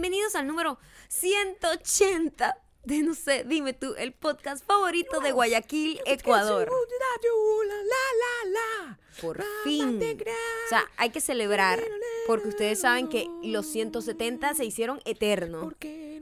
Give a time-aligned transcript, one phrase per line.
[0.00, 6.70] Bienvenidos al número 180 de, no sé, dime tú, el podcast favorito de Guayaquil, Ecuador.
[9.20, 10.00] Por fin.
[10.00, 11.80] O sea, hay que celebrar
[12.26, 15.74] porque ustedes saben que los 170 se hicieron eternos.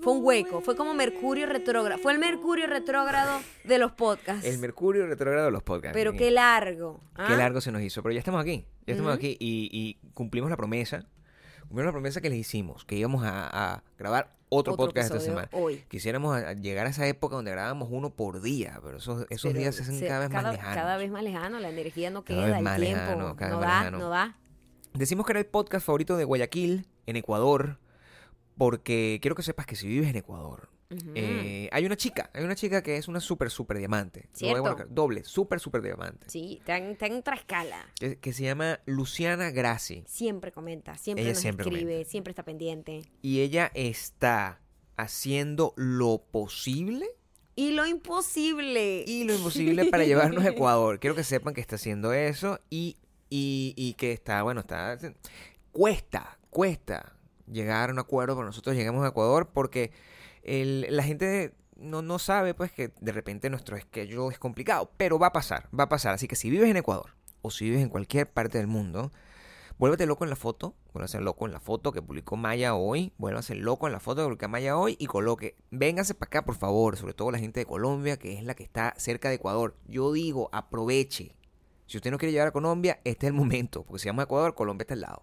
[0.02, 2.02] Fue un hueco, fue como Mercurio retrógrado.
[2.02, 4.44] Fue el Mercurio retrógrado de los podcasts.
[4.44, 5.94] El Mercurio retrógrado de los podcasts.
[5.94, 6.98] Pero qué largo.
[7.14, 7.36] Qué ¿ah?
[7.36, 8.02] largo se nos hizo.
[8.02, 8.66] Pero ya estamos aquí.
[8.88, 11.06] Ya estamos aquí y, y cumplimos la promesa.
[11.68, 15.20] Cumplimos la promesa que les hicimos, que íbamos a, a grabar otro, Otro podcast esta
[15.22, 15.48] semana.
[15.52, 15.84] hoy.
[15.88, 19.50] Quisiéramos a- a llegar a esa época donde grabábamos uno por día, pero esos, esos
[19.50, 20.74] Pero días se hacen se- cada vez más lejanos.
[20.74, 23.50] Cada vez más lejano, la energía no Cada queda, vez el más tiempo lejano, cada
[23.50, 23.98] no vez da, lejano.
[23.98, 24.36] no da.
[24.94, 27.78] Decimos que era el podcast favorito de Guayaquil, en Ecuador,
[28.56, 30.70] porque quiero que sepas que si vives en Ecuador,
[31.14, 34.28] Eh, hay una chica, hay una chica que es una súper, súper diamante.
[34.32, 34.86] Cierto.
[34.88, 36.26] Doble, súper, súper diamante.
[36.30, 37.92] Sí, está en, está en otra escala.
[38.00, 40.04] Que, que se llama Luciana Grassi.
[40.06, 42.10] Siempre comenta, siempre Ella nos siempre escribe, comenta.
[42.10, 43.02] siempre está pendiente.
[43.20, 44.60] Y ella está
[44.96, 47.06] haciendo lo posible
[47.54, 49.04] Y lo imposible.
[49.06, 51.00] y lo imposible para llevarnos a Ecuador.
[51.00, 52.96] Quiero que sepan que está haciendo eso y,
[53.28, 54.98] y, y que está, bueno, está...
[55.70, 57.12] Cuesta, cuesta
[57.46, 59.92] llegar a un acuerdo para nosotros lleguemos a Ecuador porque
[60.48, 65.18] el- la gente no, no sabe pues que de repente nuestro schedule es complicado, pero
[65.18, 66.14] va a pasar, va a pasar.
[66.14, 69.12] Así que si vives en Ecuador o si vives en cualquier parte del mundo,
[69.78, 73.54] vuélvete loco en la foto, vuélvase loco en la foto que publicó Maya hoy, vuélvase
[73.54, 76.96] loco en la foto que publicó Maya hoy y coloque, véngase para acá por favor,
[76.96, 79.76] sobre todo la gente de Colombia que es la que está cerca de Ecuador.
[79.86, 81.36] Yo digo, aproveche.
[81.86, 84.24] Si usted no quiere llegar a Colombia, este es el momento, porque si vamos a
[84.24, 85.22] Ecuador, Colombia está al lado.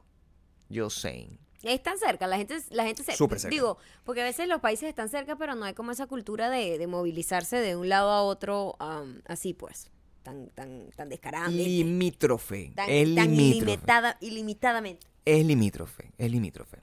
[0.69, 1.37] Yo saying.
[1.65, 3.13] Están cerca, la gente, la gente se...
[3.15, 3.53] Súper cerca.
[3.53, 6.77] Digo, porque a veces los países están cerca, pero no hay como esa cultura de,
[6.77, 9.89] de movilizarse de un lado a otro um, así pues,
[10.21, 11.63] tan, tan, tan descaradamente.
[11.63, 12.71] Limítrofe.
[12.75, 13.71] tan, es tan limítrofe.
[13.71, 15.07] ilimitada, ilimitadamente.
[15.25, 16.77] Es limítrofe, es limítrofe.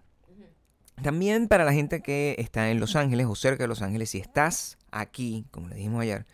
[1.01, 4.19] También para la gente que está en Los Ángeles o cerca de Los Ángeles, si
[4.19, 6.27] estás aquí, como le dijimos ayer,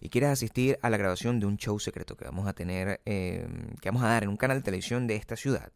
[0.00, 3.46] y quieres asistir a la grabación de un show secreto que vamos a tener, eh,
[3.80, 5.70] que vamos a dar en un canal de televisión de esta ciudad,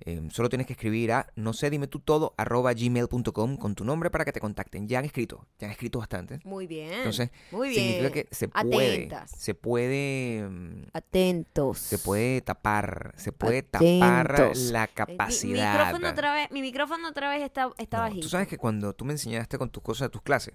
[0.00, 3.84] eh, solo tienes que escribir a no sé, dime tú todo, arroba gmail.com con tu
[3.84, 4.86] nombre para que te contacten.
[4.88, 6.40] Ya han escrito, ya han escrito bastante.
[6.44, 6.92] Muy bien.
[6.92, 7.80] Entonces, muy bien.
[7.80, 9.30] significa que se puede, Atentas.
[9.36, 11.78] se puede, mm, Atentos.
[11.78, 14.58] se puede tapar, se puede tapar Atentos.
[14.70, 15.72] la Eh, mi- capacidad.
[15.72, 18.22] Mi, micrófono otra vez, mi micrófono otra vez está, está No, bajito.
[18.22, 20.54] Tú sabes que cuando tú me enseñaste con tus cosas de tus clases,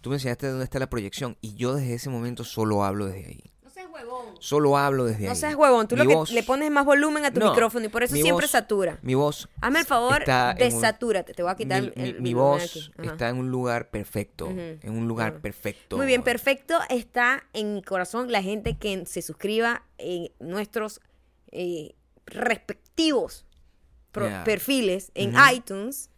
[0.00, 3.26] tú me enseñaste dónde está la proyección y yo desde ese momento solo hablo desde
[3.26, 3.51] ahí.
[3.92, 4.34] Huevón.
[4.40, 5.28] Solo hablo desde ahí.
[5.28, 5.86] No seas huevón.
[5.86, 8.02] Tú Mi lo que voz- le pones más volumen a tu No, micrófono y por
[8.02, 8.98] eso siempre voz- satura.
[9.02, 9.48] Mi voz.
[9.60, 11.34] Hazme el favor, un- desatúrate.
[11.34, 13.90] Te voy a quitar mi, el, mi- el mi volumen voz está en un lugar
[13.90, 14.48] perfecto.
[14.48, 15.96] En un lugar perfecto.
[15.96, 16.78] Muy bien, perfecto.
[16.88, 21.00] Está en mi corazón la gente que se suscriba en nuestros
[21.50, 21.94] eh,
[22.26, 23.44] respectivos
[24.44, 26.10] perfiles en iTunes,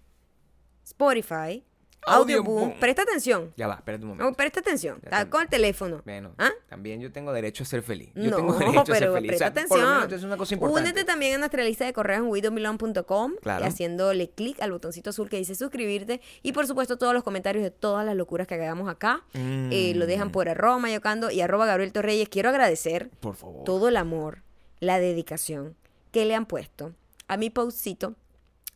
[0.85, 1.65] Spotify,
[2.07, 2.75] Audioboom.
[2.79, 3.53] Presta atención.
[3.57, 4.37] Ya va, espérate un No, momento.
[4.37, 4.99] presta atención.
[5.03, 6.03] Ya Está con el teléfono.
[6.05, 6.51] Bueno, ¿Ah?
[6.69, 8.11] también yo tengo derecho a ser feliz.
[8.15, 9.13] Yo No, tengo derecho a ser pero.
[9.13, 10.07] O presta sea, por lo menos atención.
[10.09, 10.81] eso es una cosa importante.
[10.91, 13.65] Únete también a nuestra lista de correos en widomilon.com Claro.
[13.65, 16.21] y haciéndole clic al botoncito azul que dice suscribirte.
[16.43, 20.07] Y por supuesto, todos los comentarios de todas las locuras que hagamos acá eh, lo
[20.07, 22.29] dejan Mm, por arroba mayocando y arroba Gabriel Torreyes.
[22.29, 23.65] Quiero agradecer Por favor.
[23.65, 24.43] todo el amor,
[24.81, 25.77] la dedicación
[26.13, 26.93] que le han puesto
[27.29, 28.15] a mi postcito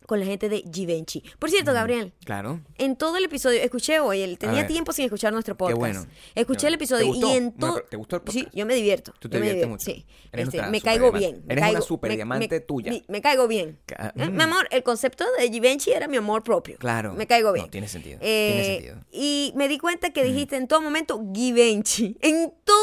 [0.05, 1.21] con la gente de Givenchy.
[1.37, 1.53] Por Mm.
[1.53, 2.61] cierto, Gabriel, Claro.
[2.79, 5.77] en todo el episodio, escuché hoy, el, tenía tiempo sin escuchar nuestro podcast.
[5.79, 6.05] bueno.
[6.33, 7.27] Escuché Qué el episodio ¿Te gustó?
[7.27, 7.81] y en No, todo.
[7.83, 8.55] ¿te gustó el Sí, podcast?
[8.57, 9.13] yo me divierto.
[9.19, 9.85] Tú te diviertes mucho.
[9.85, 10.05] Sí.
[10.31, 11.43] Eres Este, me caigo bien.
[11.45, 12.91] me Eres una caigo- superdiamante me- tuya.
[12.91, 13.77] Me, me caigo bien.
[13.85, 14.25] Ca- ¿Eh?
[14.29, 14.35] mm.
[14.35, 16.77] Mi amor, el concepto de Givenchy era mi amor propio.
[16.79, 17.13] Claro.
[17.13, 17.69] Me caigo No, bien.
[17.69, 19.05] tiene sentido, Eh, tiene sentido.
[19.11, 22.17] Y me di cuenta que dijiste en todo momento Givenchy.
[22.21, 22.77] En todo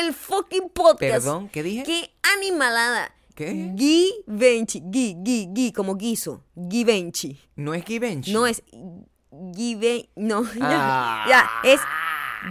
[0.00, 1.00] el fucking podcast.
[1.00, 1.82] Perdón, ¿qué dije?
[1.84, 3.14] Qué animalada.
[3.34, 3.72] ¿Qué?
[3.76, 4.80] Givenchy.
[4.84, 6.44] Gui, gui, gui, como guiso.
[6.70, 7.38] Givenchy.
[7.56, 8.32] No es Givenchy.
[8.32, 8.62] No es
[9.54, 10.08] Givenchy.
[10.16, 11.24] No, Ah.
[11.28, 11.80] ya, ya, es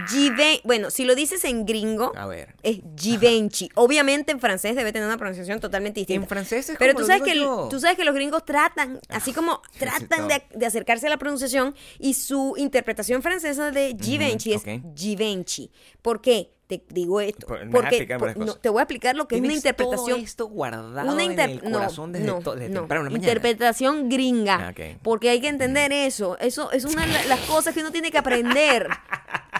[0.08, 0.60] Givenchy.
[0.64, 2.54] Bueno, si lo dices en gringo, A ver.
[2.62, 3.68] es Givenchy.
[3.74, 6.22] Obviamente en francés debe tener una pronunciación totalmente distinta.
[6.22, 7.64] En francés es Pero como tú sabes, que, yo.
[7.66, 11.10] Ah, tú sabes que los gringos tratan, así como sí, tratan de, de acercarse a
[11.10, 14.62] la pronunciación y su interpretación francesa de Givenchy es.
[14.96, 15.70] Givenchy.
[16.00, 16.50] ¿Por qué?
[16.78, 17.46] Te digo esto.
[17.70, 21.12] Porque por- no, te voy a explicar lo que es una interpretación todo esto guardado
[21.12, 25.28] una en inter- el corazón desde, no, to- desde no, temprano interpretación gringa Ah, porque
[25.30, 28.18] hay que entender eso eso es una de la- las cosas que uno tiene que
[28.18, 28.86] aprender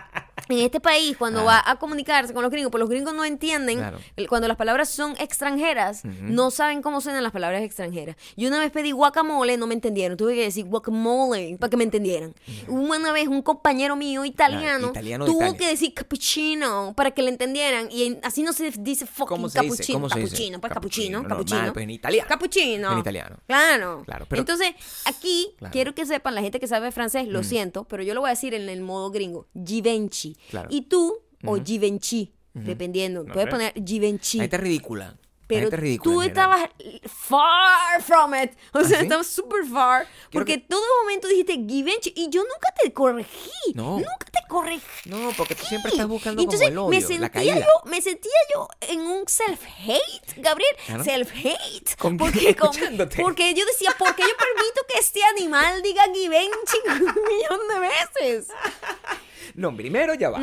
[0.53, 1.45] en este país, cuando Ah.
[1.45, 3.99] va a comunicarse con los gringos, pues los gringos no entienden, Claro.
[4.29, 8.17] cuando las palabras son extranjeras, no saben cómo suenan las palabras extranjeras.
[8.37, 11.85] Yo una vez pedí guacamole, no me entendieron, tuve que decir guacamole para que me
[11.85, 12.35] entendieran.
[12.69, 15.59] Una vez un compañero mío italiano, italiano de tuvo Italia.
[15.59, 19.59] que decir cappuccino para que le entendieran, y así no se dice fucking ¿Cómo se
[19.59, 20.31] cappuccino, ¿Cómo se dice?
[20.31, 21.73] cappuccino, pues Cappuccino, cappuccino, normal, cappuccino.
[21.73, 22.29] pues en italiano.
[22.29, 22.93] Cappuccino.
[22.93, 23.37] En italiano.
[23.47, 24.03] Claro.
[24.05, 24.71] Claro, pero- Entonces,
[25.05, 25.71] aquí Claro.
[25.71, 25.73] Mm.
[25.73, 28.33] quiero que sepan, la gente que sabe francés, lo siento, pero yo lo voy a
[28.33, 30.37] decir en el modo gringo, Givenchy.
[30.51, 30.69] Claro.
[30.71, 33.51] Y tú, o Givenchy, dependiendo, puedes Ok.
[33.51, 34.39] poner Givenchy.
[34.39, 35.17] La gente es ridícula.
[35.49, 36.15] Pero la es ridícula.
[36.15, 36.71] tú estabas
[37.07, 38.53] far from it.
[38.73, 39.05] O ¿Ah, sea, sí?
[39.05, 40.07] estabas super far.
[40.31, 43.51] Porque que- todo momento dijiste Givenchy y yo nunca te corregí.
[43.75, 43.97] No.
[43.99, 44.81] Nunca te corregí.
[45.07, 47.57] No, porque tú siempre estás buscando Entonces, como el me odio, la sentía caída.
[47.67, 51.05] yo, me sentía yo en un self-hate, Gabriel, Claro.
[51.05, 51.97] self-hate.
[52.19, 52.77] Porque, con-
[53.21, 57.79] porque yo decía, ¿por qué yo permito que este animal diga Givenchy un millón de
[57.81, 58.49] veces?
[59.55, 60.41] No, primero ya va.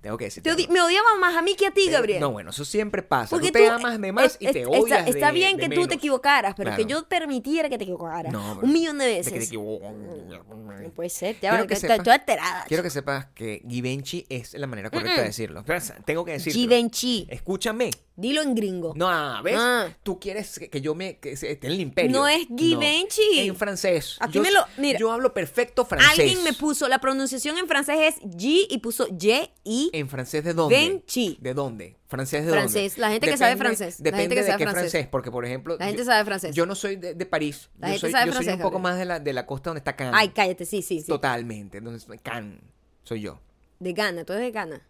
[0.00, 0.48] Tengo que decirte.
[0.48, 0.72] Te odi- algo.
[0.74, 2.20] me odiaba más a mí que a ti, Eh, Gabriel.
[2.20, 3.30] No, bueno, eso siempre pasa.
[3.30, 5.56] Porque tú te amas de más es- y te es- odias está, de- está bien
[5.56, 5.94] de que tú te menos.
[5.96, 7.02] equivocaras, pero que Claro.
[7.02, 8.32] yo permitiera que te equivocaras.
[8.32, 9.32] No, pero- un millón de de veces.
[9.32, 12.64] que te equivo- No puede ser, ya Quiero va, que estoy, sepas- estoy alterada.
[12.66, 15.62] Quiero que sepas que Givenchy es la manera correcta de decirlo.
[15.66, 16.58] Pero, Tengo que decirlo.
[16.60, 17.26] Givenchy.
[17.30, 17.90] Escúchame.
[18.20, 18.92] Dilo en gringo.
[18.94, 19.54] No, ah, ¿ves?
[19.58, 19.88] Ah.
[20.02, 22.10] Tú quieres que, que yo me que esté en el imperio.
[22.12, 23.38] No es Givenchy.
[23.40, 24.16] En francés.
[24.20, 24.98] Aquí yo, me lo- mira.
[24.98, 26.18] yo hablo perfecto francés.
[26.18, 29.90] Alguien me puso, la pronunciación en francés es G y puso Y-I.
[29.94, 30.76] ¿En francés de dónde?
[30.78, 31.38] Givenchy.
[31.40, 31.96] ¿De dónde?
[32.08, 32.92] ¿Francés de Francés.
[32.96, 33.00] dónde?
[33.00, 34.00] La gente que sabe francés.
[34.00, 34.90] La Depende gente que de sabe qué francés.
[34.92, 35.08] francés.
[35.10, 35.76] Porque, por ejemplo...
[35.78, 36.54] La gente yo- sabe francés.
[36.54, 37.70] Yo no soy de, de París.
[37.78, 39.46] La yo gente soy, sabe yo soy francés, un poco más de la, de la
[39.46, 40.14] costa donde está Cannes.
[40.16, 41.06] Ay, cállate, sí, sí, sí.
[41.06, 41.78] Totalmente.
[41.78, 42.60] Está Cannes.
[43.02, 43.40] Soy yo.
[43.78, 44.82] De Ghana, tú eres de Ghana.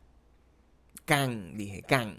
[1.04, 1.82] Cannes, dije.
[1.82, 2.18] Cannes.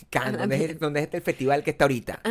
[0.11, 2.21] Cannes, donde es, donde es este el festival que está ahorita.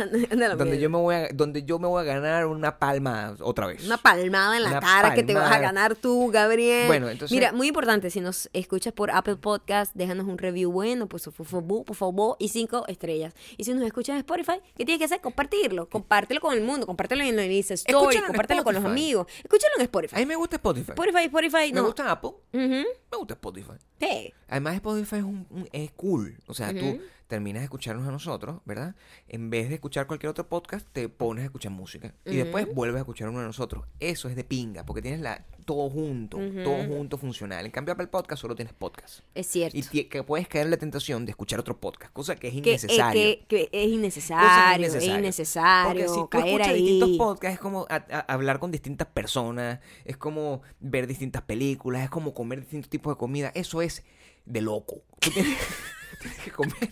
[0.55, 3.83] Donde yo me voy a, donde yo me voy a ganar una palma otra vez.
[3.85, 6.87] Una palmada en la Una cara que te vas a ganar tú, Gabriel.
[6.87, 11.07] Bueno, entonces- Mira, muy importante, si nos escuchas por Apple Podcast, déjanos un review bueno,
[11.07, 13.33] pues por favor, por favor, y cinco estrellas.
[13.57, 15.19] Y si nos escuchas en Spotify, ¿qué tienes que hacer?
[15.21, 15.89] Compartirlo.
[15.89, 19.25] Compártelo con el mundo, compártelo en el Insta Story, Escúchalo compártelo con los amigos.
[19.43, 20.15] Escúchalo en Spotify.
[20.15, 20.91] A mí me gusta Spotify.
[20.91, 21.85] Spotify, Spotify, me no.
[21.85, 22.31] gusta Apple.
[22.53, 22.85] Me
[23.17, 23.73] gusta Spotify.
[23.99, 24.33] Sí.
[24.47, 26.37] Además, Spotify es, un, un- es cool.
[26.47, 26.99] O sea, tú
[27.31, 28.93] terminas de escucharnos a nosotros, ¿verdad?
[29.27, 32.13] En vez de escuchar cualquier otro podcast, te pones a escuchar música.
[32.25, 33.85] Y después vuelves a escuchar uno de nosotros.
[33.99, 37.65] Eso es de pinga, porque tienes la todo junto, todo junto funcional.
[37.65, 39.21] En cambio, Apple Podcast solo tienes podcast.
[39.33, 39.77] Es cierto.
[39.77, 42.59] Y que puedes caer en la tentación de escuchar otro podcast, cosa que es que,
[42.59, 43.21] eh, innecesario.
[43.21, 46.81] que- que es Cosa que innecesario, es innecesario, Porque si tú caer escuchas ahí.
[46.81, 52.03] distintos podcasts, es como a- a- hablar con distintas personas, es como ver distintas películas,
[52.03, 53.51] es como comer distintos tipos de comida.
[53.55, 54.03] Eso es
[54.45, 55.03] de loco.
[55.19, 55.57] Tú tienes,
[56.21, 56.89] tienes que comer.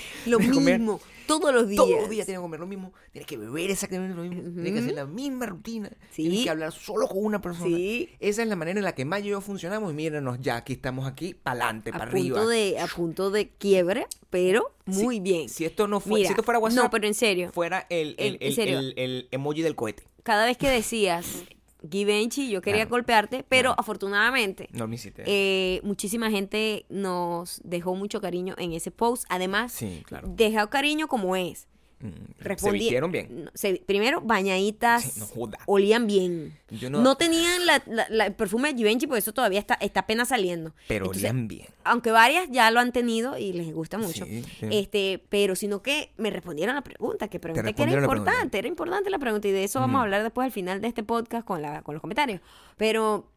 [0.26, 1.76] Lo comer mismo, todos los días.
[1.84, 4.72] Todos los días tienes que comer lo mismo, tienes que beber exactamente lo mismo, tienes
[4.72, 6.22] que hacer la misma rutina, Sí.
[6.24, 7.76] tienes que hablar solo con una persona.
[7.76, 8.10] Sí.
[8.20, 10.72] Esa es la manera en la que Mayo y yo funcionamos y míranos ya, aquí
[10.74, 12.44] estamos aquí, para adelante, para arriba.
[12.46, 15.48] de a punto de quiebre, pero muy bien.
[15.48, 18.14] Si esto no fue, Mira, si esto fuera WhatsApp, no, pero en serio, fuera el,
[18.18, 20.02] el, el- el emoji del cohete.
[20.24, 21.26] cada vez que decías
[21.90, 22.90] Givenchy, yo quería Claro.
[22.90, 23.80] golpearte, pero Claro.
[23.80, 25.22] afortunadamente No me hiciste.
[25.26, 29.24] eh, muchísima gente nos dejó mucho cariño en ese post.
[29.28, 30.28] Además, Sí, claro.
[30.70, 31.68] cariño como es.
[32.02, 33.50] Mm, Se vistieron bien.
[33.54, 35.58] se- primero, bañaditas, Sí, no joda.
[35.66, 36.58] olían bien.
[36.70, 39.74] Yo no, no- tenían la, la- la- el perfume de Givenchy, porque eso todavía está,
[39.74, 40.74] está apenas saliendo.
[40.88, 41.68] Pero Entonces, olían bien.
[41.84, 44.66] aunque varias ya lo han tenido y les gusta mucho, Sí, sí.
[44.70, 48.20] este, pero sino que me respondieron la pregunta, que pregunté que era la pregunta.
[48.30, 50.88] importante, era importante la pregunta y de eso vamos a hablar después al final de
[50.88, 52.40] este podcast con, la, con los comentarios.
[52.76, 53.28] Pero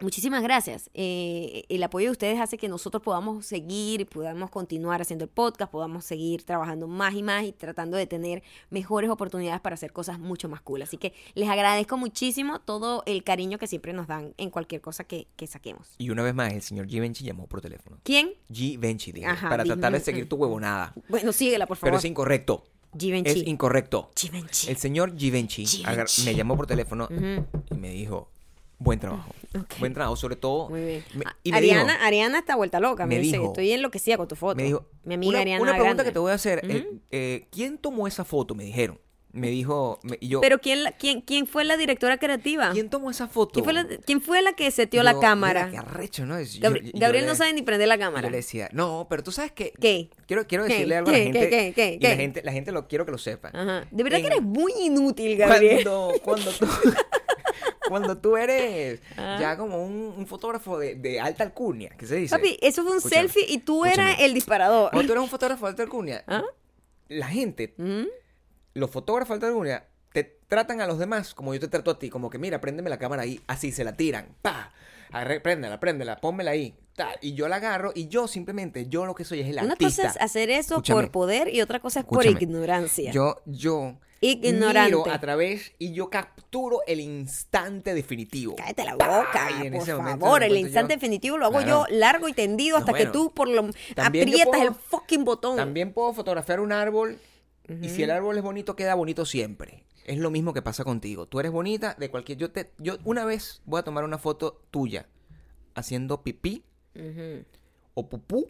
[0.00, 0.90] muchísimas gracias.
[0.94, 5.30] Eh, el apoyo de ustedes hace que nosotros podamos seguir y podamos continuar haciendo el
[5.30, 9.92] podcast, podamos seguir trabajando más y más y tratando de tener mejores oportunidades para hacer
[9.92, 10.82] cosas mucho más cool.
[10.82, 15.04] Así que les agradezco muchísimo todo el cariño que siempre nos dan en cualquier cosa
[15.04, 15.94] que, que saquemos.
[15.98, 17.98] Y una vez más, el señor Givenchy llamó por teléfono.
[18.02, 18.34] ¿Quién?
[18.52, 20.94] Givenchy, dije, Ajá, para tratar de seguir tu huevonada.
[21.08, 21.92] Bueno, síguela, por favor.
[21.92, 22.64] Pero es incorrecto.
[22.98, 23.30] Givenchy.
[23.30, 24.10] Es incorrecto.
[24.16, 24.70] Givenchy.
[24.70, 25.82] El señor Givenchy,
[26.24, 28.30] me llamó por teléfono y me dijo,
[28.78, 29.30] buen trabajo.
[29.80, 30.68] Buen trabajo, sobre todo.
[30.68, 31.04] Muy bien.
[31.14, 33.06] me- Ah, y me Ariana, dijo, Ariana está vuelta loca.
[33.06, 34.54] Me, me dice, dijo- estoy enloquecida con tu foto.
[34.56, 36.04] me dijo, Mi amiga una, Ariana una pregunta Grande.
[36.04, 36.60] que te voy a hacer.
[36.68, 38.54] eh, eh, ¿Quién tomó esa foto?
[38.54, 39.00] Me dijeron.
[39.32, 42.70] Me dijo, y yo, Pero ¿quién, quién, ¿quién fue la directora creativa?
[42.72, 43.52] ¿quién tomó esa foto?
[43.52, 45.70] ¿Quién fue la, quién fue la que seteó Yo, la mira, cámara?
[45.70, 46.40] qué arrecho, ¿no?
[46.40, 48.28] Yo- Gabriel no sabe ni prender la cámara.
[48.28, 49.72] Yo le decía, no, pero tú sabes que...
[49.78, 50.08] ¿Qué?
[50.26, 50.72] Quiero, quiero ¿Qué?
[50.72, 51.40] decirle algo a la gente.
[51.50, 51.50] ¿Qué?
[51.50, 51.72] ¿Qué?
[51.74, 51.98] ¿Qué?
[52.00, 53.48] y la gente, la gente lo quiero que lo sepa.
[53.52, 53.86] Ajá.
[53.90, 55.82] De verdad que eres muy inútil, Gabriel.
[55.84, 56.66] Cuando, cuando tú,
[57.88, 59.38] cuando tú eres Ah.
[59.40, 62.34] ya como un, un fotógrafo de, de alta alcurnia, ¿qué se dice?
[62.36, 64.10] Papi, eso fue un Escúchame, selfie y tú escúchame.
[64.12, 64.90] eras el disparador.
[64.90, 66.42] Cuando tú eres un fotógrafo de alta alcurnia, ¿Ah?
[67.08, 68.04] la gente, ¿Mm?
[68.74, 71.98] los fotógrafos de alta alcurnia, te tratan a los demás como yo te trato a
[71.98, 74.72] ti, como que mira, préndeme la cámara ahí, así se la tiran, pa,
[75.12, 76.74] agarre, préndela, préndela, pónmela ahí.
[76.94, 79.72] tal, y yo la agarro y yo simplemente, yo lo que soy es el Una
[79.72, 80.04] artista.
[80.04, 81.02] cosa es hacer eso Escúchame.
[81.02, 83.12] por poder y otra cosa es por ignorancia.
[83.12, 84.96] Yo, yo Ignorante.
[84.96, 88.56] miro a través y yo capturo el instante definitivo.
[88.56, 90.42] Cállate la boca, por favor.
[90.42, 91.86] El instante yo- definitivo lo hago Claro.
[91.88, 95.56] yo largo y tendido No, hasta que tú por lo aprietas puedo- el fucking botón.
[95.56, 97.18] También puedo fotografiar un árbol
[97.82, 99.84] y si el árbol es bonito, queda bonito siempre.
[100.04, 101.26] Es lo mismo que pasa contigo.
[101.26, 102.38] Tú eres bonita de cualquier...
[102.38, 105.06] Yo, te, yo una vez voy a tomar una foto tuya
[105.74, 106.62] haciendo pipí
[107.94, 108.48] o pupú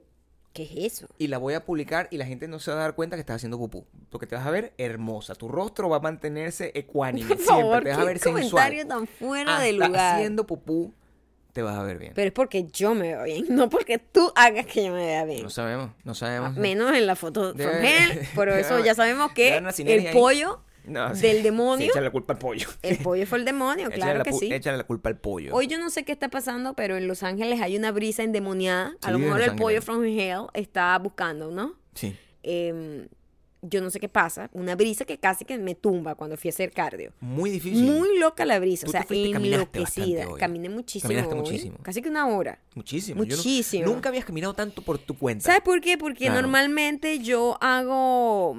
[0.56, 1.06] ¿Qué es eso?
[1.18, 3.20] y la voy a publicar y la gente no se va a dar cuenta que
[3.20, 3.84] estás haciendo pupú.
[4.10, 5.34] Porque te vas a ver hermosa.
[5.34, 7.28] Tu rostro va a mantenerse ecuánime.
[7.28, 7.62] Por siempre.
[7.62, 8.50] favor, te vas a ver sensual.
[8.50, 10.16] comentario tan fuera de lugar.
[10.16, 10.94] haciendo pupú
[11.56, 12.12] te vas a ver bien.
[12.14, 15.24] Pero es porque yo me veo bien, no porque tú hagas que yo me vea
[15.24, 15.42] bien.
[15.42, 16.54] No sabemos, no sabemos.
[16.54, 21.42] Menos en la foto from hell, pero eso ya sabemos que el pollo No, del
[21.42, 22.68] demonio, échale la culpa al pollo.
[22.82, 24.52] el pollo fue el demonio, claro la que sí.
[24.52, 25.54] Échale la culpa al pollo.
[25.54, 28.94] Hoy yo no sé qué está pasando, pero en Los Ángeles hay una brisa endemoniada.
[29.02, 31.74] A lo mejor el pollo from hell está buscando, ¿no?
[31.94, 32.14] Sí.
[32.42, 33.08] Em,
[33.62, 34.48] yo no sé qué pasa.
[34.52, 37.12] Una brisa que casi que me tumba cuando fui a hacer cardio.
[37.18, 37.82] Muy difícil.
[37.84, 40.28] Muy loca la brisa, Tú o sea, fuiste enloquecida.
[40.28, 40.38] hoy.
[40.38, 41.08] Caminé muchísimo.
[41.08, 41.78] Caminaste hoy, muchísimo.
[41.82, 42.60] Casi que una hora.
[42.76, 43.24] Muchísimo.
[43.24, 43.86] No- Muchísimo.
[43.86, 45.46] nunca habías caminado tanto por tu cuenta.
[45.46, 45.98] ¿Sabes por qué?
[45.98, 46.42] Porque Claro.
[46.42, 48.56] normalmente yo hago.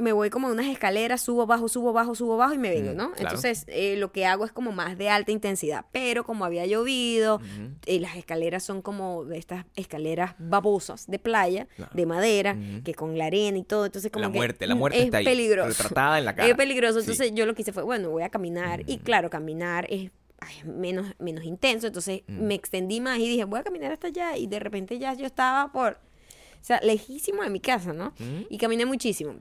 [0.00, 3.12] Me voy como unas escaleras, subo, bajo, subo, bajo, subo, bajo y me vengo, ¿no?
[3.12, 3.36] claro.
[3.36, 5.84] Entonces, eh, lo que hago es como más de alta intensidad.
[5.92, 7.40] Pero como había llovido,
[7.86, 11.92] eh, las escaleras son como de estas escaleras babosas de playa, Claro.
[11.94, 13.86] de madera, que con la arena y todo.
[13.86, 15.68] Entonces, como La que muerte, la muerte es está ahí, peligroso.
[15.68, 16.48] retratada en la cara.
[16.48, 17.00] Es peligroso.
[17.00, 17.10] Sí.
[17.10, 18.82] Entonces, yo lo que hice fue, bueno, voy a caminar.
[18.86, 20.10] Y claro, caminar es
[20.42, 21.86] ay, menos, menos intenso.
[21.86, 24.36] Entonces, me extendí más y dije, voy a caminar hasta allá.
[24.38, 28.14] Y de repente ya yo estaba por, o sea, lejísimo de mi casa, ¿no?
[28.48, 29.34] Y caminé muchísimo.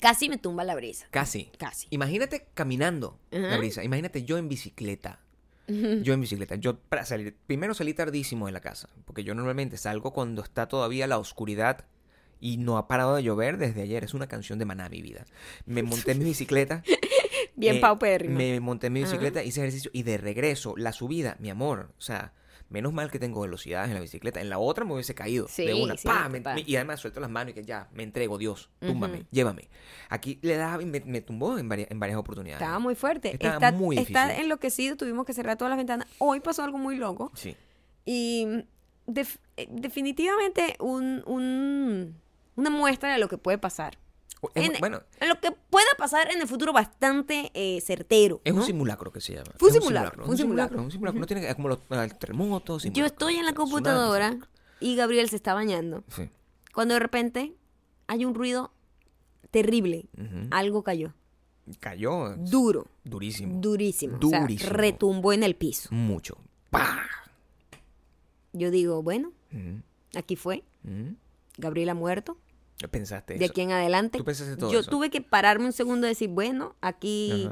[0.00, 1.06] Casi me tumba la brisa.
[1.10, 1.50] Casi.
[1.58, 1.86] Casi.
[1.90, 3.84] Imagínate caminando la brisa.
[3.84, 5.20] Imagínate yo en bicicleta.
[5.66, 6.56] Yo en bicicleta.
[6.56, 10.68] Yo para salir, primero salí tardísimo de la casa, porque yo normalmente salgo cuando está
[10.68, 11.86] todavía la oscuridad
[12.40, 14.04] y no ha parado de llover desde ayer.
[14.04, 15.24] Es una canción de Maná, mi vida.
[15.64, 16.82] Me monté en mi bicicleta.
[17.54, 18.28] Bien eh.
[18.28, 19.10] Me monté en mi Ajá.
[19.12, 22.32] bicicleta, hice ejercicio y de regreso, la subida, mi amor, o sea,
[22.72, 24.40] menos mal que tengo velocidades en la bicicleta.
[24.40, 25.96] En la otra me hubiese caído Sí, de una.
[25.96, 26.28] sí, ¡pa!
[26.28, 29.68] Me- me- y además suelto las manos y que ya, me entrego, Dios, túmbame, llévame.
[30.08, 32.60] Aquí le daba me, me tumbó en varias, en varias oportunidades.
[32.62, 33.32] Estaba muy fuerte.
[33.32, 34.44] Estaba está, muy está difícil.
[34.44, 36.08] enloquecido, tuvimos que cerrar todas las ventanas.
[36.18, 37.30] Hoy pasó algo muy loco.
[37.34, 37.56] Sí.
[38.04, 38.46] Y
[39.56, 42.16] eh, definitivamente un, un-
[42.56, 43.98] una muestra de lo que puede pasar.
[44.54, 48.40] En- bueno, En lo que pueda pasar en el futuro bastante eh, certero.
[48.44, 49.52] es un simulacro que se llama.
[49.56, 50.82] Fue un simulacro, un simulacro.
[50.82, 51.20] Un simulacro.
[51.20, 51.78] No tiene que- como los
[52.18, 52.82] terremotos.
[52.92, 54.36] Yo estoy en la tsunamis, computadora
[54.80, 56.02] y Gabriel se está bañando.
[56.08, 56.28] Sí.
[56.74, 57.54] Cuando de repente
[58.08, 58.72] hay un ruido
[59.50, 60.06] terrible.
[60.50, 61.14] Algo cayó.
[61.78, 62.34] Cayó.
[62.36, 62.88] Duro.
[63.04, 63.60] Durísimo.
[63.60, 64.18] Durísimo.
[64.20, 64.72] O sea, Durísimo.
[64.72, 65.88] retumbó en el piso.
[65.92, 66.36] Mucho.
[66.70, 67.06] ¡Pah!
[68.52, 69.32] Yo digo, bueno,
[70.16, 70.64] aquí fue.
[71.58, 72.36] Gabriel ha muerto.
[72.82, 73.52] ¿Qué pensaste De eso?
[73.52, 74.18] aquí en adelante.
[74.18, 74.90] ¿Tú pensaste todo Yo eso?
[74.90, 77.48] tuve que pararme un segundo y decir, bueno, aquí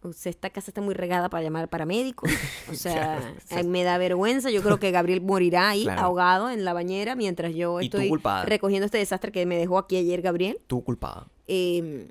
[0.00, 2.30] o sea, esta casa está muy regada para llamar paramédicos.
[2.70, 4.48] O sea, Claro, eh, me da vergüenza.
[4.50, 6.02] Yo creo que Gabriel morirá ahí, Claro.
[6.02, 8.10] ahogado en la bañera, mientras yo estoy
[8.44, 10.60] recogiendo este desastre que me dejó aquí ayer Gabriel.
[10.68, 11.26] Tú culpada.
[11.48, 12.10] Eh,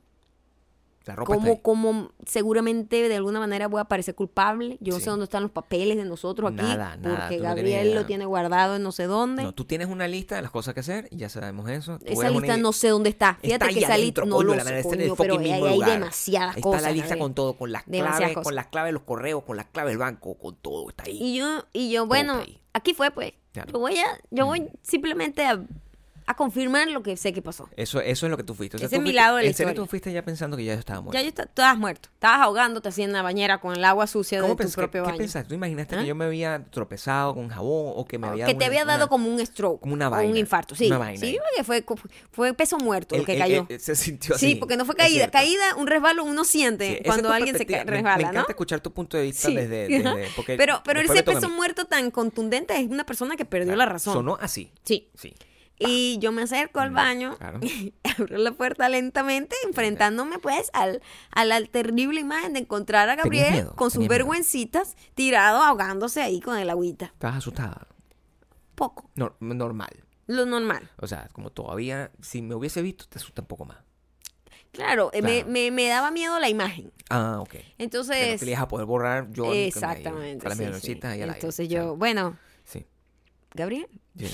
[1.07, 1.59] La ropa está como, ahí.
[1.61, 4.77] como seguramente de alguna manera voy a parecer culpable.
[4.81, 6.61] Yo no sé dónde están los papeles de nosotros aquí.
[6.61, 9.43] Nada, nada, porque no Gabriel lo tiene guardado en no sé dónde.
[9.43, 11.99] No, tú tienes una lista de las cosas que hacer y ya sabemos eso.
[11.99, 13.35] Tú esa lista no sé dónde está.
[13.41, 15.89] Fíjate Está que ahí esa lista no lo sé, está coño, pero ahí hay lugar.
[15.91, 16.81] demasiadas Está cosas.
[16.83, 17.23] la lista Gabriel.
[17.23, 18.43] con todo, con las Demasiadas claves, cosas.
[18.45, 21.17] con las claves de los correos, con las claves del banco, con todo, está ahí.
[21.21, 22.61] Y yo, y yo bueno, está ahí.
[22.73, 23.33] aquí fue pues.
[23.53, 23.71] Claro.
[23.73, 25.63] Yo voy a, yo voy simplemente a,
[26.29, 27.69] a confirmar lo que sé que pasó.
[27.77, 28.75] Eso, eso es lo que tú fuiste.
[28.75, 29.85] O sea, Ese tú es mi fuiste- lado de la En serio historia.
[29.85, 31.17] tú fuiste ya pensando que ya yo estaba muerto.
[31.17, 32.09] Ya yo estaba, estabas muerto.
[32.13, 35.01] Estabas ahogándote así en la bañera con el agua sucia de ¿Cómo tu pens- propio
[35.03, 35.17] qué, qué baño.
[35.19, 35.47] pensaste?
[35.49, 35.99] ¿Tú imaginaste ¿Ah?
[35.99, 38.65] que yo me había tropezado con jabón o que me había que dado te una-
[38.67, 39.79] había dado una- como un stroke.
[39.81, 40.75] como una o vaina, un infarto.
[40.75, 43.65] Sí, una vaina sí, porque fue, fue peso muerto el- lo que el- cayó.
[43.69, 44.47] el- se sintió así.
[44.49, 45.15] sí, porque no fue es caída.
[45.19, 45.31] cierto.
[45.31, 47.79] Caída, un resbalo, uno Sí, siente esa es cuando tu alguien se perspectiva.
[47.79, 48.29] ca- Me- resbala, Me, ¿no?
[48.31, 49.55] encanta escuchar tu punto de vista Sí.
[49.55, 51.55] desde, desde- porque pero pero después ese me toca a peso mí.
[51.55, 54.13] muerto tan contundente es una persona que perdió la razón.
[54.13, 54.71] Sonó así.
[54.83, 55.07] Sí.
[55.15, 55.33] Sí.
[55.79, 57.59] Y yo me acerco al baño, claro.
[57.61, 63.15] y abro la puerta lentamente, enfrentándome pues al, a la terrible imagen de encontrar a
[63.15, 64.09] Gabriel miedo, con sus miedo.
[64.09, 67.05] vergüencitas tirado ahogándose ahí con el agüita.
[67.05, 67.87] Estabas asustada.
[68.75, 69.89] Poco, No, normal.
[70.27, 70.89] lo normal.
[70.97, 73.77] O sea, como todavía, si me hubiese visto, te asusta un poco más.
[74.71, 76.91] Claro, eh, Me, me, me daba miedo la imagen.
[77.09, 77.49] Ah, ok.
[77.49, 79.43] Que no Entonces, le ibas a poder borrar yo.
[79.45, 80.39] que me- exactamente.
[80.45, 81.23] Con las sí, aire.
[81.23, 82.85] Entonces yo, bueno, Sí.
[83.53, 84.27] Gabriel, sí.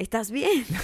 [0.00, 0.64] ¿Estás bien?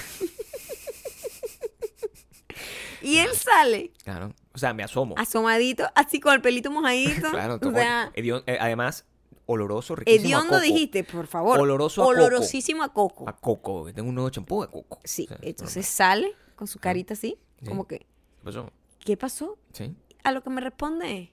[3.01, 4.33] y él sale Claro.
[4.53, 5.13] O sea, me asomo.
[5.17, 7.29] asomadito, así con el pelito mojadito.
[7.31, 9.05] Claro, o sea, eh, además,
[9.45, 10.23] oloroso, riquísimo.
[10.23, 10.61] a Hediondo coco.
[10.61, 11.59] dijiste, por favor.
[11.59, 12.17] Oloroso a coco.
[12.17, 13.29] Olorosísimo a coco.
[13.29, 14.99] A coco, tengo un nuevo champú de coco.
[15.03, 16.23] Sí, O sea, entonces normal.
[16.23, 17.65] sale con su carita así, Sí.
[17.67, 18.05] como que, ¿Qué
[18.43, 18.71] pasó?
[18.99, 19.57] ¿qué pasó?
[19.73, 19.95] ¿Sí?
[20.23, 21.31] A lo que me responde.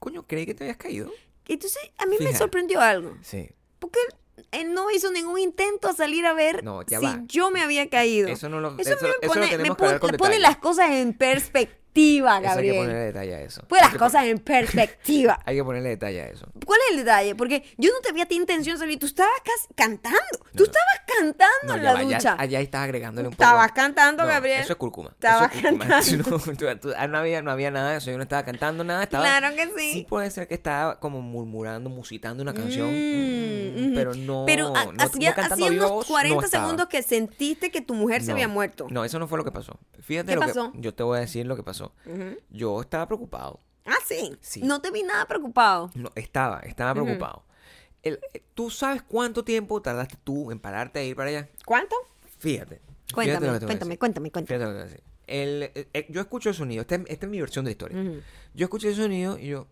[0.00, 1.10] Coño, creí que te habías caído.
[1.46, 3.16] Entonces, a mí me sorprendió algo.
[3.22, 3.48] Sí.
[3.78, 3.98] Porque
[4.50, 7.22] él no hizo ningún intento a salir a ver No, si va.
[7.26, 8.28] yo me había caído.
[8.28, 11.12] Eso no lo, Eso, eso, me pone, lo me tenemos pone- con las cosas en
[11.12, 13.62] perspectiva, Eso hay que ponerle detalle a eso.
[13.68, 15.40] Pues las cosas en perspectiva.
[15.46, 16.46] Hay que ponerle detalle a eso.
[16.66, 17.34] ¿Cuál es el detalle?
[17.34, 18.98] Porque yo no te vi a ti intención de salir.
[18.98, 20.18] Tú estabas casi cantando.
[20.56, 22.36] Tú estabas cantando No, en la va, ducha.
[22.38, 23.42] allá estás agregándole un poco.
[23.44, 24.60] Estabas cantando, Gabriel.
[24.62, 25.10] Eso es cúrcuma.
[25.10, 25.94] Estabas es cantando.
[26.34, 28.10] No, tú- tú- ah, no había, no había nada de eso.
[28.10, 29.04] Yo no estaba cantando nada.
[29.04, 29.92] Estaba, Claro que sí.
[29.92, 32.88] Sí puede ser que estaba como murmurando, musitando una canción.
[32.88, 34.44] Mm, mm, pero no.
[34.46, 35.34] Pero a- hacía,
[35.70, 36.64] unos voz, 40 no estaba.
[36.64, 38.86] segundos que sentiste que tu mujer se había muerto.
[38.90, 39.78] No, eso no fue lo que pasó.
[40.00, 40.72] Fíjate ¿Qué lo pasó?
[40.72, 40.80] que.
[40.80, 41.83] Yo te voy a decir lo que pasó.
[42.06, 42.38] Ujú.
[42.50, 43.60] Yo estaba preocupado.
[43.84, 44.36] Ah, sí.
[44.40, 44.62] Sí.
[44.62, 45.90] No te vi nada preocupado.
[45.94, 47.44] No, estaba, estaba preocupado.
[48.02, 51.48] El- eh, ¿Tú sabes cuánto tiempo tardaste tú en pararte a ir para allá?
[51.66, 51.96] ¿Cuánto?
[52.38, 52.76] Fíjate.
[52.76, 54.58] fíjate Cuéntame, lo que te cuéntame, cuéntame, cuéntame.
[54.58, 55.04] Fíjate lo que te voy a decir.
[55.26, 56.82] El, eh, eh, yo escucho el sonido.
[56.82, 58.00] Esta, es- esta es mi versión de la historia.
[58.00, 58.20] Ujú.
[58.54, 59.66] Yo escuché el sonido y yo.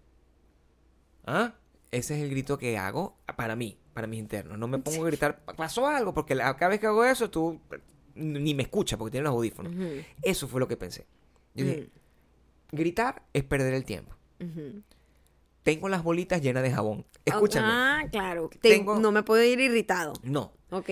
[1.27, 1.55] ¿Ah?
[1.91, 4.59] Ese es el grito que hago para mí, para mis internos.
[4.59, 7.61] No me pongo a gritar, pasó algo, porque la- cada vez que hago eso, tú
[7.71, 7.79] eh,
[8.15, 9.73] ni me escuchas porque tienes los audífonos.
[9.75, 10.03] Ujú.
[10.23, 11.07] Eso fue lo que pensé.
[11.55, 11.99] Yo dije, Mm.
[12.73, 14.15] Gritar es perder el tiempo.
[15.63, 17.07] Tengo las bolitas llenas de jabón.
[17.25, 17.67] Escúchame.
[17.71, 18.51] Ah, claro.
[18.61, 20.15] Te- Tengo- No me puedo ir irritado.
[20.25, 20.53] No.
[20.71, 20.91] Ok.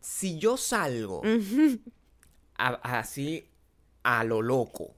[0.00, 1.22] Si yo salgo
[2.56, 3.46] a- así
[4.02, 4.94] a lo loco,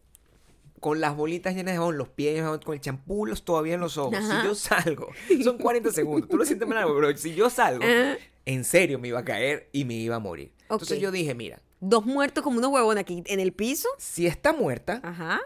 [0.81, 3.99] con las bolitas llenas de jabón, los pies, con el champú los todavía en los
[3.99, 4.41] ojos, Ajá.
[4.41, 5.09] si yo salgo,
[5.45, 8.17] son 40 segundos, tú lo sientes mal, pero si yo salgo, Ajá.
[8.47, 10.53] en serio me iba a caer y me iba a morir.
[10.63, 13.89] Entonces yo dije, mira, Dos muertos como unos huevones aquí en el piso.
[13.99, 15.41] si está muerta, Ajá.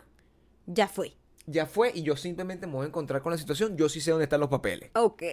[0.67, 1.17] Ya fue.
[1.47, 4.11] ya fue y yo simplemente me voy a encontrar con la situación, yo sí sé
[4.11, 4.91] dónde están los papeles.
[4.95, 5.23] Ok.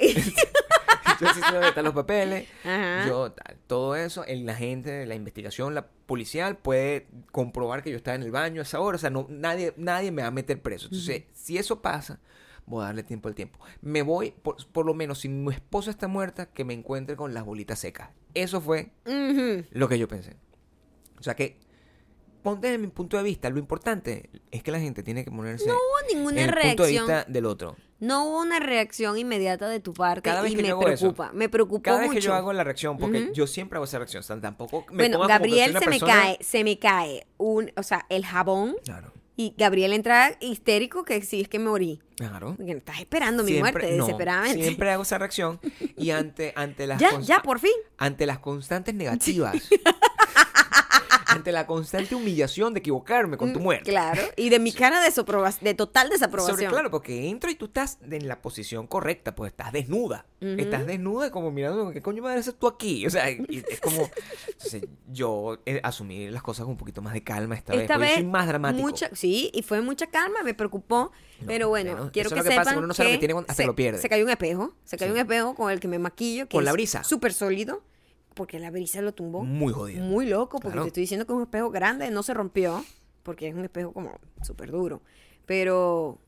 [1.22, 2.48] Yo sí sé dónde están los papeles.
[2.64, 3.08] Ajá.
[3.08, 8.16] Yo, tal, todo eso, el agente, la investigación, la policial puede comprobar que yo estaba
[8.16, 8.96] en el baño a esa hora.
[8.96, 10.88] O sea, no, nadie, nadie me va a meter preso.
[10.88, 12.20] Entonces, si eso pasa,
[12.66, 13.60] voy a darle tiempo al tiempo.
[13.82, 17.34] Me voy, por, por lo menos, si mi esposa está muerta, que me encuentre con
[17.34, 18.10] las bolitas secas.
[18.34, 18.92] Eso fue
[19.72, 20.36] lo que yo pensé.
[21.20, 21.58] O sea que,
[22.44, 25.66] ponte desde mi punto de vista, lo importante es que la gente tiene que ponerse
[25.68, 27.08] No hubo ninguna en el punto de reacción.
[27.08, 27.76] vista del otro.
[28.00, 30.90] No hubo una reacción inmediata de tu parte Cada vez y que me yo hago
[30.90, 31.32] eso, preocupa.
[31.34, 32.20] Me preocupó Cada vez mucho.
[32.20, 34.98] que yo hago la reacción, porque yo siempre hago esa reacción, o sea, tampoco me
[34.98, 37.84] bueno, pongo como que Gabriel soy una se me cae, se me cae un, o
[37.84, 42.02] sea, el jabón Claro, y Gabriel entra histérico que sí es que me morí.
[42.18, 42.56] claro.
[42.58, 44.62] Porque estás esperando mi muerte no, desesperadamente.
[44.64, 45.60] Siempre hago esa reacción
[45.98, 47.72] y ante, ante las ya, ya, por fin.
[47.98, 49.56] ante las constantes negativas,
[51.34, 53.92] ante la constante humillación de equivocarme con tu muerte.
[53.92, 54.22] Mm, Claro.
[54.36, 55.12] Y de mi cara de,
[55.62, 56.58] de total desaprobación.
[56.58, 60.26] Sobre, claro, porque entro y tú estás en la posición correcta, pues estás desnuda.
[60.40, 63.06] Estás desnuda como mirando, ¿qué coño madre haces tú aquí?
[63.06, 64.10] O sea, y es como...
[64.48, 68.16] Entonces, yo eh, asumí las cosas con un poquito más de calma esta, Esta vez,
[68.16, 68.82] soy más dramático.
[68.82, 71.12] mucha- sí, y fue mucha calma, me preocupó.
[71.46, 73.28] pero bueno, bueno, quiero eso que, es lo que pasa, uno no sabe lo que
[73.28, 74.00] tiene hasta se, que lo pierde.
[74.00, 75.14] se cayó un espejo, se cayó Sí.
[75.14, 77.04] un espejo con el que me maquillo, que Con la brisa.
[77.04, 77.82] súper sólido,
[78.34, 79.44] porque la brisa lo tumbó.
[79.44, 80.04] Muy jodido.
[80.04, 80.84] Muy loco, porque Claro.
[80.84, 82.84] te estoy diciendo que es un espejo grande, no se rompió,
[83.24, 85.02] porque es un espejo como súper duro.
[85.46, 86.20] Pero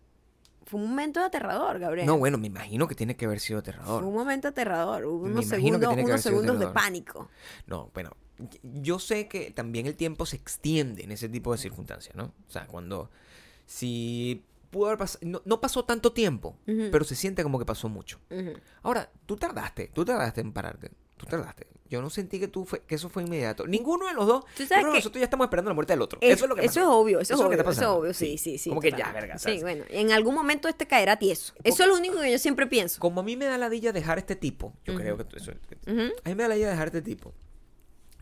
[0.65, 2.07] fue un momento aterrador, Gabriel.
[2.07, 4.03] No, bueno, me imagino que tiene que haber sido Fue un aterrador.
[4.03, 6.73] momento aterrador, hubo unos segundos, unos segundos de aterrador.
[6.73, 7.29] pánico.
[7.67, 8.11] No, bueno,
[8.63, 12.33] yo sé que también el tiempo se extiende en ese tipo de circunstancias, ¿no?
[12.47, 13.09] O sea, cuando
[13.65, 17.87] si pudo haber pasado, no, no pasó tanto tiempo, pero se siente como que pasó
[17.87, 18.19] mucho.
[18.83, 21.67] Ahora, tú tardaste, tú tardaste en pararte, tú tardaste.
[21.87, 23.67] Yo no sentí que tú fue, que eso fue inmediato.
[23.67, 24.43] Ninguno de los dos.
[24.57, 26.17] Tú sabes que- nosotros ya estamos esperando la muerte del otro.
[26.19, 26.79] Es- eso es lo que eso pasó.
[26.79, 28.69] es obvio, eso, es lo que obvio, está eso es obvio, sí, sí, sí.
[28.69, 31.53] Como que ya, verga, Sí, bueno, en algún momento este caerá tieso.
[31.63, 32.99] Eso es lo único que yo siempre pienso.
[32.99, 36.29] Como a mí me da la dilla dejar este tipo, yo creo que eso, a
[36.29, 37.33] mí me da la idea dejar este tipo.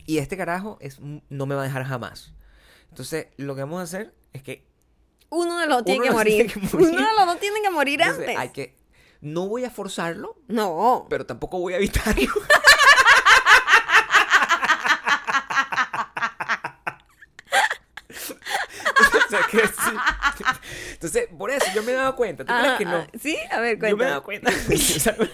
[0.06, 2.34] Y este carajo es, no me va a dejar jamás.
[2.90, 4.68] Entonces, lo que vamos a hacer es que
[5.30, 6.36] Uno de los dos tiene que morir.
[6.48, 6.90] tiene que morir.
[6.90, 8.38] Uno de los dos tiene que morir entonces, antes.
[8.38, 8.76] hay que
[9.22, 11.08] no voy a forzarlo, No.
[11.10, 12.28] pero tampoco voy a evitarlo.
[19.38, 20.44] sea, que sí.
[20.94, 22.46] Entonces, por eso yo me he dado cuenta.
[22.46, 22.98] ¿Tú crees Ah, que no?
[22.98, 24.10] ah, Sí, a ver, Yo me he cuéntame.
[24.10, 24.52] dado cuenta.
[24.70, 25.26] Yo salgo,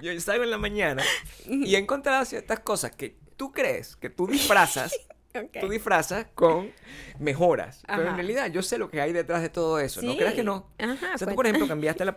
[0.00, 1.02] yo salgo en la mañana
[1.46, 4.92] y he encontrado ciertas cosas que tú crees que tú disfrazas
[5.60, 6.70] tú disfrazas con
[7.18, 7.82] mejoras.
[7.86, 10.00] Pero en realidad yo sé lo que hay detrás de todo eso.
[10.02, 10.18] No Sí.
[10.18, 10.70] creas que no.
[10.78, 12.16] Ajá, o sea, tú, por ejemplo, cambiaste la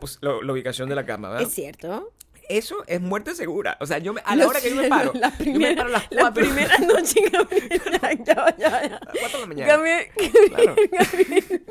[0.53, 1.45] ubicación de la cama, ¿verdad?
[1.47, 2.13] Es cierto.
[2.49, 3.77] Eso es muerte segura.
[3.79, 5.69] O sea, yo me- a la Lo hora que yo me paro, La yo primera,
[5.69, 7.81] me paro a las la 4 primera noche, Gabriel.
[8.25, 8.77] Ya, ya, ya.
[8.77, 9.67] A las 4 de la mañana.
[9.73, 10.07] Gabriel,
[10.49, 10.75] Claro.
[10.91, 11.61] Gabriel,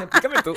[0.00, 0.54] Explícame tú.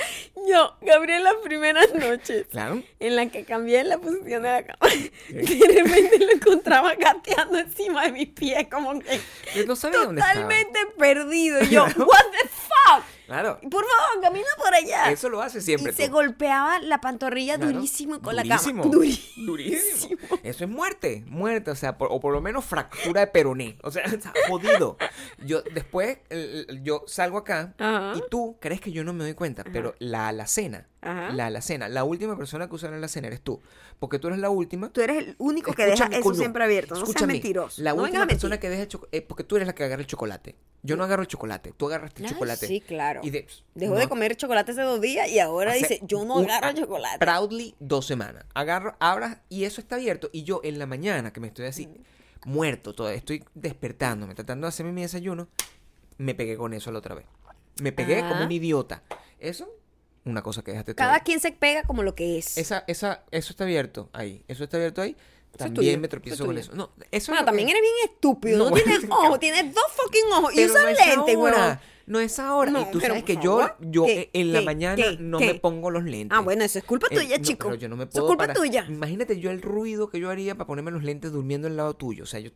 [0.48, 2.46] yo, Gabriel Gabriel las primeras noches.
[2.50, 2.82] Claro.
[3.00, 4.78] En la que cambié la posición de la cama.
[5.28, 9.20] De repente lo encontraba gateando encima de mis pies, como que
[9.54, 10.34] Yo no sabía dónde estaba.
[10.42, 11.62] totalmente perdido.
[11.64, 13.04] Y yo, ¿What the fuck?
[13.26, 13.58] Claro.
[13.62, 15.10] Por favor, camina por allá.
[15.10, 15.92] Eso lo hace siempre.
[15.92, 17.72] y se golpeaba la pantorrilla Claro.
[17.72, 18.82] durísimo con la cama.
[18.84, 19.46] Durísimo.
[19.46, 20.20] Durísimo.
[20.42, 23.90] Eso es muerte, muerte, o sea, por- o por lo menos fractura de peroné, o
[23.90, 24.02] sea,
[24.48, 24.96] jodido.
[25.44, 26.18] Yo después,
[26.82, 28.12] yo salgo acá Ajá.
[28.16, 31.32] y tú crees que yo no me doy cuenta, pero la alacena, Ajá.
[31.32, 33.60] la alacena, la última persona que usa la alacena eres tú,
[33.98, 34.88] porque tú eres la última.
[34.92, 36.94] Tú eres el único que deja eso coño, siempre abierto.
[36.94, 37.82] No seas mentiroso.
[37.82, 38.36] La No vengas última mentir.
[38.36, 40.54] persona que deja el chocolate, porque tú eres la que agarra el chocolate.
[40.84, 42.66] Yo no agarro el chocolate, tú agarras el Ah, chocolate.
[42.68, 43.20] Sí, claro.
[43.24, 46.24] Y de- Dejó no- de comer chocolate hace dos días y ahora Hace dice, yo
[46.24, 47.18] no un- agarro chocolate.
[47.18, 48.44] Proudly dos semanas.
[48.54, 50.30] Agarro, abras y eso está abierto.
[50.32, 51.88] Y yo en la mañana, que me estoy así,
[52.44, 55.48] muerto, todavía estoy despertándome, tratando de hacerme mi desayuno,
[56.18, 57.26] me pegué con eso la otra vez.
[57.80, 58.28] Me pegué Ah.
[58.28, 59.02] como un idiota.
[59.38, 59.68] Eso,
[60.24, 62.56] una cosa que dejaste Cada quien se pega como lo que es.
[62.58, 64.44] Esa, esa, eso está abierto ahí.
[64.48, 65.16] Eso está abierto ahí.
[65.56, 66.72] También me eso es tropiezo con eso.
[66.74, 68.58] No, eso bueno, es también que- eres bien estúpido.
[68.58, 70.54] No, No, tienes ojos, tienes dos fucking ojos.
[70.54, 71.78] Y usas no lentes, weón.
[72.06, 72.70] No es ahora.
[72.70, 74.30] No, y tú sabes que yo, yo ¿qué?
[74.32, 75.16] en la mañana ¿Qué?
[75.20, 76.36] no me pongo los lentes.
[76.36, 77.68] Ah, bueno, eso es culpa Eh, tuya, chico.
[77.68, 78.86] pero yo no me Eso puedo es culpa tuya.
[78.88, 82.24] Imagínate yo el ruido que yo haría para ponerme los lentes durmiendo al lado tuyo.
[82.24, 82.50] O sea, yo.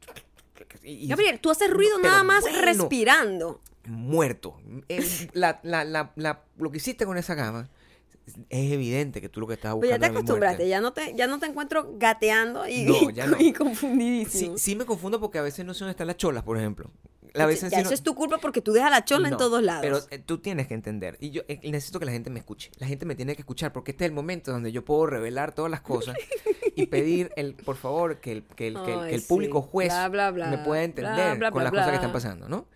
[0.83, 3.61] y- Gabriel, tú haces ruido nada más bueno, respirando.
[3.87, 4.57] Muerto.
[4.89, 7.69] El- la- la- la- la- lo que hiciste con esa cama
[8.51, 10.07] es evidente que tú lo que estabas Pues buscando.
[10.07, 13.37] ya te acostumbraste, ya no te, ya no te encuentro gateando y, No, ya no.
[13.39, 14.59] y Sí, confundidísimo.
[14.59, 16.91] sí me confundo porque a veces no sé dónde están las cholas, por ejemplo.
[17.35, 19.37] La Ya veces sí eso no- es tu culpa porque tú dejas la chola en
[19.37, 19.83] todos lados.
[19.83, 21.19] Pero eh, tú tienes que entender.
[21.21, 22.71] Y yo eh, necesito que la gente me escuche.
[22.79, 25.55] La gente me tiene que escuchar porque este es el momento donde yo puedo revelar
[25.55, 26.17] todas las cosas
[26.75, 29.61] y pedir, el por favor, que el, que el, que el- que Ay, el público
[29.61, 30.47] juez Bla, bla, bla.
[30.49, 32.67] me pueda entender con las cosas que están pasando, ¿no?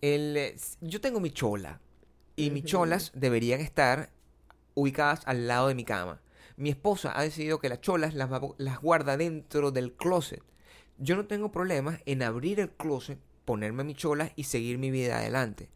[0.00, 1.80] El, eh, yo tengo mi chola
[2.36, 4.10] y mis cholas deberían estar
[4.74, 6.20] ubicadas al lado de mi cama.
[6.56, 10.42] Mi esposa ha decidido que las cholas las, las guarda dentro del closet.
[10.98, 15.18] Yo no tengo problemas en abrir el closet, ponerme mis cholas y seguir mi vida
[15.18, 15.70] adelante.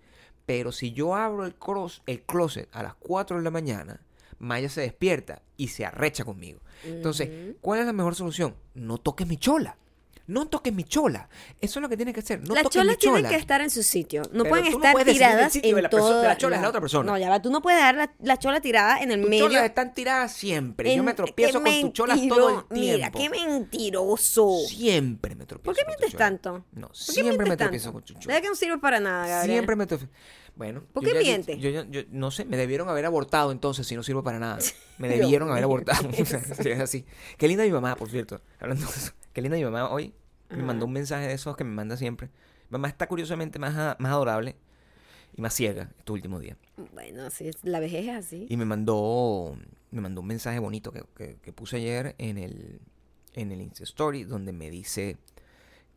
[0.46, 4.00] Pero si yo abro el, cros- el closet a las 4 de la mañana,
[4.38, 6.60] Maya se despierta y se arrecha conmigo.
[6.84, 7.28] Entonces.
[7.60, 8.56] ¿cuál es la mejor solución?
[8.74, 9.76] No toques mi chola.
[10.32, 11.28] No toques mi chola.
[11.60, 12.40] Eso es lo que tienes que hacer.
[12.46, 12.96] No las mi chola.
[12.96, 14.22] tienen que estar en su sitio.
[14.32, 16.20] No Pero pueden no estar tiradas en de la perso- todo.
[16.22, 17.10] de la chola es la otra persona.
[17.12, 17.42] No, ya va.
[17.42, 19.46] Tú no puedes dejar la, la chola tirada en el Tus medio.
[19.48, 20.94] cholas están tiradas siempre.
[20.96, 22.74] Yo me tropiezo con tus cholas todo el tiempo.
[22.74, 24.58] Mira, qué mentiroso.
[24.68, 26.64] Siempre me tropiezo ¿Por qué mientes tanto?
[26.72, 28.26] No, ¿Por qué siempre me tropiezo con tus cholas.
[28.26, 29.54] ¿Verdad que no sirve para nada, Gabriel?
[29.56, 30.12] Siempre me tropiezo.
[30.54, 30.82] Bueno.
[30.92, 31.58] ¿Por qué miente?
[31.58, 34.58] Yo, yo- yo no sé, me debieron haber abortado entonces si no sirvo para nada.
[34.98, 36.08] Me debieron haber abortado.
[36.10, 37.04] ¿qué O sea, sí, es así.
[37.38, 38.40] Qué linda mi mamá, por cierto.
[38.60, 39.12] Hablando de eso.
[39.32, 40.14] Qué linda mi mamá hoy.
[40.56, 42.30] Me mandó un mensaje de esos que me manda siempre.
[42.70, 44.56] Mamá está curiosamente más, a- más adorable
[45.36, 46.56] y más ciega estos últimos días.
[46.94, 48.46] Bueno, sí, es- la vejez es así.
[48.48, 49.56] Y me mandó,
[49.90, 52.80] me mandó un mensaje bonito que, que- que puse ayer en el,
[53.34, 55.16] en el Insta Story donde me dice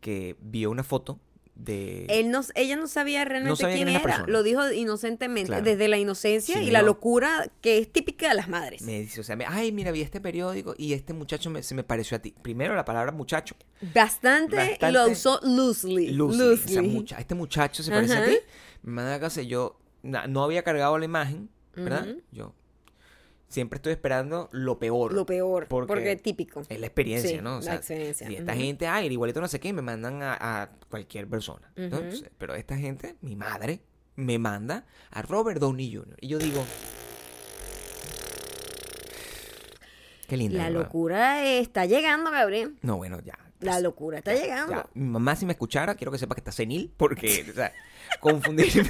[0.01, 1.19] que vio una foto
[1.55, 2.05] de...
[2.09, 4.03] Él no, ella no sabía realmente sabía quién quién era.
[4.03, 4.27] persona.
[4.31, 5.63] Lo dijo inocentemente, Claro.
[5.63, 8.81] desde la inocencia Sí, y la locura que es típica de las madres.
[8.81, 11.73] Me dice, o sea, me- ay, mira, vi este periódico y este muchacho me- se
[11.73, 12.33] me pareció a ti.
[12.41, 13.55] Primero la palabra muchacho.
[13.93, 16.09] Bastante, Bastante lo usó loosely.
[16.11, 16.87] Loosely.
[16.89, 18.37] mucha- este muchacho se parece a ti.
[18.83, 22.05] Me manda a casa y yo na- no había cargado la imagen, ¿verdad?
[22.31, 22.53] Yo
[23.47, 25.13] siempre estoy esperando lo peor.
[25.13, 26.61] Lo peor, Porque- porque, es típico.
[26.67, 27.57] Es la experiencia, Sí, ¿no?
[27.57, 30.69] O la experiencia, Si esta gente, ay, igualito no sé qué, me mandan a, a
[30.89, 31.71] cualquier persona.
[32.37, 33.81] pero esta gente, mi madre,
[34.15, 36.17] me manda a Robert Downey Jr.
[36.21, 36.65] Y yo digo...
[40.27, 40.57] Qué linda.
[40.57, 42.75] La locura está llegando, Gabriel.
[42.81, 43.37] No, bueno, ya.
[43.65, 44.71] La Pues, locura está ya, llegando.
[44.73, 44.85] ya.
[44.93, 47.73] Mi mamá si me escuchara, quiero que sepa que está senil, porque, o sea,
[48.19, 48.89] confundir...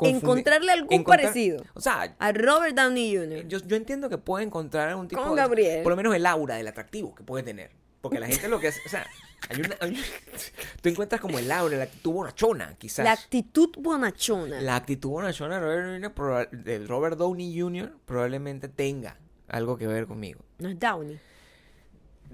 [0.00, 3.46] Encontrarle algún encontrar- parecido O sea, a Robert Downey Jr.
[3.48, 5.82] yo, yo entiendo que puede encontrar algún tipo Con de- Gabriel.
[5.82, 8.68] por lo menos el aura del atractivo que puede tener porque la gente lo que
[8.68, 9.04] hace o sea
[9.50, 10.00] hay una, hay una-
[10.82, 14.60] tú encuentras como el aura la actitud bonachona quizás La actitud bonachona.
[14.60, 17.92] la actitud bonachona de Robert Downey Jr.
[18.06, 21.18] probablemente tenga algo que ver conmigo No es Downey.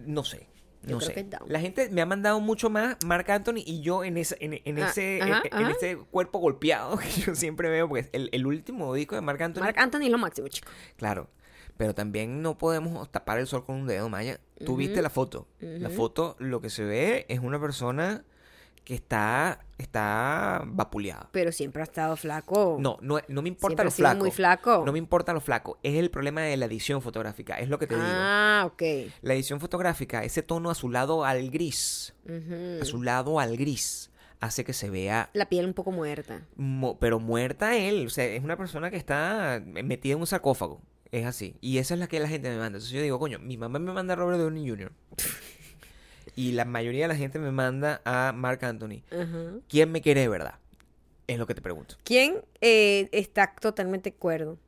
[0.05, 0.47] no sé
[0.87, 1.15] Yo no creo sé.
[1.15, 1.49] que es Downey.
[1.51, 4.83] La gente me ha mandado mucho más Marc Anthony y yo en ese, en, en
[4.83, 5.71] Ah, ese, ajá, en, en ajá.
[5.77, 9.61] ese cuerpo golpeado que yo siempre veo, porque el, el último disco de Marc Anthony,
[9.63, 10.71] Mark Anthony es lo máximo, chico.
[10.97, 11.29] Claro.
[11.77, 14.39] Pero también no podemos tapar el sol con un dedo, Maya.
[14.65, 15.49] Tú viste la foto.
[15.59, 18.25] La foto, lo que se ve es una persona
[18.85, 21.29] que está, está vapuleada.
[21.33, 22.77] Pero siempre ha estado flaco.
[22.81, 24.19] No, no, no me importa Siempre lo ha sido flaco.
[24.21, 24.83] muy flaco.
[24.85, 25.79] No me importa lo flaco.
[25.83, 27.55] Es el problema de la edición fotográfica.
[27.59, 28.07] Es lo que te digo.
[28.07, 28.83] Ah, ok.
[29.23, 32.15] La edición fotográfica, ese tono azulado al gris.
[32.27, 32.83] Ujú.
[32.83, 34.11] Azulado al gris.
[34.41, 36.43] hace que se vea, La piel un poco muerta.
[36.57, 38.07] mo- pero muerta él.
[38.07, 40.83] O sea, es una persona que está metida en un sarcófago.
[41.11, 41.57] Es así.
[41.63, 42.67] Y esa es la que la gente me manda.
[42.77, 44.93] Entonces yo digo, coño, mi mamá me manda a Robert Downey Jr.
[46.37, 49.03] y la mayoría de la gente me manda a Mark Anthony.
[49.69, 50.59] ¿Quién me quiere de verdad?
[51.27, 51.97] Es lo que te pregunto.
[52.05, 54.59] ¿Quién eh, está totalmente cuerdo?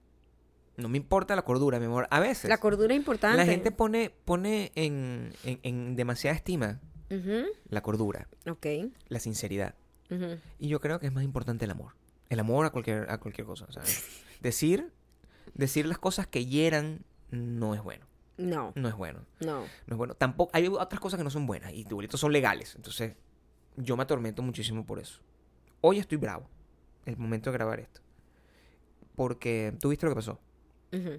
[0.76, 2.06] No me importa la cordura, mi amor.
[2.10, 2.48] A veces.
[2.48, 3.36] La cordura es importante.
[3.36, 6.80] La gente pone, pone en, en- en demasiada estima
[7.68, 8.66] la cordura, Ok.
[9.08, 9.74] la sinceridad.
[10.58, 11.92] Y yo creo que es más importante el amor.
[12.28, 13.66] El amor a cualquier, a cualquier cosa.
[13.70, 14.04] ¿sabes?
[14.40, 14.92] Decir,
[15.54, 18.04] decir las cosas que hieran no es bueno.
[18.38, 19.24] No, No es bueno.
[19.40, 19.60] no.
[19.60, 20.14] No es bueno.
[20.14, 22.74] Tampoco, hay otras cosas que no son buenas y igualitos son legales.
[22.76, 23.14] Entonces,
[23.76, 25.20] yo me atormento muchísimo por eso.
[25.80, 26.48] Hoy estoy bravo.
[27.06, 28.00] El momento de grabar esto.
[29.14, 30.38] Porque tú viste lo que pasó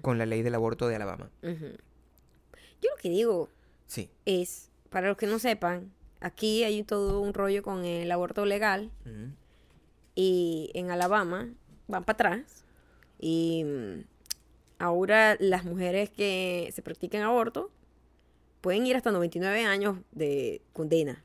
[0.02, 1.30] con la ley del aborto de Alabama.
[1.42, 3.48] Yo lo que digo
[3.86, 4.10] Sí.
[4.24, 8.90] es, para los que no sepan, aquí hay todo un rollo con el aborto legal
[10.14, 11.48] y en Alabama
[11.86, 12.64] van para atrás
[13.18, 14.04] y mm,
[14.78, 17.70] ahora las mujeres que se practican aborto
[18.60, 21.24] pueden ir hasta 99 años de condena.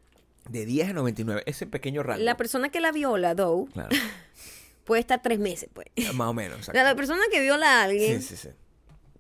[0.50, 1.44] De 10 a 99.
[1.46, 2.22] Ese pequeño rango.
[2.24, 3.90] La persona que la viola, though, Claro.
[4.84, 5.88] puede estar tres meses, pues.
[6.14, 6.56] Más o menos.
[6.56, 6.74] O exacto.
[6.80, 8.50] sea, la persona que viola a alguien Sí, sí, sí.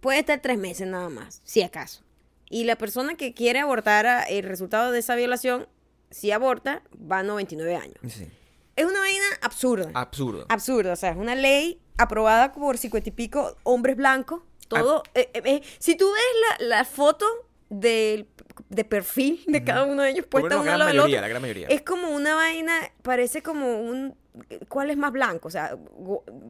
[0.01, 2.03] puede estar tres meses nada más, si acaso.
[2.49, 5.67] Y la persona que quiere abortar el resultado de esa violación,
[6.11, 7.97] si aborta, va a 99 años.
[8.75, 9.89] Es una vaina absurda.
[9.93, 10.45] Absurdo.
[10.49, 10.93] Absurda.
[10.93, 14.41] O sea, es una ley aprobada por cincuenta y pico hombres blancos.
[14.67, 15.03] Todo.
[15.13, 17.25] eh, eh, eh, si tú ves la, la foto
[17.69, 18.25] del
[18.75, 21.27] de perfil de cada uno de ellos puesta uno la al lado del otro, la
[21.27, 21.67] gran mayoría.
[21.67, 24.15] es como una vaina, parece como un...
[24.67, 25.47] ¿Cuál es más blanco?
[25.47, 25.77] O sea,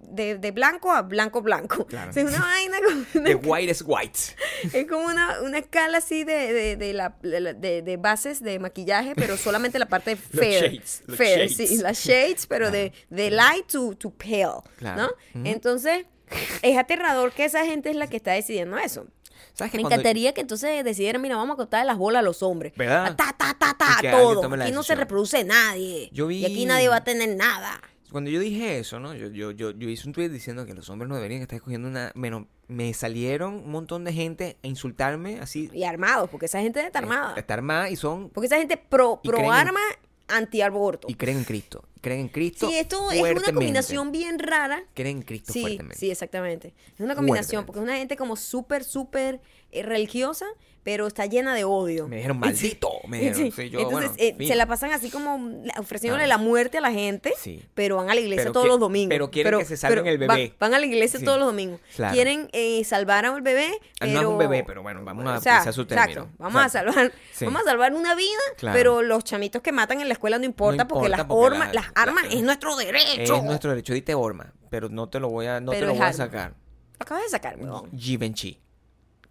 [0.10, 1.86] de, de blanco a blanco blanco.
[1.86, 2.12] Claro.
[2.12, 4.20] O sea, una vaina como una The whitest white.
[4.72, 9.36] es como una, una escala así de, de, de, la, de, bases de maquillaje, pero
[9.36, 10.64] solamente la parte Los fair.
[10.72, 11.70] shades, los fair, shades.
[11.70, 15.14] sí, las shades, pero de, de light to, to pale, Claro.
[15.34, 15.44] ¿no?
[15.46, 16.06] Entonces,
[16.62, 19.08] es aterrador que esa gente es la que está decidiendo eso.
[19.54, 22.24] ¿Sabes que Me cuando- encantaría que entonces decidieran, mira, vamos a cortar las bolas a
[22.24, 22.74] los hombres.
[22.76, 23.16] ¿Verdad?
[23.16, 24.52] Ta, ta, ta, ta, todo.
[24.62, 26.10] Aquí no se reproduce nadie.
[26.12, 27.80] Yo vi- Y aquí nadie va a tener nada.
[28.12, 29.16] Cuando yo dije eso, ¿no?
[29.16, 31.88] Yo, yo, yo, yo hice un tweet diciendo que los hombres no deberían estar escogiendo
[31.88, 32.12] una...
[32.13, 35.70] Bueno, me salieron un montón de gente a insultarme así.
[35.74, 37.34] Y armados, porque esa gente está armada.
[37.38, 38.30] Está armada y son...
[38.30, 39.80] Porque esa gente pro, creen pro arma,
[40.36, 41.08] anti aborto.
[41.10, 41.84] Y creen en Cristo.
[42.02, 44.84] Creen en Cristo Sí, esto es una combinación bien rara.
[44.93, 45.98] Creen en Cristo Sí, fuertemente.
[45.98, 46.74] sí, exactamente.
[46.96, 49.39] Es una combinación, porque es una gente como súper, súper
[49.82, 50.46] religiosa,
[50.84, 52.10] pero está llena de odio.
[52.10, 52.90] Me dijeron, maldito.
[53.08, 53.52] Me dijeron, Sí.
[53.52, 56.28] sí, yo, Entonces, bueno, eh, se la pasan así como ofreciéndole Ah.
[56.28, 57.64] la muerte a la gente, Sí.
[57.74, 59.08] pero van a la iglesia Pero todos los domingos.
[59.10, 60.54] pero quieren que se salven el bebé.
[60.60, 61.80] Van, a la iglesia todos los domingos.
[61.96, 62.14] Claro.
[62.14, 64.12] Quieren eh, salvar a un bebé, Ah, pero...
[64.14, 66.10] No es un bebé, pero bueno, vamos a O sea, su término.
[66.24, 66.36] Exacto.
[66.38, 68.78] Vamos a salvar, vamos a salvar una vida, Claro.
[68.78, 71.68] pero los chamitos que matan en la escuela no importa, porque, importa las, porque orma-
[71.68, 73.36] la- las armas la- es nuestro derecho.
[73.38, 73.94] Es nuestro derecho.
[73.94, 76.56] Dite Orma, pero no te lo voy a, no te lo voy a sacar.
[77.00, 77.90] Lo acabas de sacar, weón.
[77.98, 78.60] Givenchy.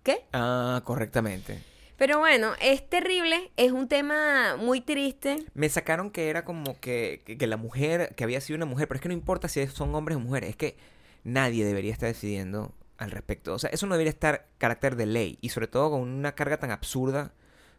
[0.03, 0.25] ¿Qué?
[0.33, 1.63] Ah, correctamente.
[1.97, 5.45] Pero bueno, es terrible, es un tema muy triste.
[5.55, 8.89] Me sacaron que era como que, que, que la mujer, que había sido una mujer,
[8.89, 10.77] pero es que no importa si son hombres o mujeres, es que
[11.23, 13.55] nadie debería estar decidiendo al respecto.
[13.55, 16.57] O sea, eso no debería estar carácter de ley y sobre todo con una carga
[16.59, 17.33] tan absurda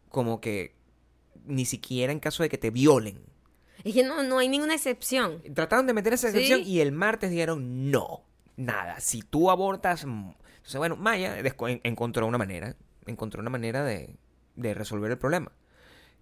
[0.09, 0.73] como que
[1.45, 3.19] ni siquiera en caso de que te violen.
[3.83, 5.41] Es que no, no hay ninguna excepción.
[5.53, 6.37] Trataron de meter esa Sí.
[6.37, 8.23] excepción y el martes dijeron no,
[8.55, 9.01] nada.
[9.01, 10.31] Si tú abortas, mm".
[10.63, 11.35] Entonces bueno, Maya
[11.83, 14.15] encontró una manera, encontró una manera de,
[14.55, 15.51] de resolver el problema,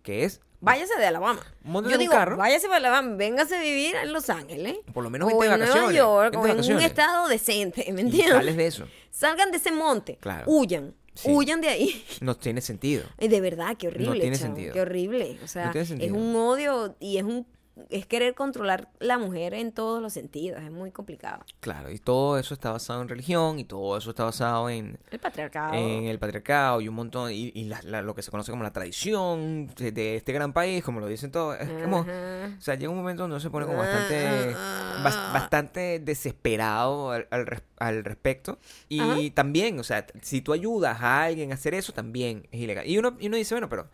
[0.01, 1.41] que es Váyase de Alabama.
[1.63, 2.37] Yo digo, carro.
[2.37, 4.77] váyase de Alabama, véngase a vivir en Los Ángeles.
[4.93, 5.91] por lo menos o en Nueva.
[5.91, 8.35] York, o en un estado decente, ¿me entiendes?
[8.35, 8.87] sales de eso.
[9.11, 10.17] Salgan de ese monte.
[10.21, 10.45] Claro.
[10.47, 10.95] Huyan.
[11.13, 11.29] Sí.
[11.31, 12.05] Huyan de ahí.
[12.21, 13.03] No tiene sentido.
[13.17, 14.19] De verdad, qué horrible.
[14.21, 14.73] tiene chavo, sentido.
[14.73, 15.37] Qué horrible.
[15.43, 17.45] O sea, tiene es un odio y es un
[17.89, 20.61] es querer controlar la mujer en todos los sentidos.
[20.61, 21.43] Es muy complicado.
[21.61, 25.19] Claro, y todo eso está basado en religión y todo eso está basado en, El
[25.19, 25.73] patriarcado.
[25.73, 28.63] en el patriarcado y un montón, y, y la- la- lo que se conoce como
[28.63, 31.57] la tradición de, de este gran país, como lo dicen todos.
[31.59, 35.01] Es como, o sea, llega un momento donde uno se pone como bastante, Ah.
[35.03, 38.59] bas- bastante desesperado al, al res- al respecto.
[38.89, 42.85] Y también, o sea, si tú ayudas a alguien a hacer eso, también es ilegal.
[42.87, 43.87] Y uno, y uno dice, bueno, pero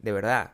[0.00, 0.52] de verdad,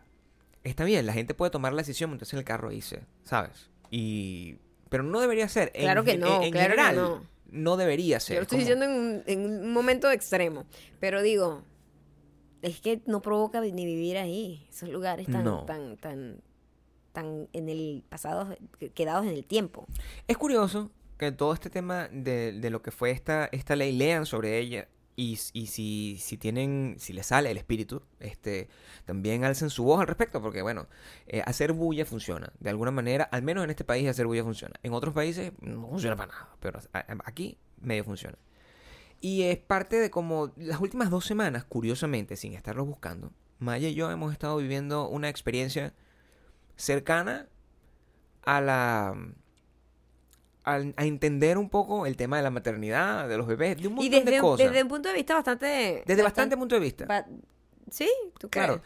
[0.65, 3.71] está bien, la gente puede tomar la decisión, montarse en el carro e irse, ¿sabes?
[3.91, 4.57] Y...
[4.89, 5.71] Pero no debería ser.
[5.75, 7.23] En Claro que no, en claro que general, no.
[7.51, 8.35] no debería ser.
[8.37, 10.65] Yo lo estoy como- diciendo en un, en un momento extremo.
[10.99, 11.63] Pero digo,
[12.63, 14.67] es que no provoca ni vivir ahí.
[14.69, 15.65] Esos lugares tan, No.
[15.65, 16.41] tan, tan,
[17.13, 18.57] tan en el pasado,
[18.95, 19.87] quedados en el tiempo.
[20.27, 24.27] Es curioso que todo este tema de, de lo que fue esta, esta ley, lean
[24.27, 28.69] sobre ella, y, y si, si tienen, si les sale el espíritu, este,
[29.05, 30.87] también alcen su voz al respecto, porque bueno,
[31.27, 32.53] eh, hacer bulla funciona.
[32.61, 34.75] De alguna manera, al menos en este país hacer bulla funciona.
[34.83, 36.81] En otros países no funciona para nada, pero
[37.25, 38.39] aquí medio funciona.
[39.21, 43.95] Y es parte de como las últimas dos semanas, curiosamente, sin estarlo buscando, Maya y
[43.95, 45.93] yo hemos estado viviendo una experiencia
[46.77, 47.47] cercana
[48.43, 49.15] a la
[50.77, 54.07] a entender un poco el tema de la maternidad, de los bebés, de un montón
[54.07, 54.67] Y desde, de un- cosas.
[54.67, 56.03] desde un punto de vista bastante...
[56.07, 57.05] Desde bastante punto de vista.
[57.07, 57.27] ba-
[57.91, 58.09] ¿Sí?
[58.39, 58.67] ¿Tú crees?
[58.67, 58.83] Claro.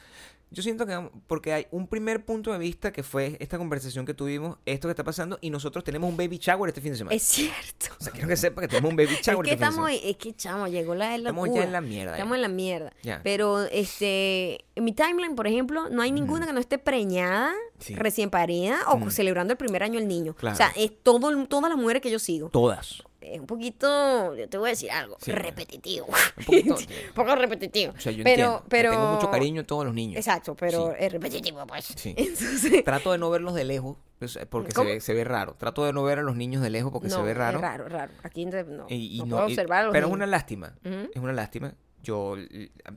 [0.54, 4.14] Yo siento que porque hay un primer punto de vista que fue esta conversación que
[4.14, 7.14] tuvimos, esto que está pasando, y nosotros tenemos un baby shower este fin de semana.
[7.16, 7.86] Es cierto.
[8.00, 9.64] O sea, quiero que sepa que tenemos un baby Es shower que este fin de
[9.66, 10.10] estamos, semana.
[10.10, 12.10] es que chamo, llegó la, la Estamos ya en la mierda.
[12.12, 12.16] ya.
[12.16, 12.92] Estamos en la mierda.
[13.02, 13.20] Ya.
[13.22, 17.94] Pero este, en mi timeline, por ejemplo, no hay ninguna que no esté preñada, Sí.
[17.96, 19.10] recién parida o Mm.
[19.10, 20.34] celebrando el primer año del niño.
[20.34, 20.54] Claro.
[20.54, 22.48] O sea, es todo, el- todas las mujeres que yo sigo.
[22.50, 23.02] Todas.
[23.24, 25.32] Es un poquito, yo te voy a decir algo, Sí.
[25.32, 26.06] repetitivo.
[26.36, 26.76] Un poquito.
[27.14, 27.92] poco repetitivo.
[27.96, 28.64] O sea, yo pero, entiendo.
[28.68, 30.16] Pero Tengo mucho cariño a todos los niños.
[30.16, 30.96] Exacto, pero Sí.
[31.00, 31.84] es repetitivo, pues.
[31.96, 32.14] Sí.
[32.18, 35.54] Entonces, Trato de no verlos de lejos, pues, porque se ve, se ve raro.
[35.58, 37.58] Trato de no ver a los niños de lejos porque se ve raro.
[37.58, 38.12] Es raro, raro.
[38.22, 40.74] Aquí no, Y, y no no- puedo observar a los pero es una lástima.
[40.84, 41.74] Es una lástima.
[42.02, 42.36] Yo,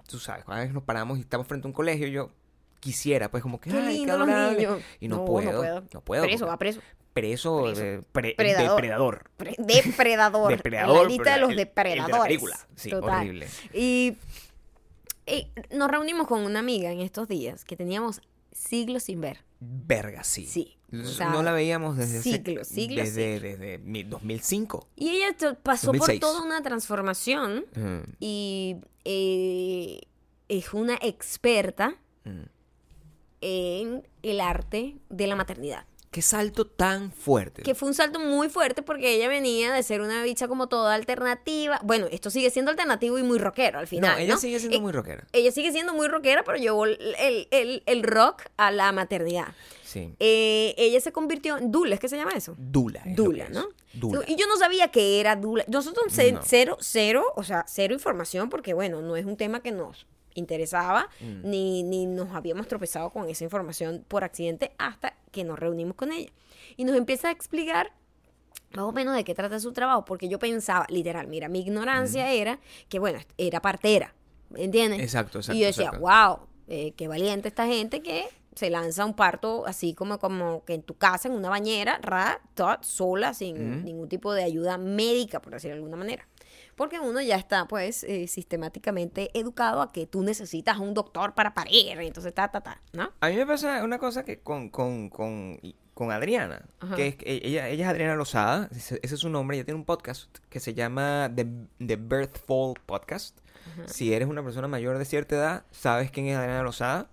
[0.07, 2.29] tú sabes, cada vez nos paramos y estamos frente a un colegio, yo
[2.81, 4.81] quisiera, pues como que, Qué ay, lindo los niños.
[4.99, 5.83] Y no, No, no puedo, puedo.
[5.93, 6.23] no puedo.
[6.23, 6.81] Preso, porque- va preso.
[7.21, 7.81] Preso, Preso.
[7.81, 8.69] de- pre- Predador.
[8.81, 9.31] depredador.
[9.37, 10.51] Pre- depredador.
[10.57, 12.21] Depredador, En la lista pero de los el- el de la depredadores.
[12.27, 12.59] película.
[12.75, 13.19] Sí, Total.
[13.19, 13.47] horrible.
[13.73, 14.17] Y,
[15.25, 19.43] y nos reunimos con una amiga en estos días que teníamos siglos sin ver.
[19.59, 20.45] Verga, sí.
[20.45, 20.77] Sí.
[20.93, 24.87] o Eso sea, no la veíamos desde siglos, siglos, desde, desde mi- 2005.
[24.95, 26.19] Y ella pasó 2006.
[26.19, 29.99] por toda una transformación Mm, y eh,
[30.47, 32.43] es una experta mm.
[33.41, 35.85] en el arte de la maternidad.
[36.11, 37.63] Qué salto tan fuerte.
[37.63, 40.95] Que fue un salto muy fuerte porque ella venía de ser una bicha como toda
[40.95, 41.79] alternativa.
[41.83, 44.13] Bueno, esto sigue siendo alternativo y muy rockero al final.
[44.13, 44.39] no, ella ¿no?
[44.39, 45.27] sigue siendo Eh, muy rockera.
[45.33, 46.97] Ella sigue siendo muy rockera, pero llevó el,
[47.51, 49.47] el- el- rock a la maternidad.
[49.83, 50.13] Sí.
[50.19, 52.55] Eh, ella se convirtió en Dula, ¿es que se llama eso?
[52.57, 53.01] Dula.
[53.05, 53.49] es Dula.
[53.49, 53.67] ¿no?
[53.93, 54.23] Dula.
[54.27, 55.65] Y yo no sabía que era Dula.
[55.67, 56.41] Nosotros ce- No.
[56.43, 60.05] cero, cero, o sea, cero información porque, bueno, no es un tema que nos
[60.39, 61.49] interesaba Mm.
[61.49, 66.11] ni, ni nos habíamos tropezado con esa información por accidente hasta que nos reunimos con
[66.11, 66.31] ella.
[66.75, 67.91] Y nos empieza a explicar
[68.73, 72.31] más o menos de qué trata su trabajo, porque yo pensaba, literal, mira, mi ignorancia
[72.31, 74.13] era que, bueno, era partera,
[74.55, 74.99] ¿entiendes?
[74.99, 76.01] Exacto, exacto, Y yo decía, exacto.
[76.05, 78.25] wow, eh, qué valiente esta gente que
[78.57, 82.41] se lanza un parto así como, como que en tu casa, en una bañera, ra,
[82.55, 86.27] tot, sola, sin ningún tipo de ayuda médica, por decirlo de alguna manera.
[86.75, 91.53] Porque uno ya está, pues, eh, sistemáticamente educado a que tú necesitas un doctor para
[91.53, 93.11] parir, entonces ta, ta, ta, ¿no?
[93.19, 95.59] A mí me pasa una cosa que con, con, con,
[95.93, 96.95] con Adriana, Ajá.
[96.95, 99.85] que es ella, ella es Adriana Lozada, ese, ese es su nombre, ella tiene un
[99.85, 101.47] podcast que se llama The,
[101.85, 103.37] The Birth Fall Podcast.
[103.85, 107.09] Si eres una persona mayor de cierta edad, sabes quién es Adriana Lozada.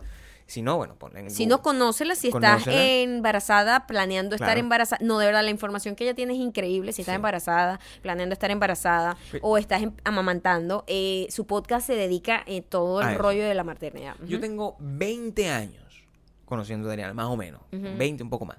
[0.46, 1.56] Si no, bueno, ponla en Si Google.
[1.56, 2.14] no, conócela.
[2.14, 2.84] Si estás Conócela.
[2.84, 4.60] embarazada, planeando estar Claro.
[4.60, 4.98] embarazada.
[5.04, 6.92] No, de verdad, la información que ella tiene es increíble.
[6.92, 7.16] Si estás Sí.
[7.16, 9.38] embarazada, planeando estar embarazada Sí.
[9.40, 13.22] o estás em- amamantando, eh, su podcast se dedica en todo el A eso.
[13.22, 14.16] rollo de la maternidad.
[14.26, 14.40] Yo Ujú.
[14.46, 16.04] tengo 20 años
[16.44, 17.62] conociendo a Adriana, más o menos.
[17.72, 17.96] Ujú.
[17.96, 18.58] 20, un poco más,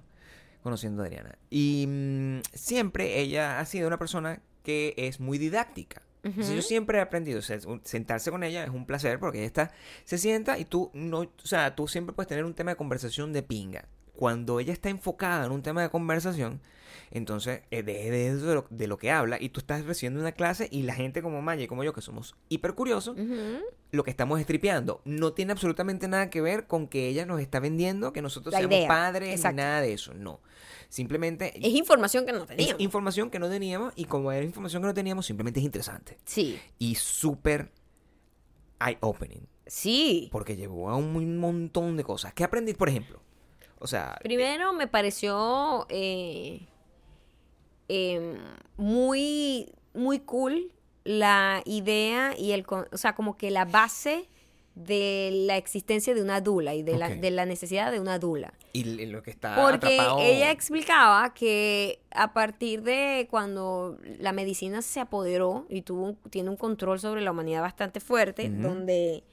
[0.64, 1.38] conociendo a Adriana.
[1.52, 6.02] Y mm, siempre ella ha sido una persona que es muy didáctica.
[6.26, 9.38] Entonces, yo siempre he aprendido, o sea, un- sentarse con ella es un placer porque
[9.38, 9.72] ella está,
[10.06, 13.32] se sienta y tú no, o sea, tú siempre puedes tener un tema de conversación
[13.32, 13.86] de pinga.
[14.16, 16.62] Cuando ella está enfocada en un tema de conversación,
[17.12, 20.20] entonces eh, de, de eso de lo, de lo que habla y tú estás recibiendo
[20.20, 23.16] una clase y la gente como Maya y como yo que somos hiper curiosos,
[23.92, 27.60] lo que estamos estripeando no tiene absolutamente nada que ver con que ella nos está
[27.60, 29.56] vendiendo que nosotros La seamos idea, padres exacto.
[29.56, 30.14] ni nada de eso.
[30.14, 30.40] No.
[30.90, 32.82] Simplemente Es información que no es teníamos.
[32.82, 36.18] información que no teníamos y como era información que no teníamos, simplemente es interesante.
[36.26, 37.72] Sí, Y súper
[38.80, 39.48] eye-opening.
[39.66, 40.30] sí.
[40.32, 42.34] Porque llevó a un, un montón de cosas.
[42.34, 43.22] ¿Qué aprendí, por ejemplo?
[43.80, 46.68] O sea, Primero me pareció eh,
[47.88, 48.36] em,
[48.78, 50.72] muy, muy cool
[51.04, 54.28] la idea y el, o sea, como que la base
[54.74, 58.54] de la existencia de una dula y de, la, de la necesidad de una dula.
[58.74, 60.20] y lo que está Porque atrapado...
[60.20, 66.58] ella explicaba que a partir de cuando la medicina se apoderó y tuvo tiene un
[66.58, 69.24] control sobre la humanidad bastante fuerte, donde,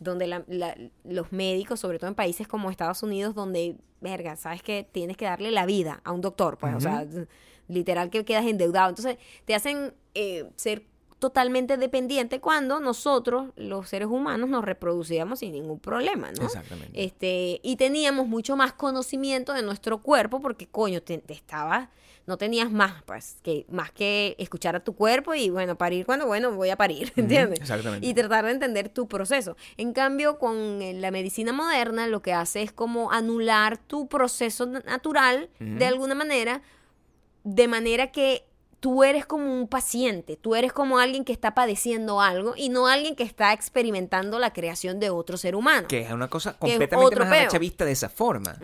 [0.00, 4.62] donde la- la- los médicos, sobre todo en países como Estados Unidos, donde, verga, sabes
[4.62, 7.06] que tienes que darle la vida a un doctor, pues, o sea,
[7.70, 8.90] literal que quedas endeudado.
[8.90, 10.84] Entonces, te hacen eh, ser
[11.18, 16.44] totalmente dependiente cuando nosotros, los seres humanos, nos reproducíamos sin ningún problema, ¿no?
[16.46, 17.04] Exactamente.
[17.04, 21.90] Este, y teníamos mucho más conocimiento de nuestro cuerpo porque, coño, te, te estabas,
[22.26, 26.26] no tenías más, pues, que más que escuchar a tu cuerpo y bueno, parir cuando,
[26.26, 27.60] bueno, voy a parir, ¿entiendes?
[27.60, 28.06] exactamente.
[28.06, 29.58] Y tratar de entender tu proceso.
[29.76, 34.64] En cambio, con eh, la medicina moderna, lo que hace es como anular tu proceso
[34.64, 36.62] na- natural de alguna manera,
[37.44, 38.44] de manera que
[38.80, 42.86] tú eres como un paciente, tú eres como alguien que está padeciendo algo y no
[42.86, 45.86] alguien que está experimentando la creación de otro ser humano.
[45.88, 48.56] Que es una cosa completamente más arrecha vista de esa forma.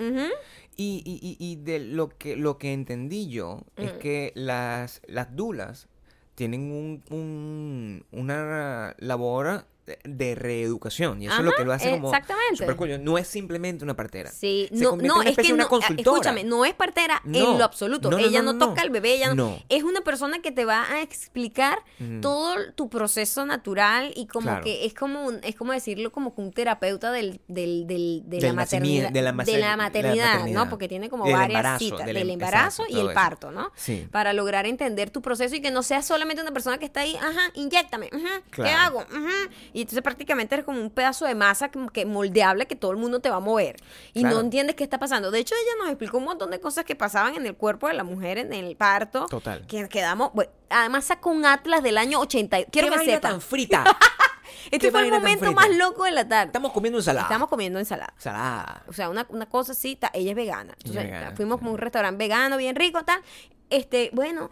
[0.78, 3.98] Y, y, y, y de lo que, lo que entendí yo es Mm.
[3.98, 5.88] que las, las dulas
[6.34, 9.66] tienen un, un- una labor
[10.04, 11.22] de- reeducación.
[11.22, 12.10] Y eso es lo que lo hace como
[12.76, 13.04] cool.
[13.04, 14.30] No es simplemente una partera.
[14.30, 16.00] Sí, Se no, no, en una es que una no, eh, consultora.
[16.16, 18.10] escúchame, no es partera No, en lo absoluto.
[18.10, 19.58] no, ella no, toca al bebé, ella no.
[19.68, 21.78] Es una persona que te va a explicar
[22.20, 24.64] todo tu proceso natural y como Claro.
[24.64, 28.36] que es como un- es como decirlo como que un terapeuta del, del, del- de,
[28.38, 30.46] Del la maternidad, de la de la de la maternidad.
[30.46, 30.68] ¿no?
[30.68, 33.14] Porque tiene como varias embarazo, citas del em- embarazo exacto, y el eso.
[33.14, 33.72] parto, ¿no?
[33.76, 34.06] Sí.
[34.10, 37.16] Para lograr entender tu proceso y que no seas solamente una persona que está ahí,
[37.16, 38.78] ajá, inyectame, ajá, ¿qué Claro.
[38.98, 39.00] hago?
[39.00, 39.50] Ajá.
[39.76, 42.96] Y entonces prácticamente eres como un pedazo de masa que, que moldeable que todo el
[42.96, 43.76] mundo te va a mover.
[44.14, 44.36] Y Claro.
[44.36, 45.30] no entiendes qué está pasando.
[45.30, 47.92] De hecho, ella nos explicó un montón de cosas que pasaban en el cuerpo de
[47.94, 49.26] la mujer en el parto.
[49.26, 49.66] Total.
[49.66, 50.30] Que quedamos.
[50.32, 52.60] bueno, además sacó un atlas del año 80.
[52.60, 53.32] y- Quiero ¿Qué que sepan.
[53.32, 53.84] tan frita?
[54.70, 56.46] Este fue el momento más loco de la tarde.
[56.46, 57.26] Estamos comiendo ensalada.
[57.26, 58.12] Estamos comiendo ensalada.
[58.16, 58.82] Ensalada.
[58.88, 60.72] O sea, una, una cosa así, ta- ella es vegana.
[60.78, 63.20] Entonces, es vegana, fuimos como a un restaurante vegano, bien rico, tal.
[63.70, 64.50] Este, bueno,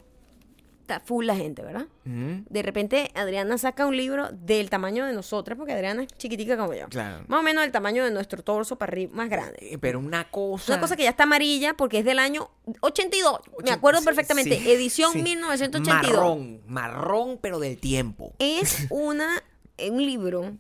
[0.85, 1.87] está full la gente, ¿verdad?
[2.05, 6.75] De repente Adriana saca un libro del tamaño de nosotras, porque Adriana es chiquitica como
[6.75, 6.89] yo.
[6.91, 7.25] Claro.
[7.27, 9.57] Más o menos del tamaño de nuestro torso para arriba, más grande.
[9.61, 10.73] Eh, Pero una cosa...
[10.75, 13.41] Una cosa que ya está amarilla porque es del año 82.
[13.65, 14.59] Me acuerdo sí, perfectamente.
[14.59, 15.23] sí, Edición sí.
[15.23, 16.13] 1982.
[16.13, 18.35] Marrón, marrón, pero del tiempo.
[18.39, 19.43] Es una,
[19.91, 20.53] un libro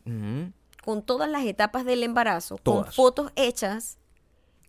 [0.83, 3.99] con todas las etapas del embarazo, con fotos hechas,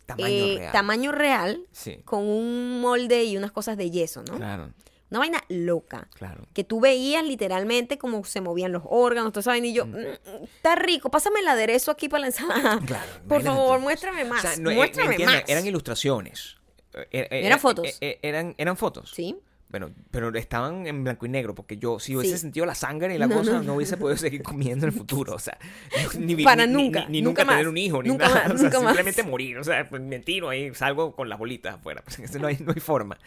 [0.05, 0.71] Tamaño eh, real.
[0.71, 1.97] tamaño real, Sí.
[2.05, 4.35] con un molde y unas cosas de yeso, ¿no?
[4.35, 4.71] Claro,
[5.15, 6.09] Una vaina loca.
[6.15, 6.45] claro.
[6.53, 9.95] Que tú veías literalmente cómo se movían los órganos, esa vaina, y yo, "Mm,
[10.43, 12.79] está rico, pásame el aderezo aquí para la ensalada.
[12.85, 13.83] Claro, Por favor, tú.
[13.83, 14.39] muéstrame más.
[14.43, 15.43] O sea, no, eh, muéstrame entiende, más.
[15.49, 16.57] Eran ilustraciones.
[16.93, 17.87] Eh, eh, Eran eh, fotos.
[17.87, 19.11] eh, eh, eran, eran fotos.
[19.15, 19.37] Sí.
[19.77, 22.43] Bueno, pero estaban en blanco y negro, porque yo, si hubiese Sí.
[22.43, 24.97] sentido la sangre y la No, cosa, no, no, hubiese podido seguir comiendo en el
[24.97, 25.35] futuro.
[25.35, 25.57] O sea,
[26.17, 28.43] ni, Para ni- nunca, Ni, ni nunca nunca, tener más, un hijo, ni nunca nada.
[28.43, 28.87] más, o sea, nunca más.
[28.95, 29.57] simplemente morir.
[29.57, 32.01] O sea, pues me tiro ahí, salgo con las bolitas afuera.
[32.05, 33.17] Pues, no, hay, no hay forma.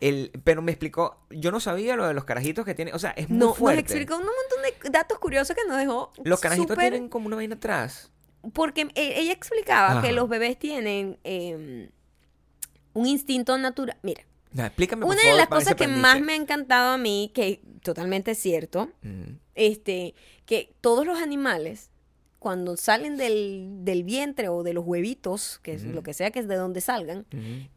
[0.00, 2.92] El, pero me explicó, yo no sabía lo de los carajitos que tiene.
[2.92, 3.80] O sea, es muy No, nos fuerte.
[3.80, 6.12] explicó un montón de datos curiosos que nos dejó.
[6.22, 8.12] Los carajitos tienen como una vaina atrás.
[8.52, 10.02] Porque eh, ella explicaba Ajá.
[10.02, 11.90] que los bebés tienen eh,
[12.92, 13.96] un instinto natural.
[14.04, 14.22] Mira,
[14.56, 18.32] Explícame, por una de las cosas que más me ha encantado a mí, que totalmente
[18.32, 18.90] es cierto,
[19.54, 20.14] este,
[20.46, 21.90] que todos los animales,
[22.38, 26.38] cuando salen del, del vientre o de los huevitos, que es lo que sea que
[26.38, 27.26] es de donde salgan,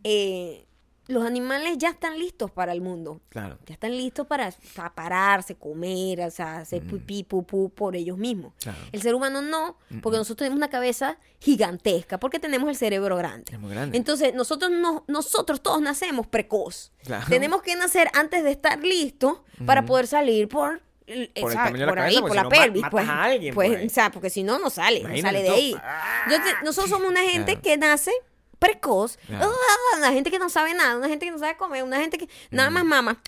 [0.04, 0.66] eh,
[1.12, 3.22] los animales ya están listos para el mundo.
[3.30, 3.58] Claro.
[3.66, 6.98] Ya están listos para, para pararse, comer, o sea, hacer Ujú.
[6.98, 8.54] pipí, pupú por ellos mismos.
[8.62, 8.78] Claro.
[8.92, 13.52] El ser humano no, porque nosotros tenemos una cabeza gigantesca, porque tenemos el cerebro grande.
[13.54, 13.98] Es muy grande.
[13.98, 16.92] Entonces, nosotros no, nosotros todos nacemos precoz.
[17.04, 17.26] Claro.
[17.30, 22.04] Tenemos que nacer antes de estar listos para poder salir por Por el la cabeza,
[22.04, 22.84] ahí, por la no, pelvis.
[22.90, 23.86] pues, a alguien pues, ahí.
[23.88, 25.72] o sea, porque si no, no sale, no Imagínate sale de ahí.
[26.30, 27.62] Yo te- nosotros somos una gente Claro.
[27.62, 28.12] que nace
[28.62, 29.50] precoz, ah,
[29.98, 32.30] una gente que no sabe nada, una gente que no sabe comer, una gente que
[32.52, 33.20] nada más mama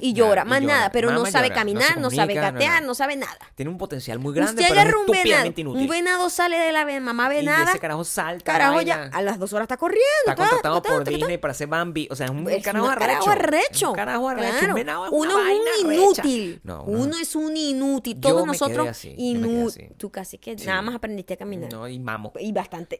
[0.00, 0.74] y llora, y más llora.
[0.74, 2.86] nada, pero no Mama y sabe llora, caminar, no, sabe comunica, no, gatear, no.
[2.88, 3.38] no sabe nada.
[3.54, 5.66] Tiene un potencial muy grande, Usted pero es agarra un venado, inútil.
[5.66, 8.52] un venado sale de la mamá y venada, ese carajo salta.
[8.52, 9.10] carajo vaina.
[9.10, 10.02] ya, a las dos horas está corriendo.
[10.26, 11.04] Está ta, contratado ta, ta, por.
[11.08, 12.08] Disney para hacer Bambi.
[12.10, 13.06] O sea, es un Es carajo arrecho.
[13.08, 13.88] carajo arrecho.
[13.90, 14.50] Un carajo arrecho.
[14.58, 14.68] Claro.
[14.68, 16.60] Un venado es una Uno es un inútil.
[16.64, 17.18] No, Uno no.
[17.18, 18.20] es un inútil.
[18.20, 19.92] Todos nosotros inútil.
[19.96, 21.72] Tú casi que nada más aprendiste a caminar.
[21.72, 22.32] No, y mamo.
[22.40, 22.98] Y bastante.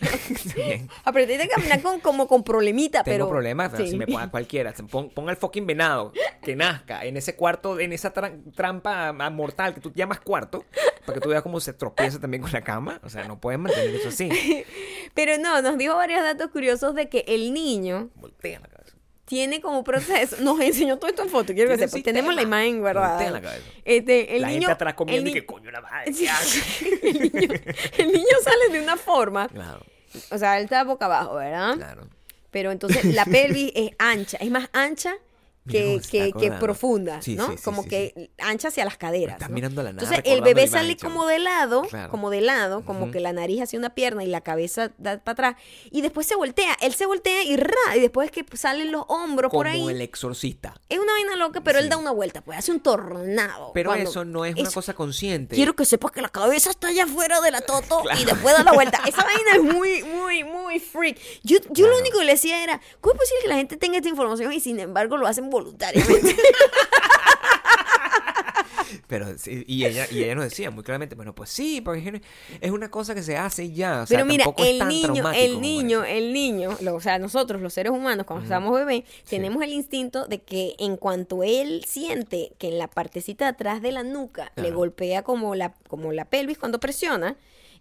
[1.04, 3.28] Aprendiste a caminar con, como con problemita, Tengo pero.
[3.28, 3.90] problemas, pero sí.
[3.92, 4.72] si me ponga cualquiera.
[4.90, 6.12] Pon, pon al fucking venado
[6.42, 10.64] que nazca en ese cuarto, en esa tra- trampa mortal que tú llamas cuarto,
[11.06, 13.00] para que tú veas cómo se tropieza también con la cama.
[13.02, 14.28] O sea, no puedes mantener eso así.
[15.14, 18.96] Pero no, nos dijo varios datos curiosos de que el niño Voltea la cabeza.
[19.24, 20.36] tiene como proceso.
[20.40, 21.86] Nos enseñó todo esto en foto, quiero que.
[22.02, 23.14] Tenemos la imagen guardada.
[23.14, 23.64] Voltea la cabeza.
[23.84, 26.12] Este, el la niño, gente atrás comiendo y que coño la madre.
[26.12, 26.86] Sí, qué asco".
[27.02, 27.54] el, niño,
[27.98, 29.48] el niño sale de una forma.
[29.48, 29.80] Claro,
[30.30, 31.74] O sea, él está boca abajo, ¿verdad?
[31.76, 32.08] claro.
[32.50, 35.16] Pero entonces la pelvis es ancha, es más ancha
[35.68, 36.00] que,
[36.38, 37.50] que, profunda, Sí, ¿no?
[37.50, 39.34] sí, sí, como que ancha hacia las caderas.
[39.36, 39.54] Estás ¿no?
[39.54, 40.04] mirando la nada.
[40.04, 42.10] Entonces el bebé sale como de lado, Claro.
[42.10, 45.32] como de lado, como que la nariz hacia una pierna y la cabeza da para
[45.50, 45.62] atrás.
[45.90, 49.50] Y después se voltea, él se voltea y ra, y después que salen los hombros
[49.50, 49.88] Como por ahí.
[49.88, 50.74] el exorcista.
[50.88, 53.70] Es una vaina loca, pero él da una vuelta, pues hace un tornado.
[53.72, 55.54] Pero cuando- eso no es una es- cosa consciente.
[55.54, 58.62] Quiero que sepas que la cabeza está allá afuera de la toto y después da
[58.64, 59.00] la vuelta.
[59.06, 61.18] Esa vaina es muy, muy, muy freak.
[61.42, 63.96] Yo, yo lo único que le decía era, ¿cómo es posible que la gente tenga
[63.96, 66.36] esta información y sin embargo lo hacen voluntariamente?
[69.06, 72.22] Pero y ella y ella nos decía muy claramente, bueno, pues sí, porque
[72.60, 75.60] es una cosa que se hace ya, o sea, Pero mira, el tan niño, el
[75.60, 80.26] niño, el niño, o sea, nosotros los seres humanos cuando estamos bebés, tenemos el instinto
[80.26, 84.52] de que en cuanto él siente que en la partecita de atrás de la nuca
[84.56, 87.36] le golpea como la, como la pelvis cuando presiona,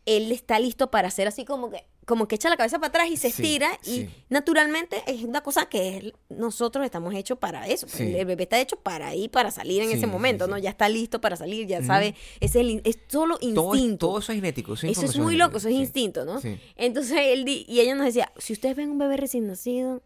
[0.05, 3.07] él está listo para hacer así como que como que echa la cabeza para atrás
[3.09, 4.09] y se Sí, estira y sí.
[4.27, 7.87] naturalmente es una cosa que él- nosotros estamos hechos para eso.
[7.87, 8.13] pues, Sí.
[8.13, 10.45] El, bebé está hecho para ir, para salir en ese momento.
[10.47, 10.57] ¿no?
[10.57, 14.07] Ya está listo para salir, ya sabe, es, el, es solo instinto.
[14.07, 14.73] todo eso es genético.
[14.73, 16.41] Eso es, Eso es muy loco, eso es instinto, ¿no?
[16.75, 20.01] Entonces él di- y ella nos decía, si ustedes ven un bebé recién nacido,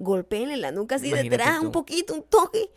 [0.00, 1.66] golpeenle la nuca así Imagínate detrás, tú.
[1.66, 2.70] un poquito, un toque,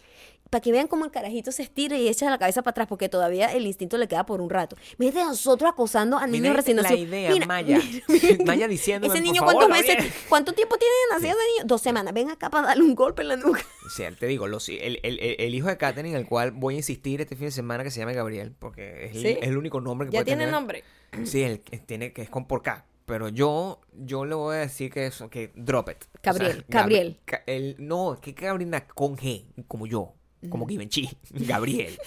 [0.50, 3.10] para que vean cómo el carajito se estira y echa la cabeza para atrás, porque
[3.10, 4.76] todavía el instinto le queda por un rato.
[4.97, 7.04] Mírate nosotros acosando a niños Mira recién la nacidos.
[7.08, 7.78] idea, Mira, Maya.
[7.78, 8.38] mira, mira.
[8.45, 9.95] Maya diciéndome, Ese por niño, favor, ¿cuántos meses?
[9.95, 10.14] Gabriel.
[10.30, 11.64] ¿Cuánto tiempo tiene nacido ese niño?
[11.66, 12.14] Dos semanas.
[12.14, 13.62] Ven acá para darle un golpe en la nuca.
[13.86, 16.76] O sea, te digo, los- el, el- el- el hijo de Katherine, el cual voy
[16.76, 19.28] a insistir este fin de semana que se llama Gabriel, porque es, el, ¿Sí?
[19.41, 20.52] es el único nombre que Ya puede tiene tener.
[20.54, 20.84] nombre.
[21.26, 22.86] Sí, el que tiene que es con por K.
[23.08, 25.97] Pero yo, yo le voy a decir que eso, que drop it.
[26.04, 27.20] O sea, Gabriel, Gabri- Gabriel.
[27.26, 30.14] Ca- el- no, que Gabriel con G, como yo,
[30.50, 31.98] como Givenchy, Gabriel.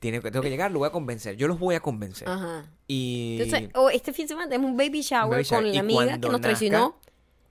[0.00, 1.36] Tiene tengo que llegar, lo voy a convencer.
[1.36, 2.28] Yo los voy a convencer.
[2.28, 2.66] Ajá.
[2.86, 5.64] Y Entonces, oh, este fin de semana tenemos un baby shower Baby shower.
[5.64, 7.00] con la amiga que nos nazca- traicionó.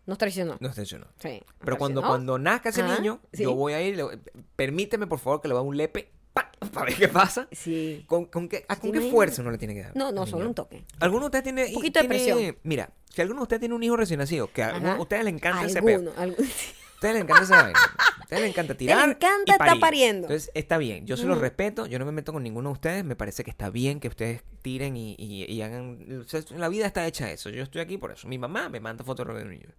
[0.06, 0.58] Nos traicionó.
[0.62, 1.08] no funcionó.
[1.22, 2.08] Sí, nos Pero cuando, traicionó.
[2.08, 3.44] cuando nazca ese Ajá, niño, sí.
[3.44, 3.98] yo voy a ir.
[3.98, 4.20] le-
[4.56, 6.50] permíteme, por favor, que le haga un lepe ¡pa!
[6.72, 7.50] para ver qué pasa.
[7.52, 8.06] Sí.
[8.08, 9.96] ¿Con, con qué, ¿a ¿Te ¿con qué fuerza uno le tiene que dar?
[9.98, 10.50] No, no, solo niño?
[10.50, 10.86] un toque.
[11.02, 11.66] ¿Alguno de ustedes tiene...
[11.66, 12.58] Un poquito de presión.
[12.64, 15.34] Mira, si alguno de ustedes tiene un hijo recién nacido, que a a ustedes les
[15.34, 15.98] encanta ese peo.
[15.98, 16.46] Alguno, algún-
[16.98, 17.80] A ustedes les encanta esa vaina.
[17.80, 19.10] A ustedes les encanta tirar.
[19.10, 19.80] encanta y estar parir.
[19.82, 20.28] pariendo.
[20.28, 21.06] Entonces, está bien.
[21.06, 21.42] Yo se los Ujú.
[21.44, 21.86] respeto.
[21.86, 23.06] Yo no me meto con ninguno de ustedes.
[23.06, 26.24] Me parece que está bien que ustedes tiren y, y- y hagan.
[26.26, 27.50] o sea, la vida está hecha a eso.
[27.52, 28.28] Yo estoy aquí por eso.
[28.28, 29.72] Mi mamá me manda fotos de los niños.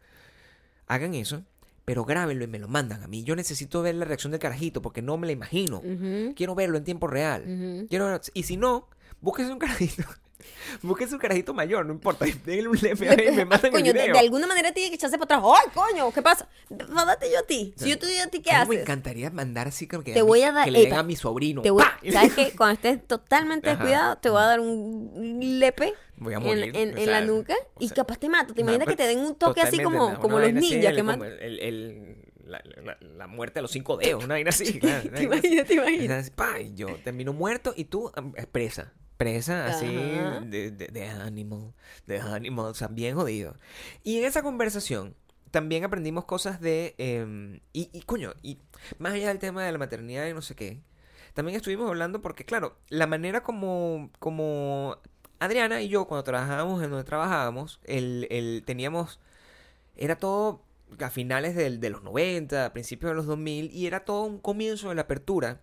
[0.87, 1.43] Hagan eso,
[1.85, 3.25] pero grábenlo y me lo mandan a mí.
[3.25, 5.83] Yo necesito ver la reacción del carajito porque no me la imagino.
[6.37, 7.87] Quiero verlo en tiempo real.
[7.91, 8.89] Quiero y si no,
[9.21, 10.05] búsquese un carajito.
[10.83, 12.25] Búsquese un carajito mayor, no importa.
[12.45, 14.13] Denle un lepe ahí y me mandan Coño, el de, video.
[14.15, 15.53] de alguna manera tiene que echarse para atrás.
[15.65, 16.13] ¡Ay, coño!
[16.13, 16.49] ¿Qué pasa?
[16.71, 17.75] Date yo a ti.
[17.77, 18.81] Si yo te doy a ti, ¿qué mí Me haces?
[18.83, 21.63] encantaría mandar así que, Te voy a dar- que le den a mi sobrino.
[21.63, 21.85] Te voy.
[22.13, 22.53] ¿Sabes qué?
[22.57, 26.95] Cuando estés totalmente descuidado, te voy a dar un lepe Voy a en, morir, en-
[26.95, 28.53] o en sea, la nuca o y capaz te mata.
[28.53, 31.03] ¿Te No, imaginas que pero te den un toque así como, como los ninjas que
[31.03, 31.29] matan?
[31.41, 34.79] el- el- la, la- la muerte a los cinco dedos, una vaina así.
[34.81, 35.47] claro, una ¿Te vaina así.
[35.49, 35.67] imaginas?
[35.67, 36.31] ¿Te imaginas?
[36.31, 38.93] Pa, y yo termino muerto y tú eh, presa.
[39.19, 40.41] Presa así Ajá.
[40.41, 41.75] de, de, de animal,
[42.07, 43.57] de animal, o sea, bien jodido.
[44.05, 45.15] Y en esa conversación
[45.51, 46.95] también aprendimos cosas de...
[46.99, 48.59] em, y, y, coño, y
[48.99, 50.81] más allá del tema de la maternidad y no sé qué,
[51.35, 54.99] también estuvimos hablando porque, claro, la manera como, como
[55.41, 59.21] Adriana y yo cuando trabajábamos en donde trabajábamos, el, el, teníamos...
[59.97, 60.63] Era todo
[61.01, 64.39] a finales del- de los 90, a principios de los 2000, y era todo un
[64.39, 65.61] comienzo de la apertura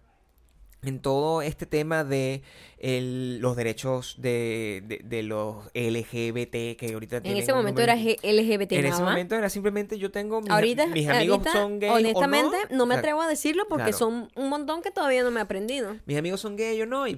[0.83, 2.43] en todo este tema de
[2.85, 7.81] el- los derechos de, de- de los LGBT que ahorita En tienen ese un momento
[7.81, 11.79] era LGBT en ese momento era simplemente yo tengo mis, Ahorita, mis amigos ahorita, son
[11.79, 13.97] gays o honestamente, no, me atrevo a decirlo porque claro.
[13.97, 15.95] son un montón que todavía no me he aprendido.
[16.05, 17.13] mis amigos son gay o no y,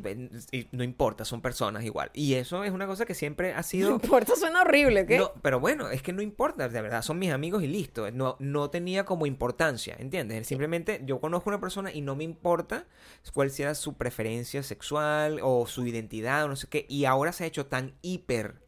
[0.52, 3.64] y no importa son personas igual y eso es una cosa que siempre ha No
[3.64, 5.18] sido importa, suena horrible, ¿qué?
[5.18, 8.10] No, pero bueno, es que no importa, de verdad, son mis amigos y listo.
[8.12, 10.48] No, no tenía como importancia, ¿entiendes?
[10.48, 12.86] Simplemente yo conozco a una persona y no me importa
[13.34, 16.86] cuál sea su preferencia sexual o su identidad o no sé qué.
[16.90, 18.62] Y ahora se ha hecho tan hiper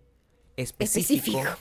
[0.57, 1.59] específico, Específico.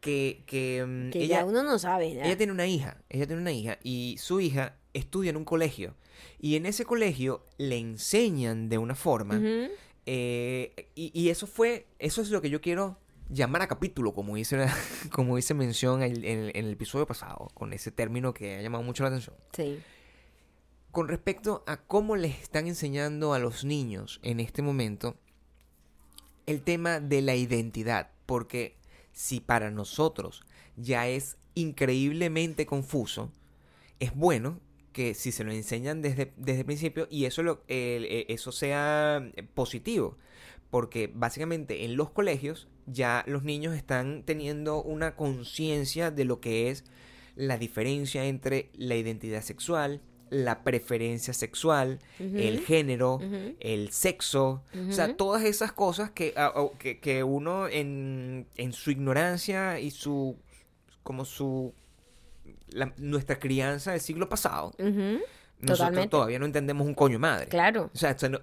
[0.00, 2.14] que, que, mm, que ella, ya uno no sabe.
[2.14, 2.24] ya.
[2.26, 5.94] ella tiene una hija, ella tiene una hija y su hija estudia en un colegio.
[6.38, 9.40] Y en ese colegio le enseñan de una forma
[10.06, 12.98] eh, y, y eso fue, eso es lo que yo quiero
[13.28, 14.74] llamar a capítulo, como dice, la-
[15.12, 18.82] como dice mención en, en- en el episodio pasado, con ese término que ha llamado
[18.84, 19.36] mucho la atención.
[19.52, 19.78] Sí.
[20.92, 25.16] Con respecto a cómo les están enseñando a los niños en este momento
[26.46, 28.76] el tema de la identidad, porque
[29.12, 30.42] si para nosotros
[30.76, 33.32] ya es increíblemente confuso,
[34.00, 34.58] es bueno
[34.92, 39.30] que si se lo enseñan desde, desde el principio y eso, lo, eh, eso sea
[39.54, 40.18] positivo,
[40.70, 46.70] porque básicamente en los colegios ya los niños están teniendo una conciencia de lo que
[46.70, 46.84] es
[47.36, 51.98] la diferencia entre la identidad sexual, la preferencia sexual,
[52.38, 53.18] el género,
[53.60, 58.90] el sexo, o sea, todas esas cosas que, ah, que, que uno en, en su
[58.90, 60.36] ignorancia y su,
[61.02, 61.74] como su,
[62.70, 64.72] la- nuestra crianza del siglo pasado,
[65.60, 66.08] nosotros Totalmente.
[66.10, 67.46] todavía no entendemos un coño madre.
[67.48, 67.90] Claro.
[67.94, 68.40] O sea, esto no-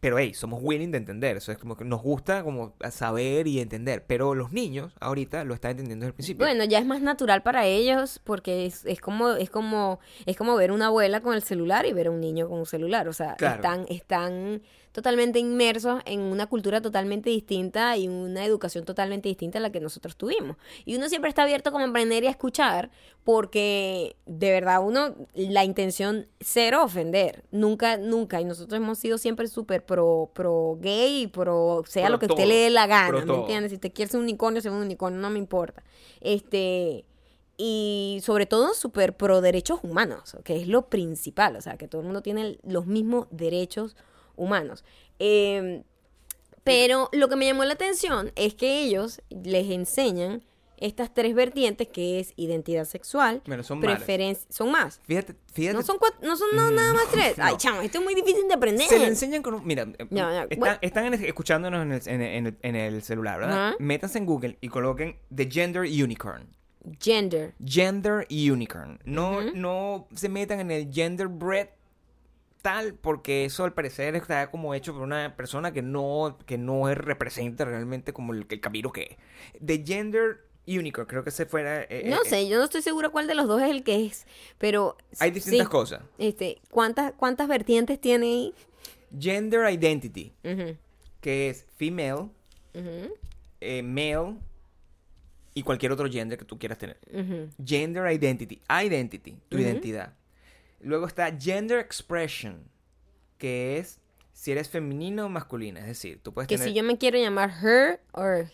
[0.00, 3.60] pero hey, somos willing de entender, eso es como que nos gusta como saber y
[3.60, 6.44] entender, pero los niños ahorita lo están entendiendo desde el principio.
[6.46, 10.56] Bueno, ya es más natural para ellos porque es, es como es como es como
[10.56, 13.12] ver una abuela con el celular y ver a un niño con un celular, o
[13.12, 13.56] sea, Claro.
[13.56, 14.62] están están
[14.98, 19.78] totalmente inmersos en una cultura totalmente distinta y una educación totalmente distinta a la que
[19.78, 20.56] nosotros tuvimos.
[20.84, 22.90] Y uno siempre está abierto como a aprender y a escuchar
[23.22, 29.46] porque de verdad uno la intención cero ofender, nunca nunca y nosotros hemos sido siempre
[29.46, 33.34] súper pro pro gay pro sea Pro lo que usted le dé la gana, ¿me
[33.34, 33.70] entiendes?
[33.70, 35.84] Si te quieres ser un unicornio, ser un unicornio, no me importa.
[36.20, 37.04] Este,
[37.56, 42.00] y sobre todo súper pro derechos humanos, que es lo principal, o sea, que todo
[42.00, 44.08] el mundo tiene los mismos derechos humanos.
[45.18, 45.82] Eh,
[46.64, 50.42] pero lo que me llamó la atención es que ellos les enseñan
[50.80, 55.00] estas tres vertientes que es identidad sexual, Bueno, son preferencia, son más.
[55.02, 55.74] Fíjate, fíjate.
[55.76, 57.34] No son cuatro, no son no, nada más tres.
[57.38, 58.86] Ay, chamo, esto es muy difícil de aprender.
[58.86, 59.66] Se le enseñan con un...
[59.66, 60.78] Mira, están, bueno.
[60.80, 63.68] están en- escuchándonos en el, en, el- en el- en el celular, ¿verdad?
[63.68, 63.76] Ajá.
[63.80, 66.46] Métanse en Google y coloquen The Gender Unicorn.
[67.00, 67.54] Gender.
[67.64, 69.00] Gender Unicorn.
[69.04, 71.70] No, no se metan en el Gender Bread
[72.62, 76.88] tal, porque eso al parecer está como hecho por una persona que no, que no
[76.88, 79.64] es- representa realmente como el, el camino que es.
[79.64, 81.82] The Gender Unicorn, creo que se fuera...
[81.84, 84.04] eh, No eh, sé, yo no estoy segura cuál de los dos es el que
[84.06, 84.26] es,
[84.58, 85.70] pero Hay distintas sí.
[85.70, 86.02] cosas.
[86.18, 88.54] Este, ¿cuántas cuántas vertientes tiene ahí?
[89.18, 90.32] Gender Identity,
[91.22, 92.28] que es female,
[93.60, 94.36] eh, male
[95.54, 96.98] y cualquier otro gender que tú quieras tener.
[97.64, 100.12] Gender identity, identity, tu identidad.
[100.80, 102.68] Luego está gender expression,
[103.38, 104.00] que es
[104.32, 107.18] si eres femenino o masculina, es decir, tú puedes Que tener si yo me quiero
[107.18, 108.48] llamar her or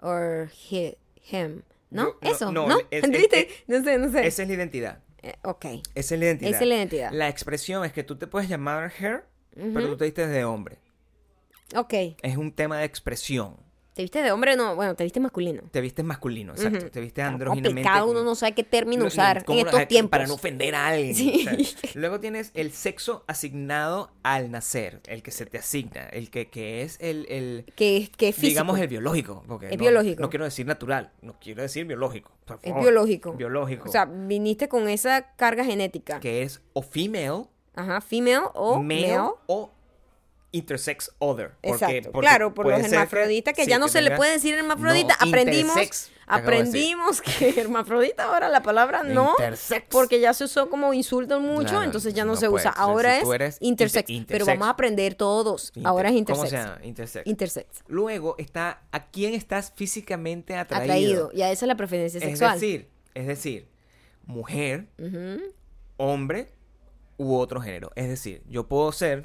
[0.00, 0.98] or he,
[1.30, 2.14] him, ¿no?
[2.20, 2.78] Eso, no, ¿no?
[2.78, 3.40] es- es- ¿Viste?
[3.48, 4.26] es- no sé, no sé.
[4.26, 5.02] esa es la identidad.
[5.22, 5.64] Eh, ok.
[5.94, 6.50] Esa es la identidad.
[6.50, 7.12] Esa es la identidad.
[7.12, 9.24] La expresión es que tú te puedes llamar her,
[9.54, 10.78] pero tú te vistes de hombre.
[11.74, 11.94] Ok.
[12.22, 13.56] Es un tema de expresión.
[13.98, 14.54] ¿Te viste de hombre?
[14.54, 15.62] No, bueno, te viste masculino.
[15.72, 16.88] Te vistes masculino, exacto.
[16.88, 17.82] Te vistes Está andróginamente.
[17.82, 19.70] complicado, uno no sabe qué término No, usar ¿cómo en no?
[19.70, 20.10] estos Ay, tiempos.
[20.12, 21.16] Para no ofender a alguien.
[21.16, 21.44] Sí.
[21.44, 21.90] o sea.
[21.94, 26.82] Luego tienes el sexo asignado al nacer, el que se te asigna, el que, que
[26.82, 28.48] es el, el Que, que es físico.
[28.50, 29.42] digamos el biológico.
[29.48, 30.22] Porque Es no- biológico.
[30.22, 32.30] No quiero decir natural, no quiero decir biológico.
[32.44, 33.32] por Es biológico.
[33.32, 33.88] Biológico.
[33.88, 36.20] O sea, viniste con esa carga genética.
[36.20, 39.30] que es o female, Ajá, female o male, male.
[39.48, 39.70] o
[40.50, 41.50] intersex other.
[41.62, 44.32] Porque- Exacto, porque claro, por los que- hermafroditas, que, sí, ya no se le puede
[44.32, 49.86] decir hermafrodita, No, aprendimos, intersex, aprendimos que hermafrodita ahora la palabra no, Intersex.
[49.90, 52.80] porque ya se usó como insulto mucho, entonces ya no, se usa, ser.
[52.80, 56.50] ahora Si es intersex, inter- pero vamos a aprender todos, Inter- ahora es ¿Cómo intersex.
[56.50, 56.78] se llama?
[56.82, 57.26] Intersex.
[57.26, 60.84] Intersex, Luego está a quién estás físicamente atraído.
[60.84, 62.54] atraído, ya esa es la preferencia Es sexual.
[62.54, 63.68] decir, es decir,
[64.24, 64.86] mujer,
[65.98, 66.52] hombre
[67.16, 67.90] u otro género.
[67.96, 69.22] Es decir, yo puedo ser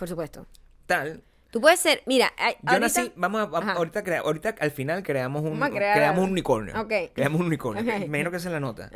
[0.00, 0.46] por supuesto.
[0.86, 1.22] tal.
[1.52, 3.78] Tú puedes ser, mira, Yo ahorita- nací, vamos a, vamos- Ajá.
[3.78, 6.74] ahorita, crea- ahorita al final creamos un, a crear creamos un unicornio.
[7.12, 7.82] Creamos un unicornio.
[8.00, 8.06] Ok.
[8.08, 8.88] Menos que se la nota.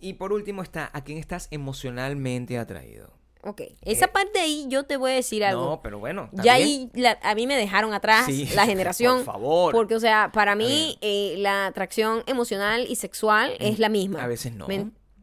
[0.00, 3.12] Y por último está a quién estás emocionalmente atraído.
[3.44, 5.62] Ok, esa parte ahí yo te voy a decir algo.
[5.62, 6.28] Eh, No, pero bueno.
[6.32, 9.16] Ya ahí la- a mí me dejaron atrás Sí, la generación.
[9.18, 9.72] por favor.
[9.72, 14.22] Porque, o sea, para mí eh, la atracción emocional y sexual es la misma.
[14.22, 14.66] A veces no.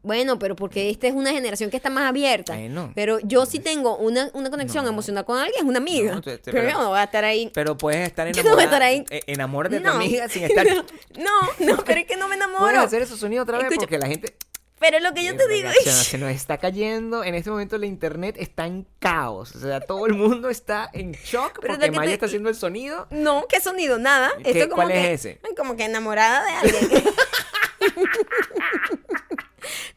[0.01, 2.53] Bueno, pero porque esta es una generación que está más abierta.
[2.55, 2.91] Bueno.
[2.95, 4.91] Pero yo sí tengo una, una conexión No.
[4.91, 6.13] emocional con alguien, es una amiga.
[6.15, 7.51] No, te- te- pero pero- yo no voy a estar ahí.
[7.53, 8.91] Pero puedes estar Yo no voy a enamorada.
[8.91, 9.23] estar ahí.
[9.27, 9.93] enamórate de tu No.
[9.93, 10.65] amiga sin estar.
[11.17, 12.59] No, no, pero es que no me enamoro.
[12.65, 14.35] Puedes hacer esos sonidos otra vez Escucha, porque la gente.
[14.79, 15.93] Pero lo que yo te digo es...
[15.93, 17.25] se nos está cayendo.
[17.25, 19.53] En este momento la internet está en caos.
[19.53, 22.55] O sea, todo el mundo está en shock Pero porque Maya te- está haciendo el
[22.55, 23.05] sonido.
[23.09, 23.99] No, ¿qué sonido?
[23.99, 24.31] Nada.
[24.41, 25.41] ¿Qué- Esto es como cuál que, es ese?
[25.43, 27.03] ay, Como que enamorada de alguien.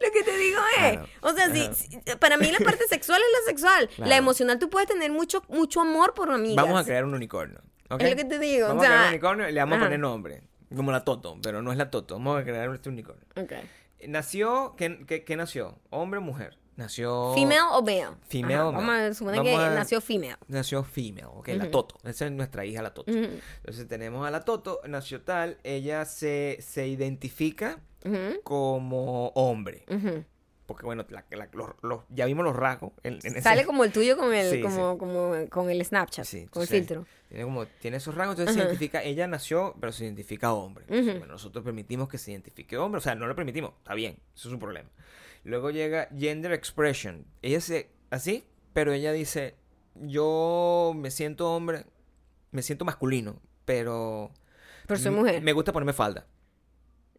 [0.01, 1.07] Lo que te digo es, Claro.
[1.21, 3.89] o sea, si, para mí la parte sexual es la sexual.
[3.89, 4.09] Claro.
[4.09, 6.57] La emocional tú puedes tener mucho mucho amor por amigas.
[6.65, 7.61] Vamos a crear un unicornio.
[7.99, 9.85] Es lo que te digo, Vamos o a crear un unicornio y le vamos ajá.
[9.85, 10.43] a poner nombre.
[10.75, 12.15] Como la Toto, pero no es la Toto.
[12.15, 13.25] Vamos a crear este unicornio.
[13.37, 13.53] Ok.
[14.09, 14.75] Nació.
[14.77, 15.79] ¿Qué, qué, qué nació?
[15.91, 16.59] ¿Hombre o mujer?
[16.77, 17.35] Nació.
[17.35, 18.09] Female o male.
[18.29, 18.87] Female Ajá, o male.
[18.87, 20.37] Vamos a suponer que a- nació female.
[20.49, 21.97] Nació female, ok, la Toto.
[22.03, 23.13] Esa es nuestra hija, la Toto.
[23.13, 27.79] Entonces tenemos a la Toto, nació tal, ella se, se identifica
[28.45, 29.85] Como hombre.
[30.67, 32.93] Porque bueno, la- la- los, los- ya vimos los rasgos.
[33.03, 36.25] en- en ese- Sale como el tuyo con el, Sí, como, como con el Snapchat,
[36.25, 37.05] Sí, con el filtro.
[37.29, 40.85] Tiene, como, tiene esos rasgos, entonces se identifica, ella nació, pero se identifica hombre.
[40.85, 41.19] Entonces, Ujú.
[41.19, 44.49] bueno, nosotros permitimos que se identifique hombre, o sea, no lo permitimos, está bien, eso
[44.49, 44.89] es un problema.
[45.45, 47.27] Luego llega gender expression.
[47.43, 49.57] Ella se así, pero ella dice,
[49.97, 51.85] "Yo me siento hombre,
[52.51, 54.31] me siento masculino, pero
[54.87, 55.43] Pero soy mujer.
[55.43, 56.27] Me gusta ponerme falda."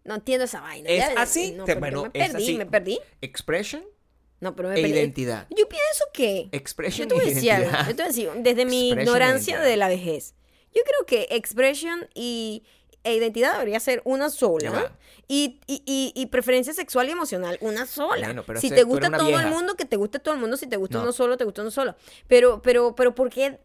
[0.04, 0.90] No entiendo esa vaina.
[0.90, 1.52] ¿Es Ya- así?
[1.52, 2.58] No, Te- pero bueno, me es perdí, así.
[2.58, 3.00] me perdí.
[3.22, 3.84] Expression
[4.42, 4.94] No, pero me e perdí.
[5.00, 5.48] identidad.
[5.50, 6.44] Yo pienso que...
[6.46, 9.02] Yo Expression te voy a e decir yo te voy a decir, desde mi e
[9.02, 10.36] ignorancia de la vejez,
[10.76, 12.64] yo creo que expression y
[13.04, 14.96] e identidad debería ser una sola.
[15.28, 18.28] Y, y, y, y preferencia sexual y emocional, una sola.
[18.28, 20.58] Bueno, pero si te gusta todo el mundo, que te guste todo el mundo.
[20.58, 21.04] Si te gusta No.
[21.04, 21.96] uno solo, te gusta uno solo.
[22.28, 23.60] Pero, pero, pero, ¿por qué?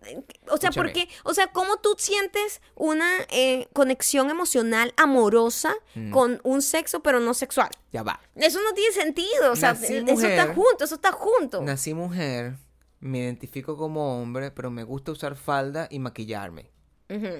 [0.48, 0.92] O sea, ¿por Escúchame.
[0.92, 1.08] qué?
[1.24, 6.10] O sea, ¿cómo tú sientes una eh, conexión emocional amorosa Mm.
[6.12, 7.70] con un sexo, pero no sexual?
[7.92, 8.20] Ya va.
[8.36, 9.52] Eso no tiene sentido.
[9.52, 11.60] O sea, Nací eso está junto, eso está junto.
[11.62, 12.54] Nací mujer,
[13.00, 16.70] me identifico como hombre, pero me gusta usar falda y maquillarme.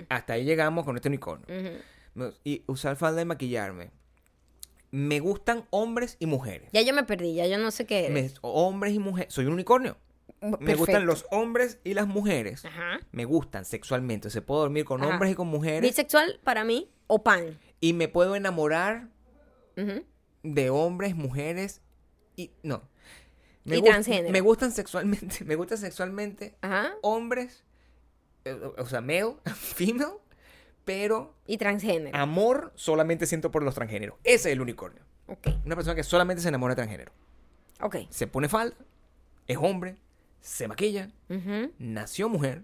[0.09, 1.47] Hasta ahí llegamos con este unicornio.
[2.45, 3.91] Y usar falda y maquillarme.
[4.91, 6.71] Me gustan hombres y mujeres.
[6.73, 9.33] Ya yo me perdí, ya yo no sé qué Me- hombres y mujeres.
[9.35, 9.99] Soy un unicornio.
[10.61, 12.65] Me gustan los hombres y las mujeres.
[12.65, 13.01] Ajá.
[13.13, 14.31] Me gustan sexualmente.
[14.31, 15.13] Se puedo dormir con Ajá.
[15.13, 15.83] hombres y con mujeres.
[15.83, 17.59] Bisexual para mí, o pan.
[17.81, 19.09] Y me puedo enamorar
[20.43, 21.83] de hombres, mujeres
[22.37, 22.51] y.
[22.63, 22.83] No.
[23.65, 24.33] Me Y transgénero.
[24.33, 25.45] Me gustan sexualmente.
[25.45, 26.93] Me gustan sexualmente Ajá.
[27.03, 27.65] hombres.
[28.45, 30.15] Eh, O sea, male, female.
[30.85, 32.17] Pero Y transgénero.
[32.17, 34.17] amor solamente siento por los transgéneros.
[34.25, 35.03] Ese es el unicornio.
[35.27, 35.49] Ok.
[35.67, 37.13] Una persona que solamente se enamora de transgénero.
[37.83, 37.97] Ok.
[38.09, 38.75] Se pone falda,
[39.47, 39.97] es hombre,
[40.41, 41.11] se maquilla,
[41.79, 42.63] nació mujer,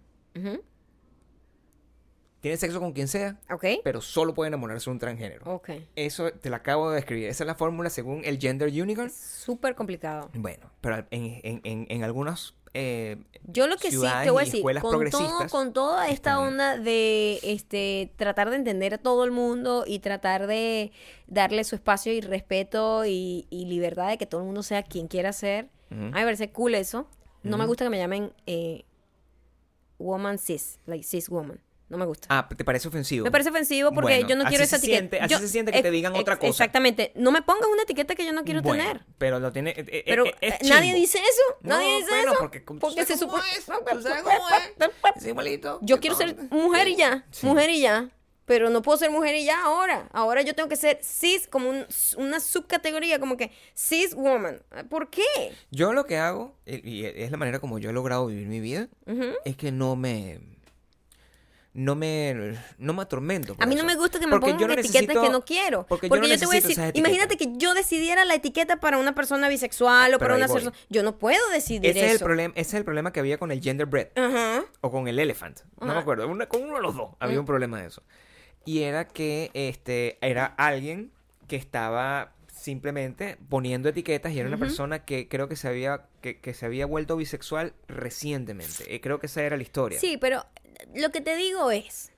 [2.40, 3.64] tiene sexo con quien sea, Ok.
[3.82, 5.50] pero solo puede enamorarse de un transgénero.
[5.50, 5.70] Ok.
[5.96, 7.28] Eso te lo acabo de describir.
[7.28, 9.10] Esa es la fórmula según el Gender Unicorn.
[9.10, 10.30] Súper complicado.
[10.34, 12.54] Bueno, pero en, en, en, en algunos...
[12.74, 16.76] eh, Yo lo que sí te voy a decir, con, todo, con toda esta onda
[16.76, 20.92] de este tratar de entender a todo el mundo y tratar de
[21.26, 25.08] darle su espacio y respeto y, y libertad de que todo el mundo sea quien
[25.08, 26.00] quiera ser, Ujú.
[26.00, 27.06] a mí me parece cool eso.
[27.42, 28.84] No me gusta que me llamen eh,
[29.98, 31.60] woman cis, like cis woman.
[31.94, 32.26] No me gusta.
[32.28, 33.24] Ah, ¿te parece ofensivo?
[33.24, 34.98] Me parece ofensivo porque Bueno, yo no quiero esa etiqueta.
[34.98, 36.48] siente- así Yo- se siente que te digan otra cosa.
[36.48, 37.12] Exactamente.
[37.14, 39.04] No me pongas una etiqueta que yo no quiero Bueno, tener.
[39.18, 39.70] Pero lo tiene...
[39.70, 41.58] eh, eh, Pero eh, es eh, nadie dice eso.
[41.62, 42.40] No, Nadie dice bueno, eso.
[42.40, 42.64] porque
[42.96, 43.42] sabes se supone.
[45.16, 45.78] es, igualito.
[45.82, 47.24] Yo quiero ser mujer y ya.
[47.30, 47.46] Sí.
[47.46, 48.10] Mujer y ya.
[48.46, 50.06] Pero no puedo ser mujer y ya ahora.
[50.12, 51.86] Ahora yo tengo que ser cis, como un-
[52.18, 54.62] una subcategoría, como que cis woman.
[54.90, 55.22] ¿Por qué?
[55.70, 58.88] Yo lo que hago, y es la manera como yo he logrado vivir mi vida,
[59.46, 60.40] es que no me...
[61.74, 63.56] No me, no me atormento.
[63.58, 63.86] A mí no eso.
[63.88, 65.84] me gusta que me Porque pongan no etiquetas que no quiero.
[65.88, 68.78] Porque, Porque, yo, no yo te voy a decir, imagínate que yo decidiera la etiqueta
[68.78, 70.72] para una persona bisexual o Pero para una persona.
[70.88, 72.24] Yo no puedo decidir Ese es, el eso.
[72.24, 74.08] problema, ese es el problema que había con el gender bread.
[74.82, 77.40] O con el elephant, no me acuerdo, una- con uno de los dos había Mm.
[77.40, 78.04] un problema de eso.
[78.64, 81.10] Y era que este era alguien
[81.48, 82.32] que estaba
[82.64, 86.64] simplemente poniendo etiquetas y era una persona que creo que se había que, que se
[86.64, 88.94] había vuelto bisexual recientemente.
[88.94, 90.00] Eh, creo que esa era la historia.
[90.00, 90.46] Sí, pero
[90.94, 92.10] lo que te digo es.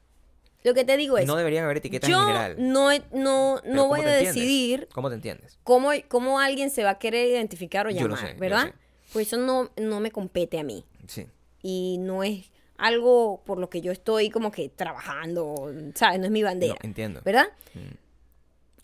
[0.63, 1.27] Lo que te digo es.
[1.27, 2.57] no deberían haber etiquetas yo en general.
[2.59, 5.59] no, no, no ¿cómo voy a decidir ¿Cómo te entiendes?
[5.65, 8.67] cómo, cómo alguien se va a querer identificar o Yo lo llamar, yo ¿verdad?
[8.67, 8.75] sé.
[9.13, 10.85] Pues eso no, no me compete a mí.
[11.09, 11.27] Sí.
[11.63, 16.19] Y no es algo por lo que yo estoy como que trabajando, ¿sabes?
[16.21, 16.75] No es mi bandera.
[16.75, 17.21] No, entiendo.
[17.25, 17.47] ¿Verdad?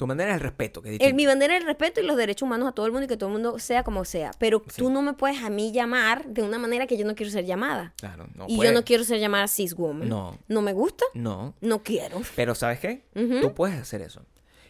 [0.03, 1.17] Tu manera es el respeto, que es El, distinto.
[1.17, 3.17] mi bandera es el respeto y los derechos humanos a todo el mundo y que
[3.17, 4.33] todo el mundo sea como sea.
[4.41, 4.79] Pero Sí.
[4.79, 7.45] tú no me puedes a mí llamar de una manera que yo no quiero ser
[7.45, 7.95] llamada.
[7.99, 8.71] Claro, no y puede.
[8.71, 10.09] yo no quiero ser llamada cis woman.
[10.09, 10.37] No.
[10.49, 11.05] No me gusta.
[11.15, 11.55] No.
[11.61, 12.21] No quiero.
[12.35, 13.05] Pero ¿sabes qué?
[13.41, 14.23] Tú puedes hacer eso.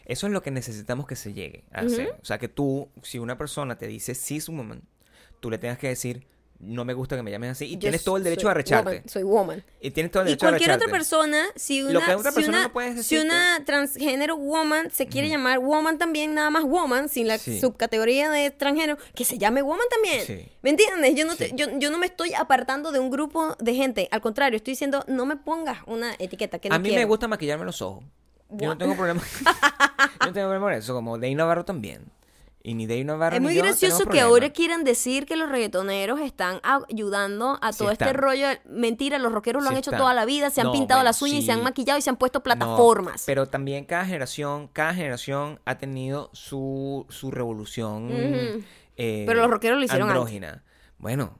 [0.05, 2.15] Eso es lo que necesitamos que se llegue a hacer.
[2.21, 4.83] O sea, que tú, si una persona te dice cis woman,
[5.39, 6.27] tú le tengas que decir,
[6.59, 7.65] no me gusta que me llames así.
[7.65, 8.89] Y Yo tienes todo el derecho a arrecharte.
[8.89, 9.63] woman, soy woman.
[9.81, 12.57] Y tienes todo el Y derecho a cualquier otra persona, si una, otra si persona
[12.57, 16.63] una, no puede si decirte- una transgénero woman se quiere llamar woman también, nada más
[16.63, 17.59] woman, sin la Sí.
[17.59, 20.25] subcategoría de transgénero, que se llame woman también.
[20.25, 20.47] Sí.
[20.61, 21.15] ¿Me entiendes?
[21.15, 24.07] Yo no, te- yo, yo no me estoy apartando de un grupo de gente.
[24.11, 27.27] Al contrario, estoy diciendo, no me pongas una etiqueta que no a mí me gusta
[27.27, 28.03] maquillarme los ojos.
[28.49, 29.19] Yo no tengo problema.
[30.21, 32.03] yo no tengo problema con eso, como Dave Navarro también.
[32.65, 36.61] Y ni Dave Navarro Es muy gracioso que ahora quieran decir que los reggaetoneros están
[36.63, 38.47] ayudando a Sí todo este rollo.
[38.69, 39.99] Mentira, los rockeros lo Sí han hecho están.
[39.99, 42.01] toda la vida, se han No, pintado bueno, las uñas y se han maquillado y
[42.01, 43.23] se han puesto No, plataformas.
[43.25, 48.07] pero también cada generación, cada generación ha tenido su, su revolución.
[48.95, 50.61] Eh, Pero los rockeros lo hicieron antes.
[50.99, 51.37] Bueno,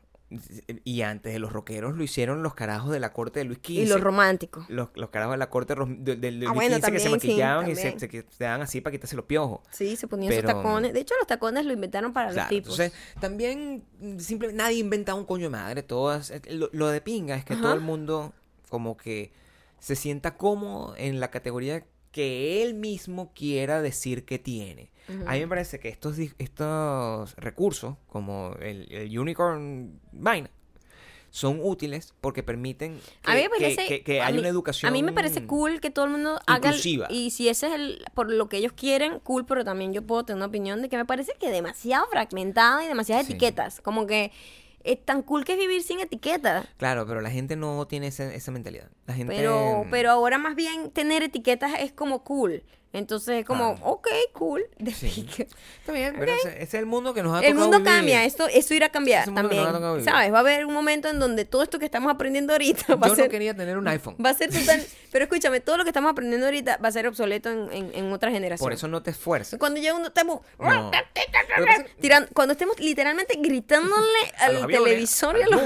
[0.83, 3.69] y antes de los rockeros lo hicieron los carajos de la corte de Luis XV.
[3.71, 4.65] y los románticos.
[4.69, 7.69] los, los carajos de la corte de, Ah, Luis bueno, XV que se sí, maquillaban
[7.69, 9.61] y se, se, que se daban así para quitarse los piojos.
[9.71, 10.93] Sí, se ponían Pero- sus tacones.
[10.93, 12.79] De hecho, los tacones lo inventaron para Claro, los tipos.
[12.79, 17.01] entonces también mm, simplemente nadie inventa un coño de madre, todas eh, lo, lo de
[17.01, 17.61] pinga es que Ajá.
[17.61, 18.33] todo el mundo
[18.69, 19.31] como que
[19.79, 24.89] se sienta cómodo en la categoría que él mismo quiera decir que tiene.
[25.27, 30.49] A mí me parece que estos, estos recursos, como el, el Unicorn Mine,
[31.29, 34.39] son útiles porque permiten que, a mí me que- parece que, que a haya mí-
[34.39, 37.07] una educación a mí me parece cool que todo el mundo haga inclusiva.
[37.09, 40.23] y si ese es el por lo que ellos quieren cool pero también yo puedo
[40.25, 43.31] tener una opinión de que me parece que demasiado fragmentada y demasiadas Sí.
[43.33, 44.31] etiquetas como que
[44.83, 48.33] es tan cool que es vivir sin etiquetas Claro, pero la gente no tiene esa,
[48.33, 48.89] esa mentalidad.
[49.05, 49.35] La gente...
[49.35, 52.63] pero pero ahora más bien tener etiquetas es como cool
[52.93, 53.91] entonces es como Claro.
[53.91, 54.63] ok cool
[54.95, 55.27] Sí.
[55.79, 57.91] Está bien, pero ese, ese es el mundo que nos ha El tocado mundo vivir.
[57.93, 60.05] cambia, esto, eso irá a cambiar Es mundo también.
[60.05, 60.31] ¿Sabes?
[60.31, 63.13] Va a haber un momento en donde todo esto que estamos aprendiendo ahorita va Yo
[63.13, 64.15] a ser no quería tener un iPhone.
[64.23, 64.81] Va a ser total.
[65.11, 68.11] Pero escúchame, todo lo que estamos aprendiendo ahorita va a ser obsoleto en, en, en
[68.13, 68.65] otra generación.
[68.65, 69.59] Por eso no te esfuerces.
[69.59, 70.41] Cuando ya uno estemos.
[70.59, 70.91] No.
[71.99, 75.61] Tirando, cuando estemos literalmente gritándole al televisor y a los.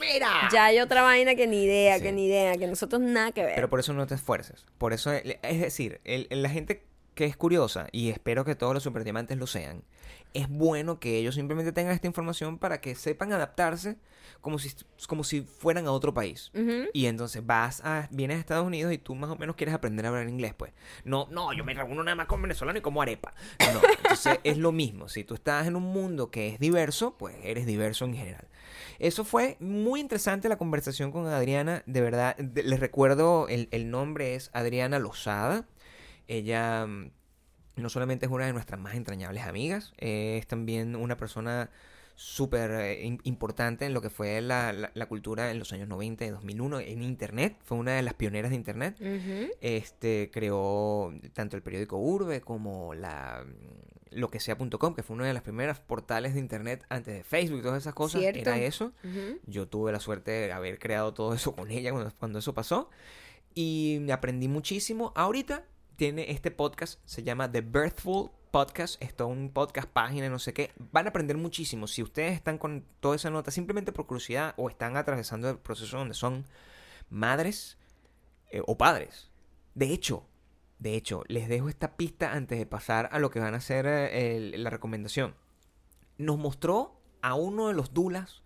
[0.00, 0.48] ¡Mira!
[0.52, 2.02] Ya hay otra vaina que ni idea, Sí.
[2.02, 3.54] que ni idea, que nosotros nada que ver.
[3.54, 4.64] Pero por eso no te esfuerces.
[4.78, 8.72] Por eso, es decir, el- el- la gente que es curiosa, y espero que todos
[8.72, 9.82] los superdiamantes lo sean,
[10.32, 13.96] es bueno que ellos simplemente tengan esta información para que sepan adaptarse
[14.40, 14.70] como si,
[15.08, 16.50] como si fueran a otro país.
[16.94, 20.06] Y entonces vas a, vienes a Estados Unidos y tú más o menos quieres aprender
[20.06, 20.72] a hablar inglés, pues.
[21.04, 23.34] No, no, yo me reúno nada más con venezolano y como arepa.
[23.74, 25.08] No, entonces es lo mismo.
[25.08, 28.46] Si tú estás en un mundo que es diverso, pues eres diverso en general.
[29.00, 31.82] Eso fue muy interesante la conversación con Adriana.
[31.86, 35.66] De verdad, de- les recuerdo, el, el nombre es Adriana Lozada.
[36.28, 37.10] Ella mm,
[37.76, 41.70] no solamente es una de nuestras más entrañables amigas, eh, es también una persona
[42.14, 45.88] súper eh, im- importante en lo que fue la, la- la cultura en los años
[45.88, 47.56] 90 y 2001 en Internet.
[47.64, 48.96] Fue una de las pioneras de Internet.
[49.62, 53.44] Este creó tanto el periódico Urbe como la
[54.10, 57.60] lo que sea.com, que fue una de las primeras portales de internet antes de Facebook
[57.60, 58.20] y todas esas cosas.
[58.20, 58.40] Cierto.
[58.40, 58.92] Era eso.
[59.46, 62.90] Yo tuve la suerte de haber creado todo eso con ella cuando, cuando eso pasó.
[63.54, 65.12] Y aprendí muchísimo.
[65.14, 65.64] Ahorita
[65.96, 69.02] tiene este podcast, se llama The Birthful Podcast.
[69.02, 70.70] Esto es un podcast, página, no sé qué.
[70.92, 71.86] Van a aprender muchísimo.
[71.86, 75.98] Si ustedes están con toda esa nota simplemente por curiosidad o están atravesando el proceso
[75.98, 76.46] donde son
[77.10, 77.76] madres
[78.50, 79.28] eh, o padres.
[79.74, 80.26] De hecho,
[80.80, 83.86] de hecho, les dejo esta pista antes de pasar a lo que van a ser
[83.86, 85.34] eh, la recomendación.
[86.16, 88.42] Nos mostró a uno de los dulas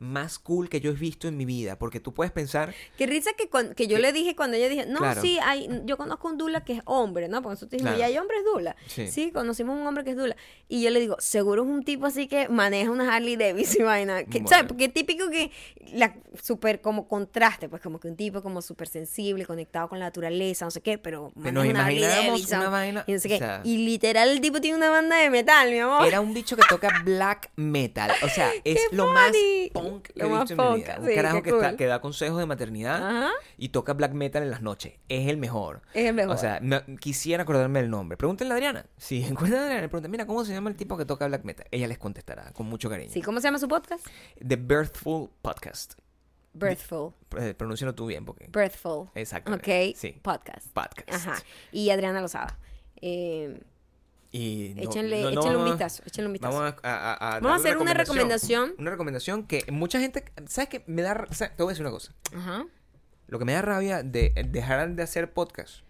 [0.00, 3.30] más cool que yo he visto en mi vida, porque tú puedes pensar, Qué risa
[3.34, 5.20] que, que yo Que- le dije cuando ella dije, no, Claro.
[5.20, 7.42] sí, hay, yo conozco un dula que es hombre, ¿no?
[7.42, 8.00] Porque nosotros dijimos, Claro.
[8.00, 8.76] ya hay hombres dula.
[8.88, 9.06] Sí.
[9.08, 9.30] Sí.
[9.30, 10.36] conocimos un hombre que es dula.
[10.68, 13.84] Y yo le digo, seguro es un tipo así que maneja una Harley Davidson y
[13.84, 14.24] vaina.
[14.24, 14.48] Que, Bueno.
[14.48, 14.64] ¿Sabes?
[14.66, 15.50] Porque es típico que,
[15.92, 20.06] la súper como contraste, pues como que un tipo como súper sensible, conectado con la
[20.06, 22.60] naturaleza, no sé qué, pero maneja una Harley Davidson.
[22.60, 23.38] una vaina, Y no sé o qué.
[23.38, 26.06] sea- Y literal el tipo tiene una banda de metal, mi amor.
[26.06, 28.10] era un bicho que toca black metal.
[28.22, 29.70] O sea, es ¡Qué lo más funny!
[29.90, 30.96] Punk que Lo he más visto en mi punk, vida.
[31.00, 31.76] Un sí, carajo que, está- cool.
[31.76, 33.30] que da consejos de maternidad Ajá.
[33.56, 34.94] y toca black metal en las noches.
[35.08, 35.82] Es el mejor.
[35.94, 36.34] Es el mejor.
[36.34, 38.16] O sea, me- quisiera acordarme del nombre.
[38.16, 38.86] Pregúntenle a Adriana.
[38.96, 41.44] Si encuentran a Adriana, le preguntan, mira, ¿cómo se llama el tipo que toca black
[41.44, 41.66] metal?
[41.70, 43.10] Ella les contestará con mucho cariño.
[43.12, 44.06] Sí, ¿cómo se llama su podcast?
[44.46, 45.94] The Birthful Podcast.
[46.52, 47.12] Birthful.
[47.38, 48.48] Eh, Pronúncialo tú bien, porque...
[48.48, 49.08] Birthful.
[49.14, 49.52] Exacto.
[49.54, 49.94] Ok.
[49.94, 50.18] Sí.
[50.20, 50.66] Podcast.
[50.72, 51.08] Podcast.
[51.28, 51.34] Ajá.
[51.70, 52.58] Y Adriana Lozada.
[53.00, 53.60] Eh,
[54.32, 56.02] Y no- échenle no- no échenle un vistazo.
[56.06, 56.56] Échenle un vistazo.
[56.58, 58.74] Vamos a, a- a- a Vamos a hacer una recomendación.
[58.78, 60.24] Una recomendación que mucha gente...
[60.46, 60.84] ¿Sabes qué?
[60.86, 61.26] Me da...
[61.28, 62.12] o sea, te voy a decir una cosa.
[62.34, 62.64] Ajá.
[63.26, 65.84] Lo que me da rabia de dejar de hacer podcast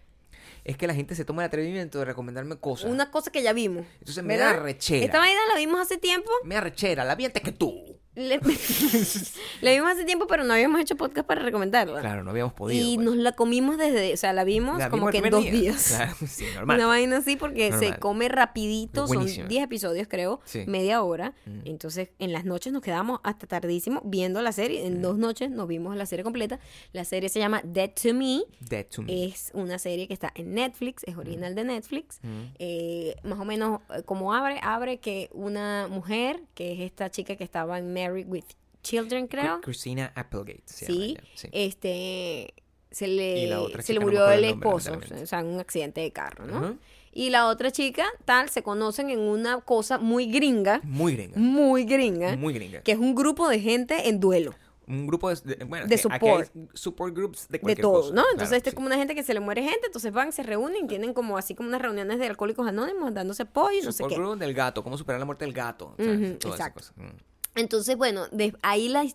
[0.63, 2.89] es que la gente se toma el atrevimiento de recomendarme cosas.
[2.91, 3.85] Una cosa que ya vimos.
[3.99, 4.57] Entonces me ¿verdad?
[4.57, 5.05] da rechera.
[5.05, 6.29] Esta vaina la vimos hace tiempo.
[6.43, 7.99] Me da rechera, la vi antes que tú.
[8.13, 8.39] Le-
[9.61, 12.01] la vimos hace tiempo, pero no habíamos hecho podcast para recomendarla.
[12.01, 12.85] Claro, no habíamos podido.
[12.85, 13.05] y pues.
[13.05, 15.51] nos la comimos desde, o sea, la vimos La como vimos que en dos día.
[15.51, 15.87] días.
[15.95, 16.77] Claro, sí, normal.
[16.77, 17.99] Una vaina así porque se Normal.
[17.99, 19.47] come rapidito, son Buenísima.
[19.47, 20.63] 10 episodios creo, Sí.
[20.67, 21.33] media hora.
[21.45, 21.59] Mm.
[21.65, 24.85] Entonces en las noches nos quedamos hasta tardísimo viendo la serie.
[24.85, 26.59] En dos noches nos vimos la serie completa.
[26.91, 28.41] La serie se llama Dead to Me.
[28.59, 29.25] Dead to me.
[29.25, 32.19] Es una serie que está en Netflix, es original de Netflix.
[32.23, 32.41] Mm.
[32.59, 37.37] Eh, más o menos eh, como abre, abre que una mujer, que es esta chica
[37.37, 38.43] que estaba en Married with
[38.83, 39.61] Children, creo.
[39.61, 40.63] Christina Applegate.
[40.65, 41.49] se Sí, llama sí.
[41.51, 42.53] este
[42.89, 43.47] se le,
[43.83, 46.45] se le no murió el el nombre, esposo, o sea, en un accidente de carro,
[46.45, 46.77] ¿no?
[47.13, 51.37] Y la otra chica, tal, se conocen en una cosa muy gringa, Muy gringa.
[51.39, 52.81] muy gringa, Muy gringa.
[52.81, 54.53] que es un grupo de gente en duelo,
[54.87, 56.51] Un grupo de, bueno, De que aquí hay support.
[56.73, 58.07] support groups de de todo, cosa.
[58.09, 58.13] ¿no?
[58.23, 58.75] Claro, Entonces, este es sí.
[58.75, 61.53] como una gente que se le muere gente, entonces van, se reúnen, tienen como así
[61.55, 64.19] como unas reuniones de alcohólicos anónimos, dándose apoyo y no sé Support qué.
[64.19, 65.95] group del gato, cómo superar la muerte del gato.
[65.97, 66.13] esa
[66.49, 66.83] exacto.
[66.97, 69.05] Mm, Entonces, bueno, de, ahí la,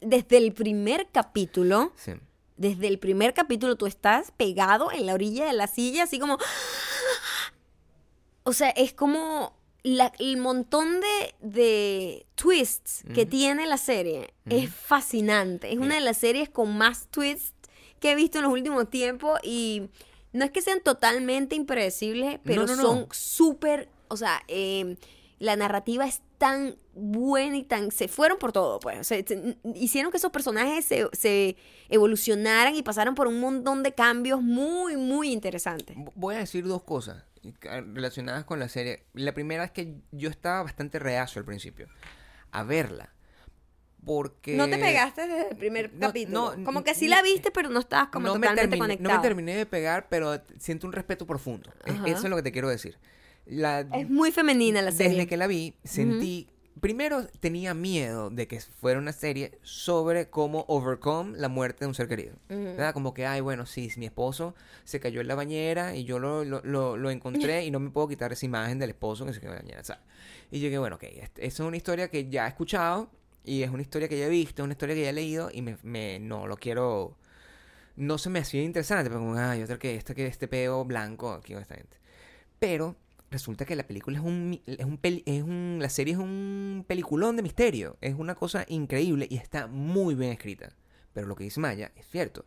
[0.00, 2.12] desde el primer capítulo, Sí.
[2.56, 6.38] desde el primer capítulo tú estás pegado en la orilla de la silla, así como...
[8.42, 14.32] O sea, es como la- el montón de, de twists que tiene la serie.
[14.46, 15.72] Es fascinante.
[15.72, 17.52] Es una de las series con más twists
[18.00, 19.88] que he visto en los últimos tiempos y
[20.32, 22.82] no es que sean totalmente impredecibles, pero no, no.
[22.82, 24.96] son súper, o sea, eh,
[25.40, 27.90] la narrativa es tan buena y tan...
[27.90, 29.00] Se fueron por todo, pues.
[29.00, 31.56] O sea, se- hicieron que esos personajes se, se
[31.88, 35.96] evolucionaran y pasaran por un montón de cambios muy, muy interesantes.
[36.14, 37.24] Voy a decir dos cosas
[37.62, 39.06] relacionadas con la serie.
[39.14, 41.88] La primera es que yo estaba bastante reacio al principio
[42.52, 43.12] a verla.
[44.04, 44.56] Porque...
[44.56, 46.54] No te pegaste desde el primer No, capítulo.
[46.56, 48.84] no, como que sí la viste, pero no estabas como no me, totalmente terminé, no
[48.98, 49.18] conectado.
[49.18, 51.70] me terminé de pegar, pero siento un respeto profundo.
[51.84, 52.06] Es- Ajá.
[52.08, 52.98] Eso es lo que te quiero decir.
[53.50, 55.12] La, Es muy femenina la serie.
[55.12, 56.48] Desde que la vi, sentí.
[56.80, 61.94] Primero tenía miedo de que fuera una serie sobre cómo overcome la muerte de un
[61.94, 62.36] ser querido.
[62.48, 62.94] ¿Verdad?
[62.94, 66.42] Como que, ay, bueno, sí, mi esposo se cayó en la bañera y yo lo,
[66.44, 69.40] lo, lo- lo encontré y no me puedo quitar esa imagen del esposo que se
[69.40, 69.84] cayó en la bañera.
[69.84, 70.02] ¿sabes?
[70.50, 73.10] Y yo dije, bueno, ok, esa es una historia que ya he escuchado
[73.44, 75.60] y es una historia que ya he visto, una historia que ya he leído y
[75.60, 77.18] me, me- no lo quiero.
[77.96, 81.32] No se me hacía interesante, pero como, ay, otra que este, que este peo blanco
[81.32, 81.98] aquí con esta gente.
[82.58, 82.96] Pero
[83.30, 87.36] resulta que la película es un, es un, es un la serie es un peliculón
[87.36, 90.70] de misterio, es una cosa increíble y está muy bien escrita.
[91.12, 92.44] Pero lo que dice Maya es cierto.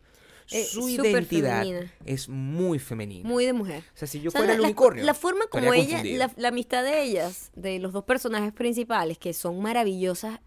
[0.52, 1.94] Es Su identidad femenina.
[2.06, 3.28] es muy femenina.
[3.28, 3.82] Muy de mujer.
[3.94, 5.04] o sea, si yo O sea, fuera la, el unicornio.
[5.06, 9.32] la forma como ella, la, la amistad de ellas, de los dos personajes principales, que
[9.32, 10.42] son maravillosas,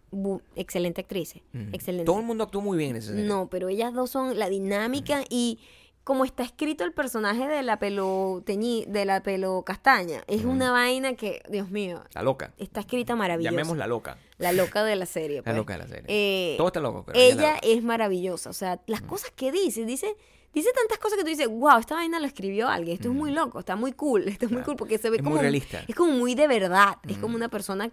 [0.54, 1.40] excelente actrices,
[1.72, 2.04] excelente.
[2.04, 3.24] Todo el mundo actuó muy bien en esa serie.
[3.24, 5.60] No, pero ellas dos son la dinámica y
[6.06, 10.70] como está escrito el personaje de la pelo teñi, de la pelo castaña, es una
[10.70, 12.52] vaina que, Dios mío, La loca.
[12.58, 13.50] está escrita maravillosa.
[13.50, 14.16] Llamémosla loca.
[14.38, 15.38] La loca de la serie.
[15.38, 15.56] La pues.
[15.56, 16.04] loca de la serie.
[16.06, 18.50] Eh, Todo está loco, pero ella la es maravillosa.
[18.50, 20.14] O sea, las cosas que dice, dice,
[20.60, 22.94] dice tantas cosas que tú dices, wow, esta vaina lo escribió alguien.
[22.96, 25.22] Esto es muy loco, está muy cool, esto es muy cool porque se ve Es
[25.22, 25.84] muy como realista.
[25.86, 26.96] es como muy de verdad.
[27.08, 27.90] Es como una persona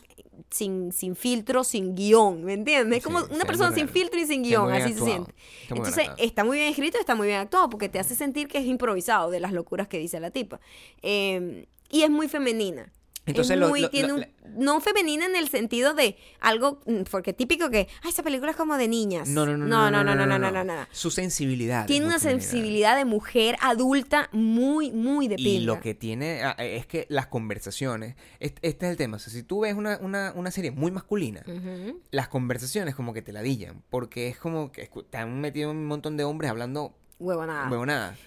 [0.49, 2.99] sin, sin filtro, sin guion, ¿me entiendes?
[2.99, 3.93] Es como Sí, una persona muy sin real.
[3.93, 5.11] filtro y sin guion, muy así se actuado.
[5.11, 5.33] siente.
[5.63, 8.47] Está muy Entonces, está muy bien escrito, está muy bien actuado porque te hace sentir
[8.47, 10.59] que es improvisado de las locuras que dice la tipa.
[11.01, 12.91] Eh, y es muy femenina.
[13.25, 14.25] Entonces, es muy- lo- tiene lo- un-
[14.57, 18.57] no femenina en el sentido de algo, mm, porque típico que, ah, esa película es
[18.57, 19.29] como de niñas.
[19.29, 20.87] No, no, no, no, no, no, no, no, no, no.
[20.91, 21.85] Su sensibilidad.
[21.87, 25.65] Tiene una sensibilidad de mujer adulta muy, muy de Y pinga.
[25.65, 29.31] lo que tiene ah, es que las conversaciones, este, este es el tema, o sea,
[29.31, 31.43] si tú ves una, una, una serie muy masculina,
[32.11, 35.85] las conversaciones como que te ladillan, porque es como que escu- te han metido un
[35.85, 37.69] montón de hombres hablando Huevonada.
[37.69, 38.17] huevonada.